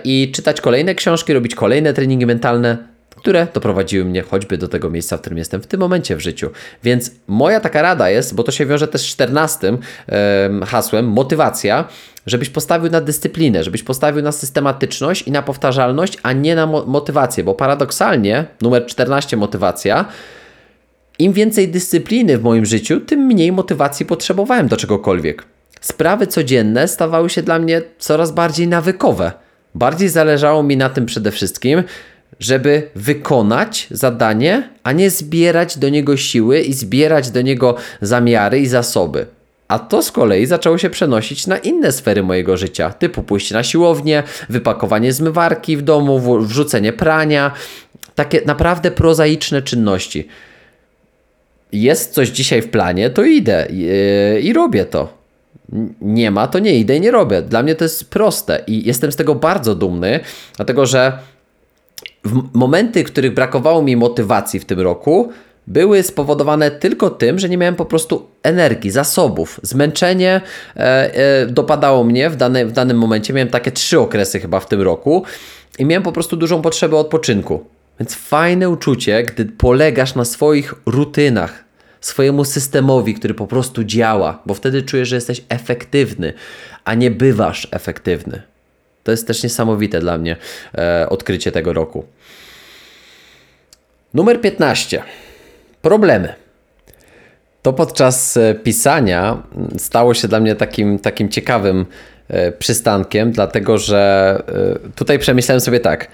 i 0.04 0.32
czytać 0.36 0.62
kolejne 0.62 0.96
książki, 0.96 1.34
robić 1.34 1.56
kolejne 1.56 1.94
treningi 1.94 2.26
mentalne, 2.26 2.78
które 3.16 3.48
doprowadziły 3.54 4.06
mnie 4.06 4.22
choćby 4.22 4.58
do 4.58 4.68
tego 4.68 4.90
miejsca, 4.90 5.18
w 5.18 5.22
którym 5.22 5.38
jestem 5.38 5.62
w 5.62 5.68
tym 5.68 5.80
momencie 5.80 6.16
w 6.16 6.20
życiu. 6.20 6.50
Więc 6.84 7.12
moja 7.28 7.60
taka 7.60 7.82
rada 7.82 8.10
jest, 8.10 8.36
bo 8.36 8.44
to 8.44 8.52
się 8.52 8.66
wiąże 8.66 8.88
też 8.88 9.02
z 9.02 9.06
14 9.06 9.78
hasłem, 10.66 11.08
motywacja, 11.08 11.88
żebyś 12.26 12.50
postawił 12.50 12.92
na 12.92 13.02
dyscyplinę, 13.02 13.64
żebyś 13.64 13.84
postawił 13.84 14.24
na 14.24 14.32
systematyczność 14.32 15.28
i 15.28 15.32
na 15.32 15.42
powtarzalność, 15.42 16.18
a 16.24 16.34
nie 16.34 16.56
na 16.56 16.66
mo 16.66 16.86
motywację, 16.86 17.44
bo 17.44 17.54
paradoksalnie, 17.54 18.46
numer 18.62 18.86
14 18.86 19.38
motywacja, 19.38 20.06
im 21.20 21.34
więcej 21.34 21.68
dyscypliny 21.68 22.38
w 22.38 22.44
moim 22.44 22.66
życiu, 22.66 23.00
tym 23.00 23.20
mniej 23.20 23.52
motywacji 23.52 24.06
potrzebowałem 24.06 24.68
do 24.68 24.78
czegokolwiek. 24.78 25.44
Sprawy 25.82 26.28
codzienne 26.28 26.88
stawały 26.88 27.30
się 27.30 27.42
dla 27.42 27.60
mnie 27.60 27.82
coraz 28.00 28.32
bardziej 28.32 28.68
nawykowe. 28.68 29.32
Bardziej 29.76 30.10
zależało 30.10 30.64
mi 30.64 30.78
na 30.78 30.90
tym 30.90 31.06
przede 31.06 31.32
wszystkim, 31.32 31.84
żeby 32.40 32.90
wykonać 32.96 33.88
zadanie, 33.92 34.70
a 34.84 34.92
nie 34.92 35.10
zbierać 35.10 35.78
do 35.78 35.90
niego 35.90 36.18
siły 36.18 36.60
i 36.60 36.74
zbierać 36.74 37.32
do 37.32 37.42
niego 37.42 37.76
zamiary 38.02 38.60
i 38.60 38.68
zasoby. 38.68 39.26
A 39.68 39.80
to 39.80 40.04
z 40.04 40.12
kolei 40.12 40.46
zaczęło 40.46 40.78
się 40.78 40.90
przenosić 40.90 41.48
na 41.48 41.58
inne 41.58 41.92
sfery 41.92 42.24
mojego 42.24 42.58
życia, 42.58 42.94
typu 42.94 43.24
pójście 43.24 43.56
na 43.56 43.64
siłownię, 43.64 44.24
wypakowanie 44.50 45.14
zmywarki 45.14 45.78
w 45.78 45.82
domu, 45.82 46.20
wrzucenie 46.40 46.94
prania, 46.94 47.52
takie 48.16 48.42
naprawdę 48.46 48.92
prozaiczne 48.92 49.62
czynności. 49.62 50.28
Jest 51.72 52.14
coś 52.14 52.30
dzisiaj 52.30 52.62
w 52.62 52.70
planie, 52.70 53.10
to 53.10 53.24
idę 53.24 53.68
i, 53.70 53.90
i 54.44 54.54
robię 54.54 54.86
to. 54.86 55.21
Nie 56.02 56.32
ma, 56.32 56.48
to 56.48 56.60
nie 56.60 56.76
idę 56.76 56.98
i 56.98 57.02
nie 57.02 57.12
robię. 57.12 57.42
Dla 57.42 57.64
mnie 57.64 57.76
to 57.76 57.86
jest 57.86 58.10
proste 58.10 58.64
i 58.68 58.88
jestem 58.88 59.12
z 59.12 59.16
tego 59.16 59.36
bardzo 59.36 59.76
dumny, 59.76 60.20
dlatego 60.56 60.86
że 60.86 61.20
momenty, 62.54 63.04
których 63.04 63.34
brakowało 63.34 63.82
mi 63.82 63.96
motywacji 63.96 64.60
w 64.60 64.66
tym 64.66 64.80
roku, 64.80 65.32
były 65.68 66.04
spowodowane 66.04 66.72
tylko 66.72 67.10
tym, 67.10 67.40
że 67.40 67.50
nie 67.50 67.58
miałem 67.58 67.76
po 67.76 67.86
prostu 67.86 68.28
energii, 68.44 68.92
zasobów. 68.92 69.60
Zmęczenie 69.64 70.42
e, 70.76 71.16
e, 71.16 71.46
dopadało 71.46 72.04
mnie 72.04 72.30
w, 72.30 72.36
dane, 72.36 72.66
w 72.66 72.72
danym 72.72 72.98
momencie. 72.98 73.34
Miałem 73.34 73.50
takie 73.50 73.72
trzy 73.72 74.00
okresy 74.00 74.40
chyba 74.40 74.60
w 74.60 74.68
tym 74.68 74.82
roku 74.82 75.24
i 75.80 75.86
miałem 75.86 76.04
po 76.04 76.12
prostu 76.12 76.38
dużą 76.38 76.62
potrzebę 76.62 76.98
odpoczynku. 76.98 77.66
Więc 78.00 78.16
fajne 78.16 78.70
uczucie, 78.70 79.24
gdy 79.24 79.46
polegasz 79.46 80.16
na 80.16 80.26
swoich 80.26 80.74
rutynach, 80.86 81.64
swojemu 82.02 82.46
systemowi, 82.46 83.14
który 83.14 83.34
po 83.34 83.48
prostu 83.48 83.84
działa, 83.84 84.42
bo 84.46 84.54
wtedy 84.54 84.84
czujesz, 84.84 85.10
że 85.10 85.16
jesteś 85.16 85.42
efektywny, 85.50 86.34
a 86.84 86.94
nie 86.94 87.12
bywasz 87.12 87.68
efektywny. 87.72 88.42
To 89.04 89.12
jest 89.12 89.28
też 89.28 89.44
niesamowite 89.44 90.00
dla 90.00 90.18
mnie 90.18 90.36
e, 90.78 91.10
odkrycie 91.10 91.52
tego 91.52 91.74
roku. 91.74 92.06
Numer 94.14 94.42
15. 94.42 95.04
Problemy. 95.82 96.34
To 97.62 97.74
podczas 97.74 98.38
e, 98.38 98.56
pisania 98.56 99.44
stało 99.78 100.14
się 100.14 100.28
dla 100.28 100.40
mnie 100.40 100.56
takim, 100.56 101.00
takim 101.00 101.30
ciekawym 101.30 101.86
e, 102.28 102.52
przystankiem, 102.52 103.32
dlatego 103.32 103.78
że 103.78 104.44
e, 104.86 104.90
tutaj 104.96 105.20
przemyślałem 105.20 105.62
sobie 105.62 105.80
tak. 105.80 106.08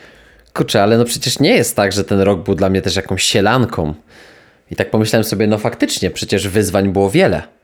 Kurczę, 0.53 0.83
ale 0.83 0.97
no 0.97 1.05
przecież 1.05 1.39
nie 1.39 1.55
jest 1.55 1.75
tak, 1.75 1.91
że 1.91 2.03
ten 2.03 2.19
rok 2.19 2.43
był 2.43 2.55
dla 2.55 2.69
mnie 2.69 2.81
też 2.81 2.95
jakąś 2.95 3.23
sielanką. 3.23 3.93
I 4.71 4.75
tak 4.75 4.91
pomyślałem 4.91 5.23
sobie, 5.23 5.47
no 5.47 5.57
faktycznie, 5.57 6.11
przecież 6.11 6.47
wyzwań 6.47 6.89
było 6.89 7.09
wiele 7.09 7.57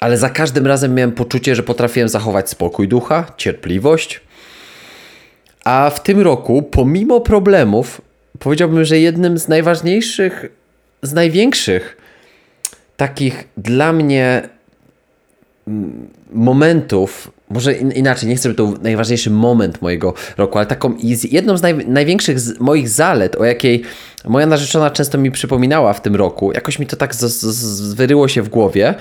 ale 0.00 0.18
za 0.18 0.30
każdym 0.30 0.66
razem 0.66 0.94
miałem 0.94 1.12
poczucie, 1.12 1.54
że 1.54 1.62
potrafiłem 1.62 2.08
zachować 2.08 2.50
spokój 2.50 2.88
ducha, 2.88 3.32
cierpliwość. 3.36 4.20
A 5.64 5.90
w 5.90 6.02
tym 6.02 6.20
roku, 6.20 6.62
pomimo 6.62 7.20
problemów, 7.20 8.00
powiedziałbym, 8.38 8.84
że 8.84 8.98
jednym 8.98 9.38
z 9.38 9.48
najważniejszych, 9.48 10.46
z 11.02 11.12
największych 11.12 11.96
takich 12.96 13.48
dla 13.56 13.92
mnie 13.92 14.48
mm, 15.68 16.08
momentów, 16.32 17.30
może 17.50 17.74
inaczej, 17.74 18.28
nie 18.28 18.36
chcę, 18.36 18.42
żeby 18.42 18.54
to 18.54 18.66
był 18.66 18.82
najważniejszy 18.82 19.30
moment 19.30 19.82
mojego 19.82 20.14
roku, 20.36 20.58
ale 20.58 20.66
taką 20.66 20.94
jedną 21.30 21.56
z 21.56 21.62
naj, 21.62 21.86
największych 21.86 22.40
z 22.40 22.60
moich 22.60 22.88
zalet, 22.88 23.36
o 23.36 23.44
jakiej 23.44 23.82
moja 24.24 24.46
narzeczona 24.46 24.90
często 24.90 25.18
mi 25.18 25.30
przypominała 25.30 25.92
w 25.92 26.02
tym 26.02 26.16
roku, 26.16 26.52
jakoś 26.52 26.78
mi 26.78 26.86
to 26.86 26.96
tak 26.96 27.14
z, 27.14 27.20
z, 27.20 27.44
zwyryło 27.90 28.28
się 28.28 28.42
w 28.42 28.48
głowie, 28.48 28.94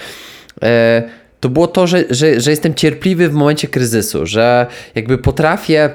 E, 0.63 1.03
to 1.39 1.49
było 1.49 1.67
to, 1.67 1.87
że, 1.87 2.03
że, 2.09 2.41
że 2.41 2.51
jestem 2.51 2.73
cierpliwy 2.73 3.29
w 3.29 3.33
momencie 3.33 3.67
kryzysu, 3.67 4.25
że 4.25 4.67
jakby 4.95 5.17
potrafię 5.17 5.89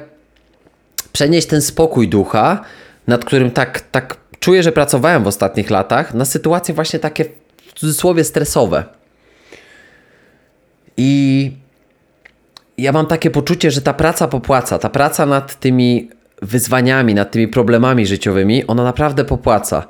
przenieść 1.12 1.46
ten 1.46 1.62
spokój 1.62 2.08
ducha, 2.08 2.64
nad 3.06 3.24
którym 3.24 3.50
tak, 3.50 3.80
tak 3.80 4.16
czuję, 4.38 4.62
że 4.62 4.72
pracowałem 4.72 5.24
w 5.24 5.26
ostatnich 5.26 5.70
latach, 5.70 6.14
na 6.14 6.24
sytuacje 6.24 6.74
właśnie 6.74 6.98
takie 6.98 7.24
w 7.66 7.72
cudzysłowie 7.72 8.24
stresowe. 8.24 8.84
I 10.96 11.52
ja 12.78 12.92
mam 12.92 13.06
takie 13.06 13.30
poczucie, 13.30 13.70
że 13.70 13.82
ta 13.82 13.94
praca 13.94 14.28
popłaca, 14.28 14.78
ta 14.78 14.90
praca 14.90 15.26
nad 15.26 15.60
tymi 15.60 16.10
wyzwaniami, 16.42 17.14
nad 17.14 17.30
tymi 17.30 17.48
problemami 17.48 18.06
życiowymi, 18.06 18.66
ona 18.66 18.84
naprawdę 18.84 19.24
popłaca. 19.24 19.86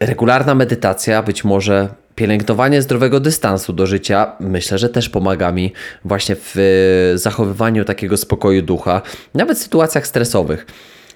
Regularna 0.00 0.54
medytacja 0.54 1.22
być 1.22 1.44
może 1.44 1.88
pielęgnowanie 2.14 2.82
zdrowego 2.82 3.20
dystansu 3.20 3.72
do 3.72 3.86
życia 3.86 4.32
myślę, 4.40 4.78
że 4.78 4.88
też 4.88 5.08
pomaga 5.08 5.52
mi 5.52 5.72
właśnie 6.04 6.36
w 6.36 6.56
e, 6.56 7.18
zachowywaniu 7.18 7.84
takiego 7.84 8.16
spokoju 8.16 8.62
ducha, 8.62 9.02
nawet 9.34 9.58
w 9.58 9.62
sytuacjach 9.62 10.06
stresowych. 10.06 10.66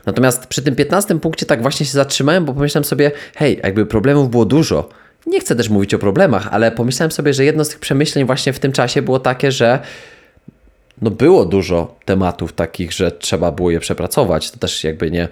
Natomiast 0.06 0.46
przy 0.46 0.62
tym 0.62 0.76
15 0.76 1.20
punkcie 1.20 1.46
tak 1.46 1.62
właśnie 1.62 1.86
się 1.86 1.92
zatrzymałem, 1.92 2.44
bo 2.44 2.54
pomyślałem 2.54 2.84
sobie, 2.84 3.10
hej, 3.34 3.60
jakby 3.62 3.86
problemów 3.86 4.30
było 4.30 4.44
dużo. 4.44 4.88
Nie 5.26 5.40
chcę 5.40 5.56
też 5.56 5.68
mówić 5.68 5.94
o 5.94 5.98
problemach, 5.98 6.48
ale 6.50 6.72
pomyślałem 6.72 7.10
sobie, 7.10 7.34
że 7.34 7.44
jedno 7.44 7.64
z 7.64 7.68
tych 7.68 7.78
przemyśleń 7.78 8.26
właśnie 8.26 8.52
w 8.52 8.58
tym 8.58 8.72
czasie 8.72 9.02
było 9.02 9.18
takie, 9.18 9.52
że 9.52 9.78
no 11.02 11.10
było 11.10 11.44
dużo 11.44 11.94
tematów 12.04 12.52
takich, 12.52 12.92
że 12.92 13.12
trzeba 13.12 13.52
było 13.52 13.70
je 13.70 13.80
przepracować. 13.80 14.50
To 14.50 14.58
też 14.58 14.84
jakby 14.84 15.10
nie, 15.10 15.28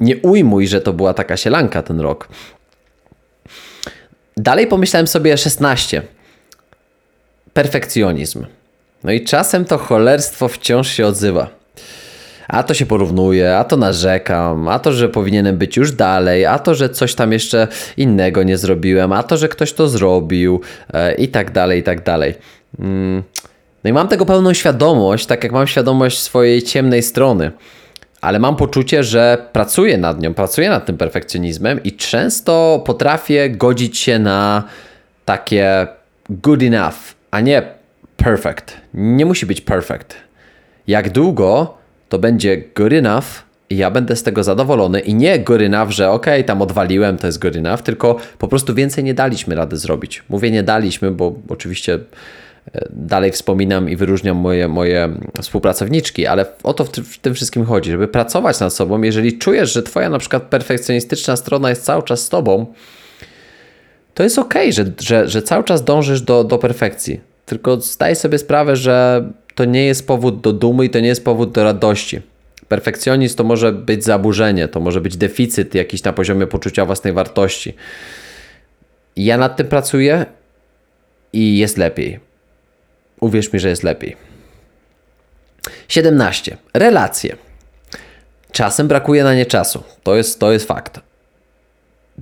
nie 0.00 0.16
ujmuj, 0.16 0.68
że 0.68 0.80
to 0.80 0.92
była 0.92 1.14
taka 1.14 1.36
sielanka 1.36 1.82
ten 1.82 2.00
rok. 2.00 2.28
Dalej 4.36 4.66
pomyślałem 4.66 5.06
sobie 5.06 5.36
16. 5.36 6.02
Perfekcjonizm. 7.52 8.46
No 9.04 9.12
i 9.12 9.24
czasem 9.24 9.64
to 9.64 9.78
cholerstwo 9.78 10.48
wciąż 10.48 10.88
się 10.88 11.06
odzywa. 11.06 11.60
A 12.48 12.62
to 12.62 12.74
się 12.74 12.86
porównuje, 12.86 13.56
a 13.56 13.64
to 13.64 13.76
narzekam, 13.76 14.68
a 14.68 14.78
to, 14.78 14.92
że 14.92 15.08
powinienem 15.08 15.58
być 15.58 15.76
już 15.76 15.92
dalej, 15.92 16.46
a 16.46 16.58
to, 16.58 16.74
że 16.74 16.88
coś 16.88 17.14
tam 17.14 17.32
jeszcze 17.32 17.68
innego 17.96 18.42
nie 18.42 18.56
zrobiłem, 18.56 19.12
a 19.12 19.22
to, 19.22 19.36
że 19.36 19.48
ktoś 19.48 19.72
to 19.72 19.88
zrobił 19.88 20.60
e, 20.92 21.14
i 21.14 21.28
tak 21.28 21.50
dalej, 21.50 21.80
i 21.80 21.82
tak 21.82 22.04
dalej. 22.04 22.34
Mm. 22.78 23.22
No 23.84 23.90
i 23.90 23.92
mam 23.92 24.08
tego 24.08 24.26
pełną 24.26 24.54
świadomość, 24.54 25.26
tak 25.26 25.44
jak 25.44 25.52
mam 25.52 25.66
świadomość 25.66 26.18
swojej 26.18 26.62
ciemnej 26.62 27.02
strony. 27.02 27.50
Ale 28.20 28.38
mam 28.38 28.56
poczucie, 28.56 29.04
że 29.04 29.46
pracuję 29.52 29.98
nad 29.98 30.20
nią, 30.20 30.34
pracuję 30.34 30.70
nad 30.70 30.86
tym 30.86 30.96
perfekcjonizmem 30.96 31.82
i 31.82 31.92
często 31.92 32.82
potrafię 32.86 33.50
godzić 33.50 33.98
się 33.98 34.18
na 34.18 34.64
takie 35.24 35.86
good 36.30 36.62
enough, 36.62 36.96
a 37.30 37.40
nie 37.40 37.62
perfect. 38.16 38.76
Nie 38.94 39.26
musi 39.26 39.46
być 39.46 39.60
perfect. 39.60 40.14
Jak 40.86 41.10
długo 41.10 41.74
to 42.08 42.18
będzie 42.18 42.56
good 42.76 42.92
enough 42.92 43.26
i 43.70 43.76
ja 43.76 43.90
będę 43.90 44.16
z 44.16 44.22
tego 44.22 44.44
zadowolony 44.44 45.00
i 45.00 45.14
nie 45.14 45.38
good 45.38 45.60
enough, 45.60 45.90
że 45.90 46.10
ok, 46.10 46.26
tam 46.46 46.62
odwaliłem, 46.62 47.16
to 47.16 47.26
jest 47.26 47.38
good 47.38 47.56
enough, 47.56 47.82
tylko 47.82 48.16
po 48.38 48.48
prostu 48.48 48.74
więcej 48.74 49.04
nie 49.04 49.14
daliśmy 49.14 49.54
rady 49.54 49.76
zrobić. 49.76 50.22
Mówię 50.28 50.50
nie 50.50 50.62
daliśmy, 50.62 51.10
bo 51.10 51.34
oczywiście 51.48 51.98
dalej 52.90 53.32
wspominam 53.32 53.90
i 53.90 53.96
wyróżniam 53.96 54.36
moje, 54.36 54.68
moje 54.68 55.08
współpracowniczki, 55.40 56.26
ale 56.26 56.46
o 56.62 56.74
to 56.74 56.84
w, 56.84 56.88
w, 56.90 57.18
tym 57.18 57.34
wszystkim 57.34 57.64
chodzi, 57.64 57.90
żeby 57.90 58.08
pracować 58.08 58.60
nad 58.60 58.72
sobą. 58.72 59.02
Jeżeli 59.02 59.38
czujesz, 59.38 59.72
że 59.72 59.82
twoja 59.82 60.10
na 60.10 60.18
przykład 60.18 60.42
perfekcjonistyczna 60.42 61.36
strona 61.36 61.70
jest 61.70 61.84
cały 61.84 62.02
czas 62.02 62.20
z 62.20 62.28
tobą, 62.28 62.66
to 64.14 64.22
jest 64.22 64.38
ok, 64.38 64.54
że, 64.70 64.84
że, 65.00 65.28
że 65.28 65.42
cały 65.42 65.64
czas 65.64 65.84
dążysz 65.84 66.22
do, 66.22 66.44
do 66.44 66.58
perfekcji. 66.58 67.20
Tylko 67.46 67.80
zdaj 67.80 68.16
sobie 68.16 68.38
sprawę, 68.38 68.76
że 68.76 69.24
to 69.54 69.64
nie 69.64 69.84
jest 69.84 70.06
powód 70.06 70.40
do 70.40 70.52
dumy 70.52 70.84
i 70.84 70.90
to 70.90 71.00
nie 71.00 71.08
jest 71.08 71.24
powód 71.24 71.52
do 71.52 71.64
radości. 71.64 72.20
Perfekcjonizm 72.68 73.36
to 73.36 73.44
może 73.44 73.72
być 73.72 74.04
zaburzenie, 74.04 74.68
to 74.68 74.80
może 74.80 75.00
być 75.00 75.16
deficyt 75.16 75.74
jakiś 75.74 76.02
na 76.02 76.12
poziomie 76.12 76.46
poczucia 76.46 76.84
własnej 76.84 77.12
wartości. 77.12 77.74
Ja 79.16 79.38
nad 79.38 79.56
tym 79.56 79.66
pracuję 79.66 80.26
i 81.32 81.58
jest 81.58 81.78
lepiej. 81.78 82.29
Uwierz 83.20 83.52
mi, 83.52 83.60
że 83.60 83.68
jest 83.68 83.82
lepiej. 83.82 84.16
17. 85.88 86.56
Relacje. 86.74 87.36
Czasem 88.52 88.88
brakuje 88.88 89.24
na 89.24 89.34
nie 89.34 89.46
czasu. 89.46 89.82
To 90.02 90.16
jest, 90.16 90.40
to 90.40 90.52
jest 90.52 90.66
fakt. 90.66 91.00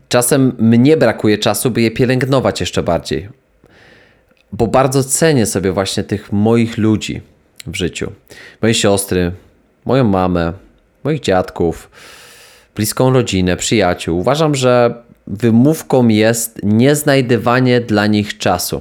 Czasem 0.08 0.56
mnie 0.58 0.96
brakuje 0.96 1.38
czasu, 1.38 1.70
by 1.70 1.82
je 1.82 1.90
pielęgnować 1.90 2.60
jeszcze 2.60 2.82
bardziej 2.82 3.28
bo 4.52 4.66
bardzo 4.66 5.04
cenię 5.04 5.46
sobie 5.46 5.72
właśnie 5.72 6.04
tych 6.04 6.32
moich 6.32 6.78
ludzi 6.78 7.20
w 7.66 7.74
życiu. 7.74 8.12
Moje 8.62 8.74
siostry, 8.74 9.32
moją 9.84 10.04
mamę, 10.04 10.52
moich 11.04 11.20
dziadków, 11.20 11.90
bliską 12.76 13.12
rodzinę, 13.12 13.56
przyjaciół. 13.56 14.18
Uważam, 14.18 14.54
że 14.54 14.94
wymówką 15.26 16.08
jest 16.08 16.60
nieznajdywanie 16.62 17.80
dla 17.80 18.06
nich 18.06 18.38
czasu. 18.38 18.80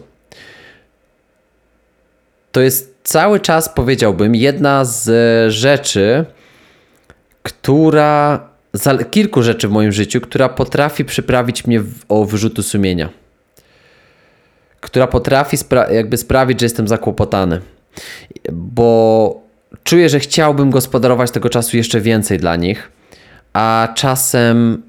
To 2.57 2.61
jest 2.61 2.95
cały 3.03 3.39
czas, 3.39 3.69
powiedziałbym, 3.69 4.35
jedna 4.35 4.85
z 4.85 5.09
rzeczy, 5.53 6.25
która, 7.43 8.39
kilku 9.11 9.43
rzeczy 9.43 9.67
w 9.67 9.71
moim 9.71 9.91
życiu, 9.91 10.21
która 10.21 10.49
potrafi 10.49 11.05
przyprawić 11.05 11.67
mnie 11.67 11.83
o 12.09 12.25
wyrzutu 12.25 12.63
sumienia 12.63 13.09
która 14.81 15.07
potrafi 15.07 15.57
spra 15.57 15.91
jakby 15.91 16.17
sprawić, 16.17 16.59
że 16.59 16.65
jestem 16.65 16.87
zakłopotany. 16.87 17.61
Bo 18.53 19.41
czuję, 19.83 20.09
że 20.09 20.19
chciałbym 20.19 20.69
gospodarować 20.69 21.31
tego 21.31 21.49
czasu 21.49 21.77
jeszcze 21.77 22.01
więcej 22.01 22.37
dla 22.37 22.55
nich, 22.55 22.91
a 23.53 23.87
czasem 23.95 24.83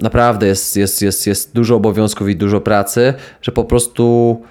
naprawdę 0.00 0.46
jest, 0.46 0.76
jest, 0.76 1.02
jest, 1.02 1.26
jest 1.26 1.54
dużo 1.54 1.76
obowiązków 1.76 2.28
i 2.28 2.36
dużo 2.36 2.60
pracy, 2.60 3.14
że 3.42 3.52
po 3.52 3.64
prostu. 3.64 4.42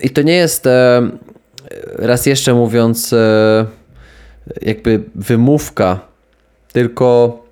I 0.00 0.10
to 0.10 0.22
nie 0.22 0.34
jest, 0.34 0.66
e, 0.66 1.10
raz 1.84 2.26
jeszcze 2.26 2.54
mówiąc, 2.54 3.12
e, 3.12 3.66
jakby 4.62 5.02
wymówka, 5.14 6.00
tylko 6.72 7.42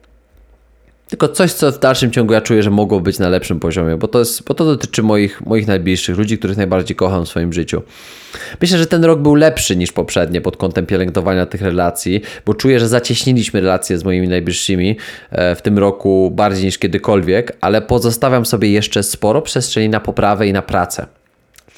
tylko 1.10 1.28
coś, 1.28 1.52
co 1.52 1.72
w 1.72 1.78
dalszym 1.78 2.10
ciągu 2.10 2.32
ja 2.32 2.40
czuję, 2.40 2.62
że 2.62 2.70
mogło 2.70 3.00
być 3.00 3.18
na 3.18 3.28
lepszym 3.28 3.60
poziomie, 3.60 3.96
bo 3.96 4.08
to, 4.08 4.18
jest, 4.18 4.44
bo 4.44 4.54
to 4.54 4.64
dotyczy 4.64 5.02
moich, 5.02 5.46
moich 5.46 5.66
najbliższych, 5.66 6.18
ludzi, 6.18 6.38
których 6.38 6.56
najbardziej 6.56 6.96
kocham 6.96 7.24
w 7.24 7.28
swoim 7.28 7.52
życiu. 7.52 7.82
Myślę, 8.60 8.78
że 8.78 8.86
ten 8.86 9.04
rok 9.04 9.20
był 9.20 9.34
lepszy 9.34 9.76
niż 9.76 9.92
poprzednie 9.92 10.40
pod 10.40 10.56
kątem 10.56 10.86
pielęgnowania 10.86 11.46
tych 11.46 11.62
relacji, 11.62 12.22
bo 12.46 12.54
czuję, 12.54 12.80
że 12.80 12.88
zacieśniliśmy 12.88 13.60
relacje 13.60 13.98
z 13.98 14.04
moimi 14.04 14.28
najbliższymi 14.28 14.96
e, 15.30 15.54
w 15.54 15.62
tym 15.62 15.78
roku 15.78 16.30
bardziej 16.34 16.64
niż 16.64 16.78
kiedykolwiek, 16.78 17.56
ale 17.60 17.82
pozostawiam 17.82 18.46
sobie 18.46 18.70
jeszcze 18.70 19.02
sporo 19.02 19.42
przestrzeni 19.42 19.88
na 19.88 20.00
poprawę 20.00 20.46
i 20.46 20.52
na 20.52 20.62
pracę. 20.62 21.06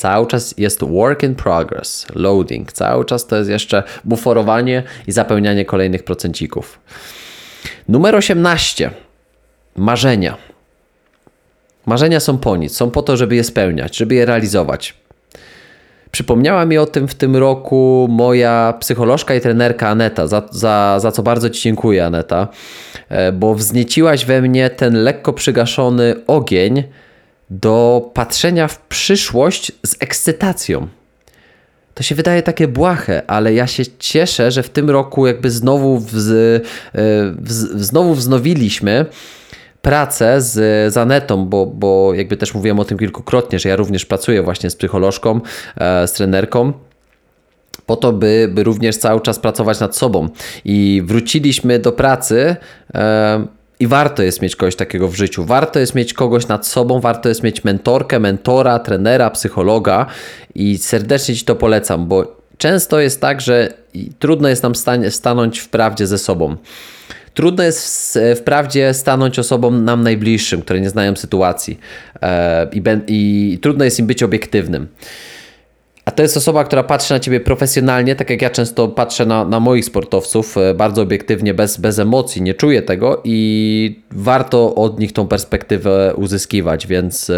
Cały 0.03 0.27
czas 0.27 0.55
jest 0.59 0.85
work 0.85 1.23
in 1.23 1.35
progress, 1.35 2.07
loading, 2.15 2.73
cały 2.73 3.05
czas 3.05 3.27
to 3.27 3.37
jest 3.37 3.51
jeszcze 3.51 3.83
buforowanie 4.05 4.83
i 5.07 5.13
zapełnianie 5.13 5.65
kolejnych 5.65 6.05
procencików. 6.05 6.79
Numer 7.89 8.17
18 8.17 8.91
marzenia. 9.77 10.37
Marzenia 11.87 12.21
są 12.21 12.39
po 12.39 12.57
nic, 12.57 12.77
są 12.77 12.91
po 12.91 13.03
to, 13.03 13.17
żeby 13.17 13.37
je 13.37 13.45
spełniać, 13.45 13.97
żeby 13.97 14.15
je 14.15 14.27
realizować. 14.27 14.95
Przypomniała 16.11 16.67
mi 16.67 16.79
o 16.79 16.87
tym 16.87 17.09
w 17.09 17.15
tym 17.15 17.37
roku 17.37 18.09
moja 18.11 18.75
psycholożka 18.81 19.35
i 19.35 19.41
trenerka 19.41 19.89
Aneta, 19.89 20.27
za, 20.27 20.43
za, 20.51 20.99
za 21.01 21.13
co 21.13 21.23
bardzo 21.23 21.51
Ci 21.51 21.63
dziękuję, 21.63 22.07
Aneta, 22.07 22.49
e, 23.09 23.33
bo 23.33 23.55
wznieciłaś 23.55 24.25
we 24.25 24.43
mnie 24.43 24.71
ten 24.71 25.03
lekko 25.03 25.33
przygaszony 25.33 26.15
ogień 26.27 26.83
do 27.53 28.11
patrzenia 28.15 28.69
w 28.69 28.79
przyszłość 28.79 29.73
z 29.87 29.97
ekscytacją. 30.01 30.89
To 31.95 32.03
się 32.03 32.15
wydaje 32.15 32.43
takie 32.43 32.69
błahe, 32.69 33.23
ale 33.27 33.55
ja 33.55 33.67
się 33.67 33.83
cieszę, 33.99 34.51
że 34.51 34.63
w 34.63 34.71
tym 34.71 34.91
roku 34.91 35.27
jakby 35.27 35.51
znowu, 35.51 35.99
wz, 35.99 36.31
e, 36.31 36.61
wz, 37.39 37.55
znowu 37.87 38.15
wznowiliśmy 38.15 39.07
pracę 39.83 40.41
z, 40.41 40.53
z 40.93 40.97
Anetą, 40.97 41.47
bo, 41.47 41.67
bo 41.67 42.15
jakby 42.15 42.37
też 42.37 42.55
mówiłem 42.55 42.81
o 42.81 42.85
tym 42.85 42.99
kilkukrotnie, 42.99 43.59
że 43.59 43.69
ja 43.69 43.77
również 43.77 44.07
pracuję 44.07 44.43
właśnie 44.43 44.71
z 44.71 44.77
psycholożką, 44.77 45.41
e, 45.77 46.09
z 46.09 46.13
trenerką 46.13 46.73
po 47.87 47.97
to, 47.97 48.13
by, 48.13 48.49
by 48.53 48.65
również 48.65 48.97
cały 48.97 49.21
czas 49.21 49.39
pracować 49.39 49.81
nad 49.81 49.97
sobą. 49.97 50.29
I 50.65 51.03
wróciliśmy 51.07 51.79
do 51.79 51.93
pracy. 51.93 52.57
E, 52.95 53.47
I 53.83 53.87
warto 53.87 54.23
jest 54.23 54.43
mieć 54.43 54.57
kogoś 54.57 54.77
takiego 54.77 55.09
w 55.09 55.15
życiu. 55.15 55.45
Warto 55.45 55.79
jest 55.79 55.95
mieć 55.95 56.15
kogoś 56.15 56.49
nad 56.49 56.67
sobą, 56.67 57.01
warto 57.01 57.29
jest 57.29 57.43
mieć 57.43 57.65
mentorkę, 57.65 58.21
mentora, 58.21 58.79
trenera, 58.79 59.31
psychologa 59.31 60.07
i 60.55 60.79
serdecznie 60.79 61.37
Ci 61.37 61.45
to 61.45 61.57
polecam, 61.57 62.07
bo 62.07 62.37
często 62.59 63.01
jest 63.01 63.21
tak, 63.21 63.41
że 63.41 63.75
trudno 64.19 64.49
jest 64.49 64.63
nam 64.63 64.73
stanąć 65.11 65.59
w 65.59 65.69
prawdzie 65.69 66.07
ze 66.07 66.19
sobą. 66.19 66.57
Trudno 67.35 67.65
jest 67.65 68.19
wprawdzie 68.37 68.95
stanąć 68.95 69.39
osobom 69.39 69.85
nam 69.85 70.03
najbliższym, 70.03 70.63
które 70.63 70.81
nie 70.81 70.91
znają 70.91 71.17
sytuacji 71.17 71.79
e, 72.23 72.67
i, 72.73 72.83
i 73.07 73.59
trudno 73.63 73.85
jest 73.85 73.99
im 73.99 74.07
być 74.07 74.23
obiektywnym. 74.23 74.89
A 76.05 76.11
to 76.11 76.23
jest 76.23 76.37
osoba, 76.37 76.65
która 76.65 76.83
patrzy 76.83 77.15
na 77.15 77.21
ciebie 77.21 77.41
profesjonalnie, 77.41 78.17
tak 78.17 78.31
jak 78.31 78.43
ja 78.43 78.51
często 78.51 78.89
patrzę 78.89 79.27
na, 79.27 79.45
na 79.45 79.61
moich 79.61 79.85
sportowców, 79.85 80.57
e, 80.57 80.75
bardzo 80.75 81.03
obiektywnie, 81.03 81.55
bez, 81.55 81.77
bez 81.77 81.99
emocji, 81.99 82.43
nie 82.43 82.55
czuję 82.55 82.83
tego 82.83 83.21
i 83.25 84.01
warto 84.11 84.75
od 84.75 85.01
nich 85.01 85.13
tą 85.13 85.29
perspektywę 85.29 86.15
uzyskiwać. 86.17 86.87
Więc, 86.87 87.33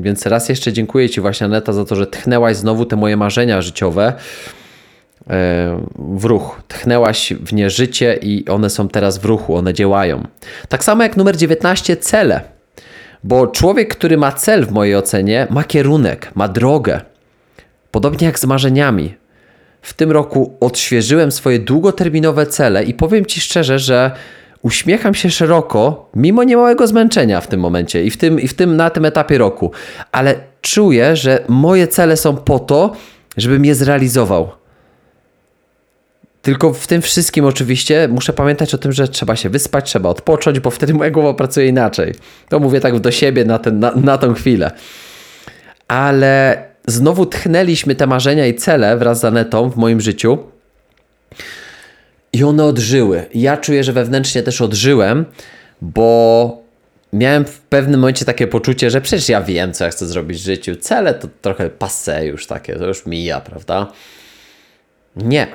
więc 0.00 0.26
raz 0.26 0.48
jeszcze 0.48 0.72
dziękuję 0.72 1.10
Ci 1.10 1.20
właśnie, 1.20 1.44
Aneta, 1.44 1.72
za 1.72 1.84
to, 1.84 1.96
że 1.96 2.06
tchnęłaś 2.06 2.56
znowu 2.56 2.84
te 2.84 2.96
moje 2.96 3.16
marzenia 3.16 3.62
życiowe. 3.62 4.12
E, 5.30 5.86
w 5.98 6.24
ruch. 6.24 6.62
Tchnęłaś 6.68 7.32
w 7.32 7.52
nie 7.52 7.70
życie 7.70 8.18
i 8.22 8.44
one 8.48 8.70
są 8.70 8.88
teraz 8.88 9.18
w 9.18 9.24
ruchu, 9.24 9.56
one 9.56 9.74
działają. 9.74 10.26
Tak 10.68 10.84
samo 10.84 11.02
jak 11.02 11.16
numer 11.16 11.36
19, 11.36 11.96
cele. 11.96 12.40
Bo 13.24 13.46
człowiek, 13.46 13.96
który 13.96 14.16
ma 14.16 14.32
cel 14.32 14.66
w 14.66 14.72
mojej 14.72 14.96
ocenie, 14.96 15.46
ma 15.50 15.64
kierunek, 15.64 16.30
ma 16.34 16.48
drogę. 16.48 17.00
Podobnie 17.92 18.26
jak 18.26 18.38
z 18.38 18.44
marzeniami. 18.44 19.14
W 19.82 19.94
tym 19.94 20.10
roku 20.10 20.56
odświeżyłem 20.60 21.32
swoje 21.32 21.58
długoterminowe 21.58 22.46
cele 22.46 22.84
i 22.84 22.94
powiem 22.94 23.26
Ci 23.26 23.40
szczerze, 23.40 23.78
że 23.78 24.10
uśmiecham 24.62 25.14
się 25.14 25.30
szeroko, 25.30 26.10
mimo 26.14 26.44
niemałego 26.44 26.86
zmęczenia 26.86 27.40
w 27.40 27.46
tym 27.46 27.60
momencie 27.60 28.04
i 28.04 28.10
w 28.10 28.16
tym, 28.16 28.40
i 28.40 28.48
w 28.48 28.54
tym 28.54 28.76
na 28.76 28.90
tym 28.90 29.04
etapie 29.04 29.38
roku, 29.38 29.70
ale 30.12 30.34
czuję, 30.60 31.16
że 31.16 31.44
moje 31.48 31.88
cele 31.88 32.16
są 32.16 32.36
po 32.36 32.58
to, 32.58 32.92
żebym 33.36 33.64
je 33.64 33.74
zrealizował 33.74 34.50
Tylko 36.42 36.72
w 36.72 36.86
tym 36.86 37.02
wszystkim 37.02 37.44
oczywiście 37.44 38.08
muszę 38.10 38.32
pamiętać 38.32 38.74
o 38.74 38.78
tym, 38.78 38.92
że 38.92 39.08
trzeba 39.08 39.36
się 39.36 39.50
wyspać, 39.50 39.86
trzeba 39.86 40.08
odpocząć, 40.08 40.60
bo 40.60 40.70
wtedy 40.70 40.94
moja 40.94 41.10
głowa 41.10 41.34
pracuje 41.34 41.68
inaczej. 41.68 42.14
To 42.48 42.60
mówię 42.60 42.80
tak 42.80 43.00
do 43.00 43.10
siebie 43.10 43.44
na, 43.44 43.58
ten, 43.58 43.78
na, 43.78 43.92
na 43.94 44.18
tą 44.18 44.34
chwilę. 44.34 44.70
Ale 45.88 46.71
znowu 46.86 47.26
tchnęliśmy 47.26 47.94
te 47.94 48.06
marzenia 48.06 48.46
i 48.46 48.54
cele 48.54 48.96
wraz 48.96 49.20
z 49.20 49.24
Anetą 49.24 49.70
w 49.70 49.76
moim 49.76 50.00
życiu 50.00 50.38
i 52.32 52.44
one 52.44 52.64
odżyły. 52.64 53.26
Ja 53.34 53.56
czuję, 53.56 53.84
że 53.84 53.92
wewnętrznie 53.92 54.42
też 54.42 54.60
odżyłem, 54.60 55.24
bo 55.82 56.62
miałem 57.12 57.44
w 57.44 57.60
pewnym 57.60 58.00
momencie 58.00 58.24
takie 58.24 58.46
poczucie, 58.46 58.90
że 58.90 59.00
przecież 59.00 59.28
ja 59.28 59.42
wiem, 59.42 59.72
co 59.72 59.84
ja 59.84 59.90
chcę 59.90 60.06
zrobić 60.06 60.38
w 60.38 60.44
życiu. 60.44 60.76
Cele 60.76 61.14
to 61.14 61.28
trochę 61.42 61.70
passe 61.70 62.26
już 62.26 62.46
takie, 62.46 62.76
to 62.76 62.86
już 62.86 63.06
mija, 63.06 63.40
prawda? 63.40 63.92
Nie. 65.16 65.46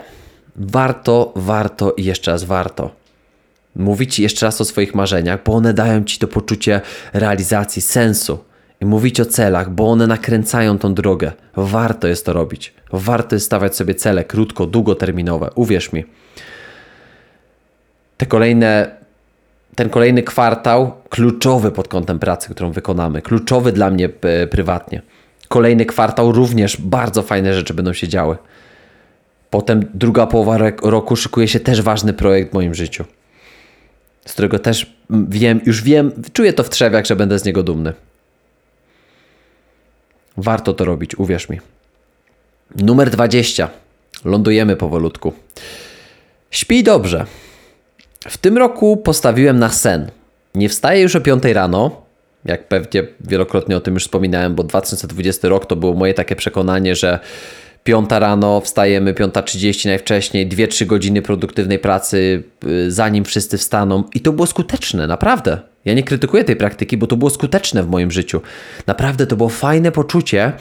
Warto, 0.55 1.33
warto 1.35 1.91
i 1.91 2.03
jeszcze 2.03 2.31
raz 2.31 2.43
warto 2.43 2.91
mówić 3.77 4.19
jeszcze 4.19 4.45
raz 4.45 4.61
o 4.61 4.65
swoich 4.65 4.95
marzeniach, 4.95 5.43
bo 5.45 5.53
one 5.53 5.73
dają 5.73 6.03
ci 6.03 6.19
to 6.19 6.27
poczucie 6.27 6.81
realizacji, 7.13 7.81
sensu. 7.81 8.39
Mówić 8.81 9.19
o 9.19 9.25
celach, 9.25 9.69
bo 9.69 9.91
one 9.91 10.07
nakręcają 10.07 10.77
tą 10.77 10.93
drogę. 10.93 11.31
Warto 11.55 12.07
jest 12.07 12.25
to 12.25 12.33
robić. 12.33 12.73
Warto 12.91 13.35
jest 13.35 13.45
stawiać 13.45 13.75
sobie 13.75 13.95
cele 13.95 14.23
krótko, 14.23 14.65
długoterminowe. 14.65 15.49
Uwierz 15.55 15.93
mi. 15.93 16.05
Te 18.17 18.25
kolejne, 18.25 18.97
ten 19.75 19.89
kolejny 19.89 20.23
kwartał 20.23 20.91
kluczowy 21.09 21.71
pod 21.71 21.87
kątem 21.87 22.19
pracy, 22.19 22.49
którą 22.49 22.71
wykonamy, 22.71 23.21
kluczowy 23.21 23.71
dla 23.71 23.89
mnie 23.89 24.09
e, 24.21 24.47
prywatnie. 24.47 25.01
Kolejny 25.47 25.85
kwartał 25.85 26.31
również 26.31 26.81
bardzo 26.81 27.23
fajne 27.23 27.53
rzeczy 27.53 27.73
będą 27.73 27.93
się 27.93 28.07
działy. 28.07 28.37
Potem 29.49 29.85
druga 29.93 30.27
połowa 30.27 30.57
roku 30.81 31.15
szykuje 31.15 31.47
się 31.47 31.59
też 31.59 31.81
ważny 31.81 32.13
projekt 32.13 32.51
w 32.51 32.53
moim 32.53 32.75
życiu, 32.75 33.05
z 34.25 34.33
którego 34.33 34.59
też 34.59 34.93
wiem, 35.09 35.61
już 35.65 35.83
wiem, 35.83 36.11
czuję 36.33 36.53
to 36.53 36.63
w 36.63 36.69
trzewiach, 36.69 37.05
że 37.05 37.15
będę 37.15 37.39
z 37.39 37.45
niego 37.45 37.63
dumny. 37.63 37.93
Warto 40.37 40.73
to 40.73 40.85
robić, 40.85 41.15
uwierz 41.15 41.49
mi. 41.49 41.59
Numer 42.75 43.09
20. 43.09 43.69
Lądujemy 44.25 44.75
powolutku. 44.75 45.33
Śpij 46.51 46.83
dobrze. 46.83 47.25
W 48.27 48.37
tym 48.37 48.57
roku 48.57 48.97
postawiłem 48.97 49.59
na 49.59 49.69
sen. 49.69 50.11
Nie 50.55 50.69
wstaję 50.69 51.01
już 51.01 51.15
o 51.15 51.21
5 51.21 51.43
rano, 51.43 52.01
jak 52.45 52.67
pewnie 52.67 53.03
wielokrotnie 53.19 53.77
o 53.77 53.79
tym 53.79 53.93
już 53.93 54.03
wspominałem, 54.03 54.55
bo 54.55 54.63
2020 54.63 55.47
rok 55.47 55.65
to 55.65 55.75
było 55.75 55.93
moje 55.93 56.13
takie 56.13 56.35
przekonanie, 56.35 56.95
że 56.95 57.19
piąta 57.87 58.19
rano, 58.19 58.61
wstajemy 58.61 59.13
5.30 59.13 59.85
najwcześniej, 59.85 60.49
2-3 60.49 60.85
godziny 60.85 61.21
produktywnej 61.21 61.79
pracy, 61.79 62.43
y, 62.65 62.91
zanim 62.91 63.25
wszyscy 63.25 63.57
wstaną. 63.57 64.03
I 64.13 64.19
to 64.19 64.33
było 64.33 64.47
skuteczne, 64.47 65.07
naprawdę. 65.07 65.59
Ja 65.85 65.93
nie 65.93 66.03
krytykuję 66.03 66.43
tej 66.43 66.55
praktyki, 66.55 66.97
bo 66.97 67.07
to 67.07 67.17
było 67.17 67.29
skuteczne 67.29 67.83
w 67.83 67.89
moim 67.89 68.11
życiu. 68.11 68.41
Naprawdę 68.87 69.27
to 69.27 69.35
było 69.35 69.49
fajne 69.49 69.91
poczucie, 69.91 70.53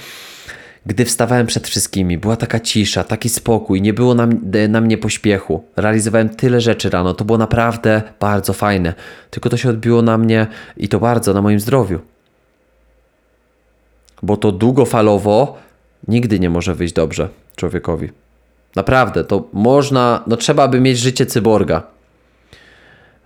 gdy 0.87 1.05
wstawałem 1.05 1.47
przed 1.47 1.69
wszystkimi. 1.69 2.19
Była 2.19 2.37
taka 2.37 2.61
cisza, 2.61 3.05
taki 3.05 3.29
spokój, 3.29 3.83
nie 3.83 3.93
było 3.93 4.15
na, 4.15 4.29
na 4.69 4.81
mnie 4.81 4.99
pośpiechu. 4.99 5.65
Realizowałem 5.77 6.29
tyle 6.29 6.61
rzeczy 6.61 6.91
rano, 6.91 7.15
to 7.15 7.25
było 7.25 7.39
naprawdę 7.39 8.03
bardzo 8.21 8.53
fajne. 8.53 8.95
Tylko 9.31 9.49
to 9.49 9.57
się 9.57 9.69
odbiło 9.69 10.03
na 10.03 10.19
mnie 10.19 10.47
i 10.77 10.89
to 10.89 11.01
bardzo 11.01 11.35
na 11.35 11.43
moim 11.43 11.61
zdrowiu. 11.61 12.01
Bo 14.23 14.37
to 14.37 14.53
długofalowo 14.53 15.66
nigdy 16.09 16.41
nie 16.41 16.51
może 16.51 16.75
wyjść 16.75 16.95
dobrze 16.95 17.29
człowiekowi. 17.57 18.09
Naprawdę, 18.77 19.25
to 19.25 19.49
można, 19.53 20.23
no 20.27 20.37
trzeba 20.37 20.69
by 20.69 20.81
mieć 20.81 20.99
życie 20.99 21.27
cyborga 21.27 21.83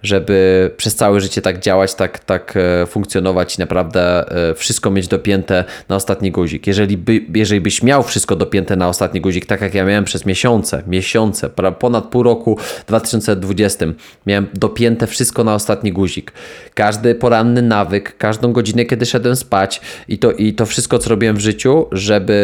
żeby 0.02 0.70
przez 0.76 0.94
całe 0.94 1.20
życie 1.20 1.42
tak 1.42 1.60
działać, 1.60 1.94
tak, 1.94 2.18
tak 2.18 2.54
e, 2.56 2.86
funkcjonować 2.86 3.56
i 3.56 3.60
naprawdę 3.60 4.30
e, 4.50 4.54
wszystko 4.54 4.90
mieć 4.90 5.08
dopięte 5.08 5.64
na 5.88 5.96
ostatni 5.96 6.30
guzik. 6.30 6.66
Jeżeli, 6.66 6.96
by, 6.96 7.20
jeżeli 7.34 7.60
byś 7.60 7.82
miał 7.82 8.02
wszystko 8.02 8.36
dopięte 8.36 8.76
na 8.76 8.88
ostatni 8.88 9.20
guzik, 9.20 9.46
tak 9.46 9.60
jak 9.60 9.74
ja 9.74 9.84
miałem 9.84 10.04
przez 10.04 10.26
miesiące, 10.26 10.82
miesiące, 10.86 11.50
ponad 11.78 12.04
pół 12.04 12.22
roku 12.22 12.56
w 12.56 12.84
2020, 12.86 13.86
miałem 14.26 14.46
dopięte 14.54 15.06
wszystko 15.06 15.44
na 15.44 15.54
ostatni 15.54 15.92
guzik. 15.92 16.32
Każdy 16.74 17.14
poranny 17.14 17.62
nawyk, 17.62 18.16
każdą 18.16 18.52
godzinę, 18.52 18.84
kiedy 18.84 19.06
szedłem 19.06 19.36
spać 19.36 19.80
i 20.08 20.18
to, 20.18 20.32
i 20.32 20.52
to 20.52 20.66
wszystko, 20.66 20.98
co 20.98 21.10
robiłem 21.10 21.36
w 21.36 21.40
życiu, 21.40 21.86
żeby, 21.92 22.34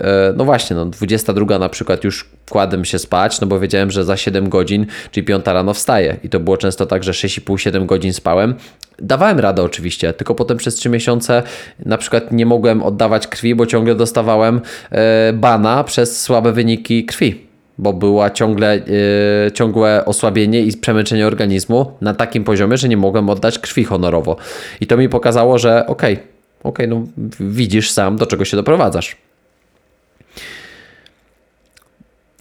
e, 0.00 0.34
no 0.36 0.44
właśnie, 0.44 0.76
no 0.76 0.86
22 0.86 1.58
na 1.58 1.68
przykład 1.68 2.04
już 2.04 2.28
kładłem 2.50 2.84
się 2.84 2.98
spać, 2.98 3.40
no 3.40 3.46
bo 3.46 3.60
wiedziałem, 3.60 3.90
że 3.90 4.04
za 4.04 4.16
7 4.16 4.48
godzin, 4.48 4.86
czyli 5.10 5.26
5 5.26 5.46
rano 5.46 5.74
wstaję 5.74 6.16
i 6.24 6.28
to 6.28 6.40
było 6.40 6.56
często 6.56 6.86
tak, 6.86 7.01
że 7.02 7.12
6,5-7 7.12 7.86
godzin 7.86 8.12
spałem. 8.12 8.54
Dawałem 8.98 9.40
radę 9.40 9.62
oczywiście, 9.62 10.12
tylko 10.12 10.34
potem 10.34 10.56
przez 10.56 10.74
3 10.74 10.88
miesiące 10.88 11.42
na 11.86 11.98
przykład 11.98 12.32
nie 12.32 12.46
mogłem 12.46 12.82
oddawać 12.82 13.26
krwi, 13.26 13.54
bo 13.54 13.66
ciągle 13.66 13.94
dostawałem 13.94 14.60
e, 14.90 15.32
bana 15.32 15.84
przez 15.84 16.22
słabe 16.22 16.52
wyniki 16.52 17.04
krwi 17.04 17.52
bo 17.78 17.92
była 17.92 18.30
ciągle, 18.30 18.76
yy, 18.76 19.52
ciągłe 19.52 20.04
osłabienie 20.04 20.60
i 20.60 20.76
przemęczenie 20.76 21.26
organizmu 21.26 21.92
na 22.00 22.14
takim 22.14 22.44
poziomie, 22.44 22.76
że 22.76 22.88
nie 22.88 22.96
mogłem 22.96 23.30
oddać 23.30 23.58
krwi 23.58 23.84
honorowo. 23.84 24.36
I 24.80 24.86
to 24.86 24.96
mi 24.96 25.08
pokazało, 25.08 25.58
że 25.58 25.86
okej, 25.86 26.14
okay, 26.14 26.26
okej, 26.62 26.86
okay, 26.86 26.88
no 26.88 27.06
widzisz 27.40 27.90
sam, 27.90 28.16
do 28.16 28.26
czego 28.26 28.44
się 28.44 28.56
doprowadzasz. 28.56 29.16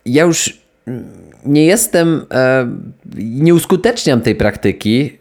Ja 0.05 0.23
już 0.23 0.57
nie 1.45 1.65
jestem, 1.65 2.25
e, 2.31 2.67
nie 3.15 3.55
uskuteczniam 3.55 4.21
tej 4.21 4.35
praktyki. 4.35 5.17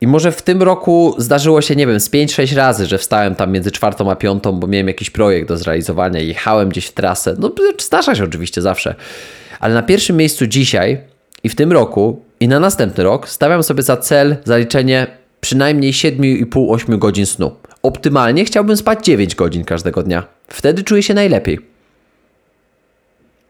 I 0.00 0.06
może 0.06 0.32
w 0.32 0.42
tym 0.42 0.62
roku 0.62 1.14
zdarzyło 1.18 1.62
się, 1.62 1.76
nie 1.76 1.86
wiem, 1.86 2.00
z 2.00 2.10
5-6 2.10 2.56
razy, 2.56 2.86
że 2.86 2.98
wstałem 2.98 3.34
tam 3.34 3.52
między 3.52 3.70
czwartą 3.70 4.10
a 4.10 4.16
piątą, 4.16 4.52
bo 4.52 4.66
miałem 4.66 4.88
jakiś 4.88 5.10
projekt 5.10 5.48
do 5.48 5.56
zrealizowania, 5.56 6.20
jechałem 6.20 6.68
gdzieś 6.68 6.86
w 6.86 6.92
trasę. 6.92 7.36
No, 7.38 7.52
zdarza 7.80 8.14
się 8.14 8.24
oczywiście 8.24 8.62
zawsze. 8.62 8.94
Ale 9.60 9.74
na 9.74 9.82
pierwszym 9.82 10.16
miejscu 10.16 10.46
dzisiaj 10.46 11.00
i 11.44 11.48
w 11.48 11.54
tym 11.54 11.72
roku 11.72 12.22
i 12.40 12.48
na 12.48 12.60
następny 12.60 13.04
rok 13.04 13.28
stawiam 13.28 13.62
sobie 13.62 13.82
za 13.82 13.96
cel 13.96 14.36
zaliczenie 14.44 15.06
przynajmniej 15.40 15.92
7,5-8 15.92 16.98
godzin 16.98 17.26
snu. 17.26 17.50
Optymalnie 17.82 18.44
chciałbym 18.44 18.76
spać 18.76 19.04
9 19.04 19.34
godzin 19.34 19.64
każdego 19.64 20.02
dnia. 20.02 20.24
Wtedy 20.48 20.84
czuję 20.84 21.02
się 21.02 21.14
najlepiej. 21.14 21.71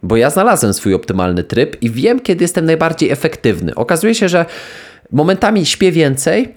Bo 0.02 0.16
ja 0.16 0.30
znalazłem 0.30 0.74
swój 0.74 0.94
optymalny 0.94 1.44
tryb 1.44 1.82
i 1.82 1.90
wiem, 1.90 2.20
kiedy 2.20 2.44
jestem 2.44 2.64
najbardziej 2.64 3.10
efektywny. 3.10 3.74
Okazuje 3.74 4.14
się, 4.14 4.28
że 4.28 4.46
momentami 5.12 5.66
śpię 5.66 5.92
więcej, 5.92 6.54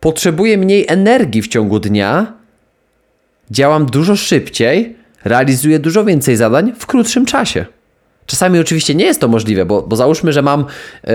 potrzebuję 0.00 0.58
mniej 0.58 0.84
energii 0.88 1.42
w 1.42 1.48
ciągu 1.48 1.80
dnia, 1.80 2.32
działam 3.50 3.86
dużo 3.86 4.16
szybciej, 4.16 4.96
realizuję 5.24 5.78
dużo 5.78 6.04
więcej 6.04 6.36
zadań 6.36 6.72
w 6.78 6.86
krótszym 6.86 7.26
czasie. 7.26 7.66
Czasami 8.26 8.58
oczywiście 8.58 8.94
nie 8.94 9.04
jest 9.04 9.20
to 9.20 9.28
możliwe, 9.28 9.64
bo, 9.64 9.82
bo 9.82 9.96
załóżmy, 9.96 10.32
że 10.32 10.42
mam 10.42 10.64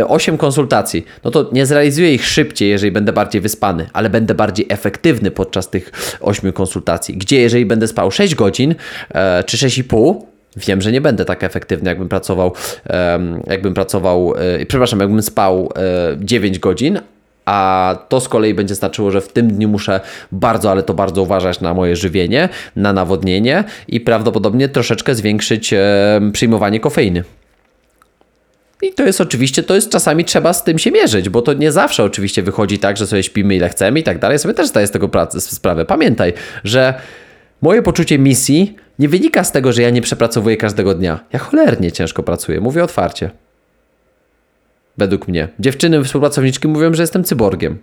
8 0.08 0.36
e, 0.36 0.38
konsultacji, 0.38 1.06
no 1.24 1.32
to 1.32 1.50
nie 1.52 1.66
zrealizuję 1.66 2.14
ich 2.14 2.28
szybciej, 2.28 2.70
jeżeli 2.70 2.92
będę 2.92 3.14
bardziej 3.14 3.42
wyspany, 3.42 3.90
ale 3.94 4.10
będę 4.10 4.36
bardziej 4.36 4.66
efektywny 4.70 5.32
podczas 5.32 5.70
tych 5.70 5.92
8 6.22 6.54
konsultacji. 6.54 7.18
Gdzie 7.18 7.42
jeżeli 7.42 7.66
będę 7.66 7.88
spał 7.88 8.12
6 8.12 8.36
godzin 8.36 8.76
e, 9.10 9.44
czy 9.44 9.58
6,5, 9.58 10.22
Wiem, 10.58 10.82
że 10.82 10.92
nie 10.92 11.02
będę 11.02 11.26
tak 11.26 11.44
efektywny, 11.44 11.90
jakbym 11.90 12.10
pracował, 12.10 12.54
jakbym 13.48 13.74
pracował, 13.74 14.34
e, 14.62 14.66
przepraszam, 14.66 15.00
jakbym 15.00 15.22
spał 15.22 15.74
9 16.18 16.60
godzin, 16.60 17.00
a 17.46 17.98
to 18.10 18.20
z 18.20 18.30
kolei 18.30 18.54
będzie 18.54 18.76
znaczyło, 18.76 19.12
że 19.12 19.22
w 19.22 19.28
tym 19.28 19.48
dniu 19.48 19.70
muszę 19.70 20.00
bardzo, 20.32 20.72
ale 20.72 20.84
to 20.84 20.94
bardzo 20.94 21.22
uważać 21.22 21.62
na 21.62 21.74
moje 21.74 21.96
żywienie, 21.96 22.50
na 22.76 22.94
nawodnienie 22.94 23.64
i 23.88 24.02
prawdopodobnie 24.02 24.70
troszeczkę 24.70 25.16
zwiększyć 25.16 25.74
przyjmowanie 26.34 26.80
kofeiny. 26.80 27.24
I 28.82 28.94
to 28.94 29.04
jest 29.04 29.22
oczywiście, 29.22 29.64
to 29.64 29.76
jest 29.76 29.90
czasami 29.90 30.26
trzeba 30.26 30.54
z 30.54 30.64
tym 30.64 30.80
się 30.80 30.92
mierzyć, 30.92 31.30
bo 31.30 31.42
to 31.42 31.54
nie 31.54 31.72
zawsze 31.72 32.04
oczywiście 32.04 32.44
wychodzi 32.44 32.80
tak, 32.80 32.98
że 32.98 33.08
sobie 33.08 33.24
śpimy 33.24 33.56
ile 33.56 33.70
chcemy 33.70 34.00
i 34.00 34.04
tak 34.04 34.20
dalej. 34.20 34.40
Sobie 34.40 34.54
też 34.54 34.68
zdaję 34.68 34.88
z 34.88 34.92
tego 34.92 35.10
sprawę. 35.40 35.86
Pamiętaj, 35.86 36.34
że 36.64 36.94
moje 37.66 37.82
poczucie 37.82 38.20
misji 38.20 38.76
nie 39.00 39.10
wynika 39.10 39.44
z 39.44 39.52
tego, 39.52 39.74
że 39.74 39.82
ja 39.82 39.90
nie 39.90 40.02
przepracowuję 40.02 40.58
każdego 40.58 40.94
dnia. 40.94 41.20
Ja 41.34 41.40
cholernie 41.40 41.92
ciężko 41.92 42.24
pracuję, 42.24 42.62
mówię 42.62 42.84
otwarcie. 42.84 43.32
Według 44.98 45.28
mnie. 45.28 45.48
Dziewczyny, 45.60 46.04
współpracowniczki 46.04 46.68
mówią, 46.68 46.94
że 46.94 47.04
jestem 47.04 47.24
cyborgiem. 47.24 47.78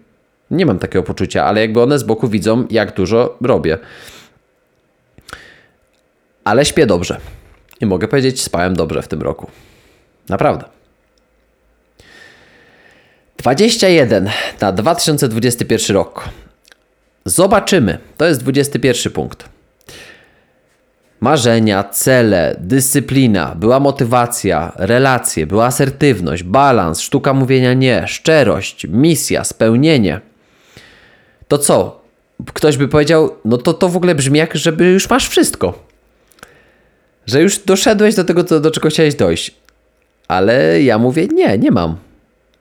Nie 0.51 0.67
mam 0.67 0.79
takiego 0.79 1.03
poczucia, 1.03 1.45
ale 1.45 1.61
jakby 1.61 1.83
one 1.83 1.99
z 1.99 2.03
boku 2.03 2.29
widzą, 2.29 2.67
jak 2.71 2.95
dużo 2.95 3.37
robię. 3.41 3.79
Ale 6.45 6.65
śpię 6.65 6.87
dobrze. 6.87 7.21
I 7.81 7.87
mogę 7.87 8.09
powiedzieć, 8.09 8.43
spałem 8.43 8.77
dobrze 8.77 9.03
w 9.03 9.09
tym 9.09 9.23
roku. 9.23 9.51
Naprawdę. 10.29 10.65
21 13.37 14.31
na 14.61 14.73
2021 14.73 15.97
rok. 15.97 16.29
Zobaczymy. 17.25 17.99
To 18.17 18.25
jest 18.25 18.41
21 18.41 19.13
punkt. 19.13 19.53
Marzenia, 21.23 21.85
cele, 21.85 22.57
dyscyplina, 22.61 23.55
była 23.55 23.81
motywacja, 23.81 24.73
relacje, 24.77 25.47
była 25.47 25.67
asertywność, 25.67 26.43
balans, 26.43 27.01
sztuka 27.01 27.33
mówienia 27.33 27.75
nie, 27.75 28.09
szczerość, 28.09 28.87
misja, 28.89 29.45
spełnienie, 29.45 30.21
to 31.49 31.59
co? 31.59 32.03
Ktoś 32.55 32.77
by 32.77 32.89
powiedział, 32.89 33.31
no 33.45 33.59
to 33.59 33.75
to 33.75 33.89
w 33.89 33.97
ogóle 33.97 34.15
brzmi 34.15 34.39
jak, 34.39 34.57
żeby 34.57 34.85
już 34.85 35.11
masz 35.11 35.29
wszystko. 35.29 35.87
Że 37.27 37.43
już 37.43 37.59
doszedłeś 37.59 38.15
do 38.15 38.25
tego, 38.25 38.43
do 38.43 38.71
czego 38.71 38.89
chciałeś 38.89 39.15
dojść. 39.15 39.55
Ale 40.29 40.83
ja 40.83 40.99
mówię, 40.99 41.27
nie, 41.27 41.59
nie 41.59 41.71
mam. 41.71 41.97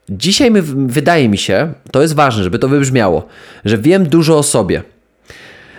Dzisiaj 0.10 0.52
my, 0.52 0.62
wydaje 0.88 1.30
mi 1.30 1.38
się, 1.38 1.74
to 1.92 2.02
jest 2.02 2.16
ważne, 2.16 2.44
żeby 2.44 2.60
to 2.60 2.68
wybrzmiało, 2.68 3.28
że 3.66 3.78
wiem 3.78 4.10
dużo 4.10 4.38
o 4.38 4.44
sobie. 4.44 4.84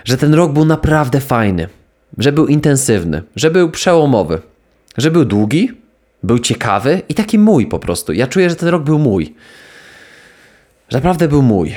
Że 0.05 0.17
ten 0.17 0.33
rok 0.33 0.51
był 0.51 0.65
naprawdę 0.65 1.19
fajny, 1.19 1.67
że 2.17 2.31
był 2.31 2.47
intensywny, 2.47 3.21
że 3.35 3.51
był 3.51 3.71
przełomowy, 3.71 4.41
że 4.97 5.11
był 5.11 5.25
długi, 5.25 5.71
był 6.23 6.39
ciekawy 6.39 7.01
i 7.09 7.13
taki 7.13 7.39
mój 7.39 7.67
po 7.67 7.79
prostu. 7.79 8.13
Ja 8.13 8.27
czuję, 8.27 8.49
że 8.49 8.55
ten 8.55 8.69
rok 8.69 8.83
był 8.83 8.99
mój. 8.99 9.35
Że 10.89 10.97
naprawdę 10.97 11.27
był 11.27 11.41
mój. 11.41 11.75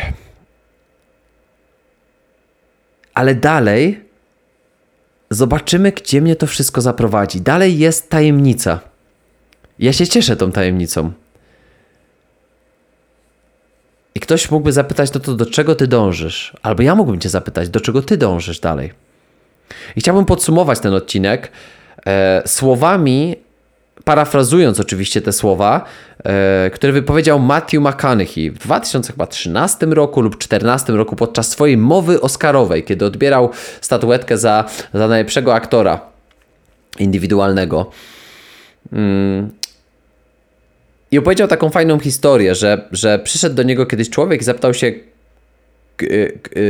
Ale 3.15 3.35
dalej 3.35 4.01
zobaczymy, 5.31 5.93
gdzie 5.93 6.21
mnie 6.21 6.37
to 6.37 6.47
wszystko 6.47 6.81
zaprowadzi. 6.81 7.41
Dalej 7.41 7.79
jest 7.79 8.11
tajemnica. 8.11 8.81
Ja 9.79 9.93
się 9.93 10.07
cieszę 10.07 10.37
tą 10.37 10.53
tajemnicą. 10.53 11.13
I 14.15 14.21
ktoś 14.21 14.51
mógłby 14.51 14.73
zapytać, 14.73 15.13
no 15.13 15.21
to 15.21 15.35
do 15.35 15.47
czego 15.47 15.75
ty 15.75 15.87
dążysz? 15.87 16.57
Albo 16.63 16.83
ja 16.83 16.95
mógłbym 16.95 17.21
cię 17.21 17.29
zapytać, 17.29 17.69
do 17.69 17.81
czego 17.81 18.03
ty 18.03 18.17
dążysz 18.17 18.61
dalej? 18.61 19.06
I 19.97 20.01
chciałbym 20.01 20.25
podsumować 20.25 20.81
ten 20.81 20.95
odcinek 20.95 21.53
e, 22.07 22.43
słowami, 22.47 23.37
parafrazując 24.05 24.81
oczywiście 24.81 25.23
te 25.23 25.33
słowa, 25.33 25.85
e, 26.25 26.71
które 26.75 26.93
wypowiedział 26.93 27.39
Matthew 27.39 27.81
McConaughey 27.81 28.51
w 28.51 28.59
2013 28.59 29.87
roku 29.87 30.21
lub 30.21 30.33
2014 30.33 30.93
roku 30.93 31.17
podczas 31.17 31.49
swojej 31.49 31.77
mowy 31.77 32.21
oscarowej, 32.21 32.85
kiedy 32.85 33.05
odbierał 33.05 33.51
statuetkę 33.81 34.39
za, 34.39 34.65
za 34.95 35.09
najlepszego 35.09 35.55
aktora 35.55 36.01
indywidualnego. 36.99 37.91
Mm. 38.93 39.51
I 41.11 41.19
opowiedział 41.19 41.49
taką 41.49 41.71
fajną 41.71 41.99
historię, 41.99 42.55
że, 42.55 42.89
że 42.93 43.19
przyszedł 43.19 43.57
do 43.57 43.63
niego 43.63 43.87
kiedyś 43.87 44.11
człowiek 44.11 44.41
i 44.41 44.45
zapytał 44.45 44.75
się, 44.75 44.93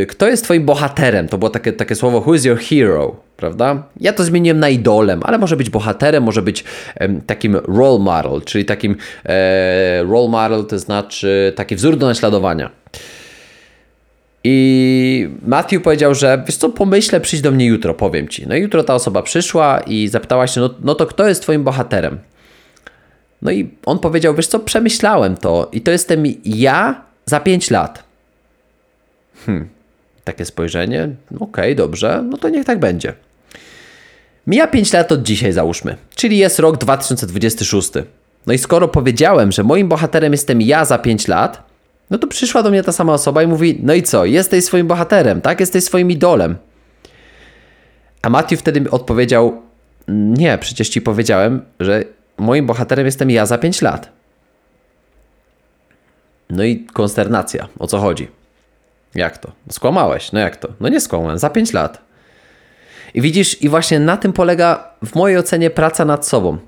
kto 0.08 0.28
jest 0.28 0.44
twoim 0.44 0.64
bohaterem? 0.64 1.28
To 1.28 1.38
było 1.38 1.50
takie, 1.50 1.72
takie 1.72 1.94
słowo 1.94 2.18
who 2.18 2.34
is 2.34 2.44
your 2.44 2.58
hero, 2.58 3.16
prawda? 3.36 3.82
Ja 4.00 4.12
to 4.12 4.24
zmieniłem 4.24 4.60
na 4.60 4.68
idolem, 4.68 5.20
ale 5.22 5.38
może 5.38 5.56
być 5.56 5.70
bohaterem, 5.70 6.22
może 6.22 6.42
być 6.42 6.64
um, 7.00 7.20
takim 7.20 7.56
role 7.56 7.98
model, 7.98 8.40
czyli 8.44 8.64
takim 8.64 8.96
e, 9.24 10.02
role 10.02 10.28
model 10.28 10.64
to 10.64 10.78
znaczy 10.78 11.52
taki 11.56 11.76
wzór 11.76 11.96
do 11.96 12.06
naśladowania. 12.06 12.70
I 14.44 15.28
Matthew 15.46 15.82
powiedział, 15.82 16.14
że 16.14 16.42
wiesz 16.46 16.56
co, 16.56 16.68
pomyślę, 16.68 17.20
przyjdź 17.20 17.42
do 17.42 17.50
mnie 17.50 17.66
jutro, 17.66 17.94
powiem 17.94 18.28
ci. 18.28 18.46
No 18.46 18.56
i 18.56 18.60
jutro 18.60 18.84
ta 18.84 18.94
osoba 18.94 19.22
przyszła 19.22 19.80
i 19.80 20.08
zapytała 20.08 20.46
się, 20.46 20.60
no, 20.60 20.70
no 20.82 20.94
to 20.94 21.06
kto 21.06 21.28
jest 21.28 21.42
twoim 21.42 21.64
bohaterem? 21.64 22.18
No 23.42 23.50
i 23.50 23.70
on 23.86 23.98
powiedział, 23.98 24.34
wiesz 24.34 24.46
co, 24.46 24.58
przemyślałem 24.58 25.36
to 25.36 25.68
i 25.72 25.80
to 25.80 25.90
jestem 25.90 26.24
ja 26.44 27.02
za 27.24 27.40
5 27.40 27.70
lat. 27.70 28.05
Hmm, 29.47 29.68
takie 30.24 30.44
spojrzenie, 30.44 31.09
okej, 31.34 31.40
okay, 31.40 31.74
dobrze, 31.74 32.24
no 32.30 32.38
to 32.38 32.49
niech 32.49 32.64
tak 32.64 32.80
będzie. 32.80 33.12
Mija 34.47 34.66
5 34.66 34.92
lat 34.92 35.12
od 35.12 35.22
dzisiaj, 35.22 35.53
załóżmy, 35.53 35.97
czyli 36.14 36.38
jest 36.38 36.59
rok 36.59 36.76
2026. 36.78 37.90
No 38.47 38.53
i 38.53 38.59
skoro 38.59 38.88
powiedziałem, 38.88 39.53
że 39.53 39.62
moim 39.62 39.88
bohaterem 39.88 40.32
jestem 40.32 40.62
ja 40.62 40.84
za 40.84 40.99
5 40.99 41.28
lat, 41.28 41.62
no 42.11 42.18
to 42.18 42.26
przyszła 42.26 42.62
do 42.62 42.70
mnie 42.70 42.82
ta 42.82 42.92
sama 42.92 43.12
osoba 43.12 43.42
i 43.42 43.47
mówi: 43.47 43.80
No 43.82 43.94
i 43.94 44.03
co, 44.03 44.24
jesteś 44.24 44.64
swoim 44.64 44.86
bohaterem, 44.86 45.40
tak? 45.40 45.61
Jesteś 45.61 45.84
swoim 45.84 46.11
idolem. 46.11 46.57
A 48.22 48.30
Matthew 48.30 48.61
wtedy 48.61 48.90
odpowiedział: 48.90 49.62
Nie, 50.09 50.59
przecież 50.59 50.88
ci 50.88 51.01
powiedziałem, 51.01 51.62
że 51.80 52.05
moim 52.38 52.66
bohaterem 52.66 53.07
jestem 53.07 53.30
ja 53.30 53.47
za 53.47 53.59
5 53.59 53.82
lat. 53.82 54.12
No 56.51 56.64
i 56.64 56.86
konsternacja. 56.92 57.68
O 57.78 57.86
co 57.86 57.99
chodzi? 57.99 58.28
Jak 59.16 59.38
to? 59.38 59.48
No 59.66 59.72
skłamałeś. 59.72 60.32
No 60.32 60.40
jak 60.40 60.56
to? 60.56 60.68
No 60.80 60.88
nie 60.88 61.00
skłamałem. 61.00 61.38
Za 61.38 61.50
5 61.50 61.72
lat. 61.72 62.06
I 63.14 63.20
widzisz, 63.20 63.62
i 63.62 63.68
właśnie 63.68 64.00
na 64.00 64.16
tym 64.16 64.32
polega 64.32 64.90
w 65.04 65.14
mojej 65.14 65.38
ocenie 65.38 65.70
praca 65.70 66.04
nad 66.04 66.26
sobą. 66.26 66.58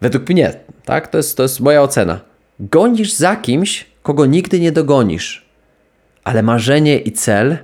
Według 0.00 0.28
mnie, 0.28 0.54
tak? 0.84 1.08
To 1.08 1.16
jest, 1.16 1.36
to 1.36 1.42
jest 1.42 1.60
moja 1.60 1.82
ocena. 1.82 2.20
Gonisz 2.60 3.12
za 3.12 3.36
kimś, 3.36 3.86
kogo 4.02 4.26
nigdy 4.26 4.60
nie 4.60 4.72
dogonisz, 4.72 5.46
ale 6.24 6.42
marzenie 6.42 6.98
i 6.98 7.12
cel 7.12 7.58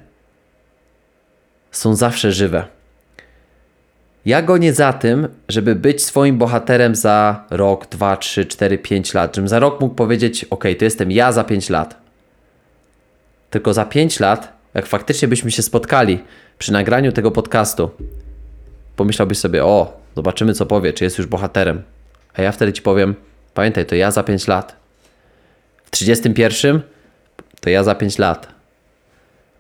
są 1.70 1.94
zawsze 1.94 2.32
żywe. 2.32 2.64
Ja 4.26 4.42
gonię 4.42 4.72
za 4.72 4.92
tym, 4.92 5.28
żeby 5.48 5.74
być 5.74 6.04
swoim 6.04 6.38
bohaterem 6.38 6.94
za 6.94 7.44
rok, 7.50 7.86
dwa, 7.86 8.16
trzy, 8.16 8.46
cztery, 8.46 8.78
pięć 8.78 9.14
lat. 9.14 9.36
Żebym 9.36 9.48
za 9.48 9.58
rok 9.58 9.80
mógł 9.80 9.94
powiedzieć: 9.94 10.44
OK, 10.44 10.64
to 10.78 10.84
jestem 10.84 11.12
ja 11.12 11.32
za 11.32 11.44
pięć 11.44 11.70
lat. 11.70 12.05
Tylko 13.50 13.74
za 13.74 13.84
pięć 13.84 14.20
lat, 14.20 14.52
jak 14.74 14.86
faktycznie 14.86 15.28
byśmy 15.28 15.50
się 15.50 15.62
spotkali 15.62 16.24
przy 16.58 16.72
nagraniu 16.72 17.12
tego 17.12 17.30
podcastu, 17.30 17.90
pomyślałbyś 18.96 19.38
sobie: 19.38 19.64
O, 19.64 20.00
zobaczymy, 20.16 20.54
co 20.54 20.66
powie, 20.66 20.92
czy 20.92 21.04
jest 21.04 21.18
już 21.18 21.26
bohaterem. 21.26 21.82
A 22.34 22.42
ja 22.42 22.52
wtedy 22.52 22.72
ci 22.72 22.82
powiem: 22.82 23.14
Pamiętaj, 23.54 23.86
to 23.86 23.94
ja 23.94 24.10
za 24.10 24.22
pięć 24.22 24.48
lat. 24.48 24.76
W 25.84 25.90
31 25.90 26.82
to 27.60 27.70
ja 27.70 27.84
za 27.84 27.94
5 27.94 28.18
lat. 28.18 28.48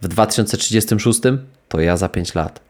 W 0.02 0.08
2036 0.08 1.20
to 1.68 1.80
ja 1.80 1.96
za 1.96 2.08
5 2.08 2.34
lat. 2.34 2.60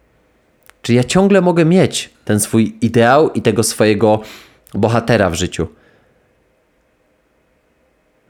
Czy 0.83 0.95
ja 0.95 1.05
ciągle 1.05 1.41
mogę 1.41 1.64
mieć 1.64 2.11
ten 2.25 2.41
swój 2.41 2.77
ideał 2.81 3.31
i 3.33 3.43
tego 3.43 3.62
swojego 3.62 4.21
bohatera 4.75 5.31
w 5.31 5.35
życiu? 5.35 5.67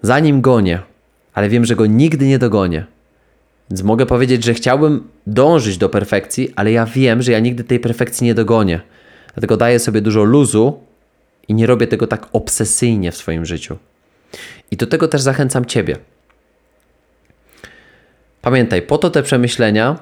Zanim 0.03 0.41
gonię, 0.41 0.81
ale 1.37 1.49
wiem, 1.49 1.65
że 1.65 1.77
go 1.77 1.87
nigdy 1.87 2.27
nie 2.27 2.39
dogonię. 2.39 2.87
Więc 3.71 3.83
mogę 3.83 4.07
powiedzieć, 4.07 4.45
że 4.45 4.55
chciałbym 4.55 5.09
dążyć 5.27 5.79
do 5.79 5.89
perfekcji, 5.89 6.53
ale 6.57 6.73
ja 6.73 6.87
wiem, 6.87 7.23
że 7.23 7.33
ja 7.33 7.39
nigdy 7.39 7.65
tej 7.65 7.81
perfekcji 7.81 8.25
nie 8.25 8.35
dogonię. 8.35 8.81
Dlatego 9.35 9.57
daję 9.57 9.79
sobie 9.79 10.01
dużo 10.01 10.25
luzu 10.25 10.81
i 11.49 11.55
nie 11.55 11.67
robię 11.67 11.87
tego 11.87 12.07
tak 12.07 12.29
obsesyjnie 12.33 13.13
w 13.13 13.17
swoim 13.17 13.47
życiu. 13.47 13.77
I 14.71 14.77
do 14.77 14.87
tego 14.87 15.09
też 15.09 15.23
zachęcam 15.23 15.65
Ciebie. 15.65 15.97
Pamiętaj, 18.43 18.83
po 18.83 18.99
to 18.99 19.11
te 19.11 19.23
przemyślenia, 19.23 19.99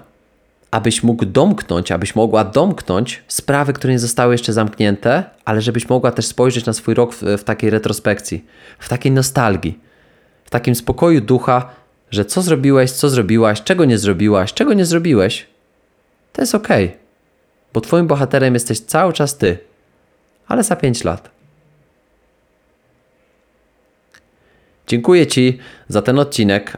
abyś 0.70 1.02
mógł 1.02 1.26
domknąć, 1.26 1.92
abyś 1.92 2.14
mogła 2.14 2.44
domknąć 2.44 3.22
sprawy, 3.28 3.72
które 3.72 3.92
nie 3.92 3.98
zostały 3.98 4.34
jeszcze 4.34 4.52
zamknięte, 4.52 5.24
ale 5.44 5.60
żebyś 5.60 5.88
mogła 5.88 6.12
też 6.12 6.26
spojrzeć 6.26 6.66
na 6.66 6.72
swój 6.72 6.94
rok 6.94 7.14
w, 7.14 7.22
w 7.22 7.44
takiej 7.44 7.70
retrospekcji, 7.70 8.44
w 8.78 8.88
takiej 8.88 9.12
nostalgii, 9.12 9.83
w 10.44 10.50
takim 10.50 10.74
spokoju 10.74 11.20
ducha, 11.20 11.70
że 12.10 12.24
co 12.24 12.42
zrobiłeś, 12.42 12.92
co 12.92 13.10
zrobiłaś, 13.10 13.62
czego 13.62 13.84
nie 13.84 13.98
zrobiłaś, 13.98 14.52
czego 14.52 14.74
nie 14.74 14.84
zrobiłeś, 14.84 15.46
to 16.32 16.42
jest 16.42 16.54
ok, 16.54 16.68
bo 17.72 17.80
Twoim 17.80 18.06
bohaterem 18.06 18.54
jesteś 18.54 18.80
cały 18.80 19.12
czas 19.12 19.38
Ty, 19.38 19.58
ale 20.46 20.62
za 20.62 20.76
5 20.76 21.04
lat. 21.04 21.33
Dziękuję 24.86 25.26
Ci 25.26 25.58
za 25.88 26.02
ten 26.02 26.18
odcinek. 26.18 26.76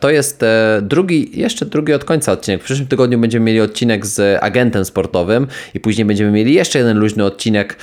To 0.00 0.10
jest 0.10 0.42
e, 0.42 0.80
drugi, 0.82 1.40
jeszcze 1.40 1.66
drugi 1.66 1.92
od 1.92 2.04
końca 2.04 2.32
odcinek. 2.32 2.60
W 2.60 2.64
przyszłym 2.64 2.88
tygodniu 2.88 3.18
będziemy 3.18 3.46
mieli 3.46 3.60
odcinek 3.60 4.06
z 4.06 4.42
agentem 4.42 4.84
sportowym 4.84 5.46
i 5.74 5.80
później 5.80 6.04
będziemy 6.04 6.30
mieli 6.30 6.54
jeszcze 6.54 6.78
jeden 6.78 6.98
luźny 6.98 7.24
odcinek 7.24 7.72
e, 7.72 7.76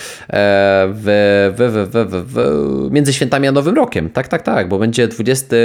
w, 0.94 1.54
w, 1.58 1.90
w, 1.92 2.34
w, 2.34 2.92
między 2.92 3.14
świętami 3.14 3.48
a 3.48 3.52
Nowym 3.52 3.76
Rokiem. 3.76 4.10
Tak, 4.10 4.28
tak, 4.28 4.42
tak, 4.42 4.70
bo 4.70 4.80
będzie 4.80 5.08
20 5.08 5.56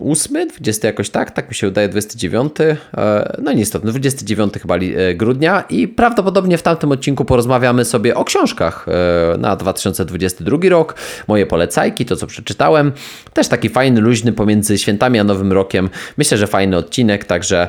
8, 0.00 0.48
20 0.48 0.88
jakoś 0.88 1.10
tak, 1.10 1.30
tak 1.30 1.48
mi 1.48 1.54
się 1.54 1.68
udaje, 1.68 1.88
29, 1.88 2.52
e, 2.60 3.36
no 3.42 3.52
niestety, 3.52 3.86
29 3.86 4.54
chyba 4.62 4.76
e, 4.76 5.14
grudnia 5.14 5.64
i 5.70 5.88
prawdopodobnie 5.88 6.58
w 6.58 6.62
tamtym 6.62 6.92
odcinku 6.92 7.24
porozmawiamy 7.24 7.84
sobie 7.84 8.14
o 8.14 8.24
książkach 8.24 8.86
e, 9.34 9.38
na 9.38 9.56
2022 9.56 10.58
rok, 10.68 10.94
moje 11.28 11.46
polecajki, 11.46 12.06
to 12.06 12.16
co 12.16 12.26
przeczytałem, 12.26 12.92
też 13.32 13.48
taki 13.48 13.68
fajny, 13.68 14.00
luźny 14.00 14.32
pomiędzy 14.32 14.78
świętami 14.78 15.18
a 15.18 15.24
Nowym 15.24 15.52
Rokiem, 15.52 15.90
myślę, 16.16 16.38
że 16.38 16.46
fajny 16.46 16.76
odcinek, 16.76 17.24
także 17.24 17.68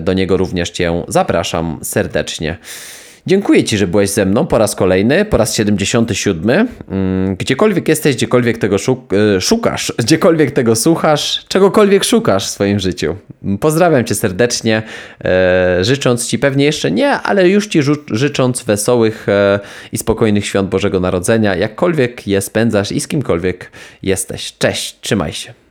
do 0.00 0.12
niego 0.12 0.36
również 0.36 0.70
Cię 0.70 1.04
zapraszam 1.08 1.78
serdecznie. 1.82 2.58
Dziękuję 3.28 3.64
Ci, 3.64 3.78
że 3.78 3.86
byłeś 3.86 4.10
ze 4.10 4.26
mną 4.26 4.46
po 4.46 4.58
raz 4.58 4.74
kolejny, 4.74 5.24
po 5.24 5.36
raz 5.36 5.54
77. 5.54 6.68
Mm, 6.88 7.36
Gdziekolwiek 7.36 7.88
jesteś, 7.88 8.16
gdziekolwiek 8.16 8.58
tego 8.58 8.76
e, 8.76 9.40
szukasz, 9.40 9.92
gdziekolwiek 10.04 10.50
tego 10.50 10.76
słuchasz, 10.76 11.44
czegokolwiek 11.48 12.04
szukasz 12.04 12.46
w 12.46 12.50
swoim 12.50 12.80
życiu. 12.80 13.16
Pozdrawiam 13.60 14.04
Cię 14.04 14.14
serdecznie, 14.14 14.82
e, 15.24 15.78
życząc 15.84 16.26
Ci 16.26 16.38
pewnie 16.38 16.64
jeszcze 16.64 16.90
nie, 16.90 17.10
ale 17.10 17.48
już 17.48 17.66
Ci 17.66 17.80
życząc 18.10 18.62
wesołych 18.62 19.28
e, 19.28 19.60
i 19.92 19.98
spokojnych 19.98 20.46
świąt 20.46 20.68
Bożego 20.68 21.00
Narodzenia, 21.00 21.56
jakkolwiek 21.56 22.26
je 22.26 22.40
spędzasz 22.40 22.92
i 22.92 23.00
z 23.00 23.08
kimkolwiek 23.08 23.70
jesteś. 24.02 24.54
Cześć, 24.58 24.96
trzymaj 25.00 25.32
się. 25.32 25.65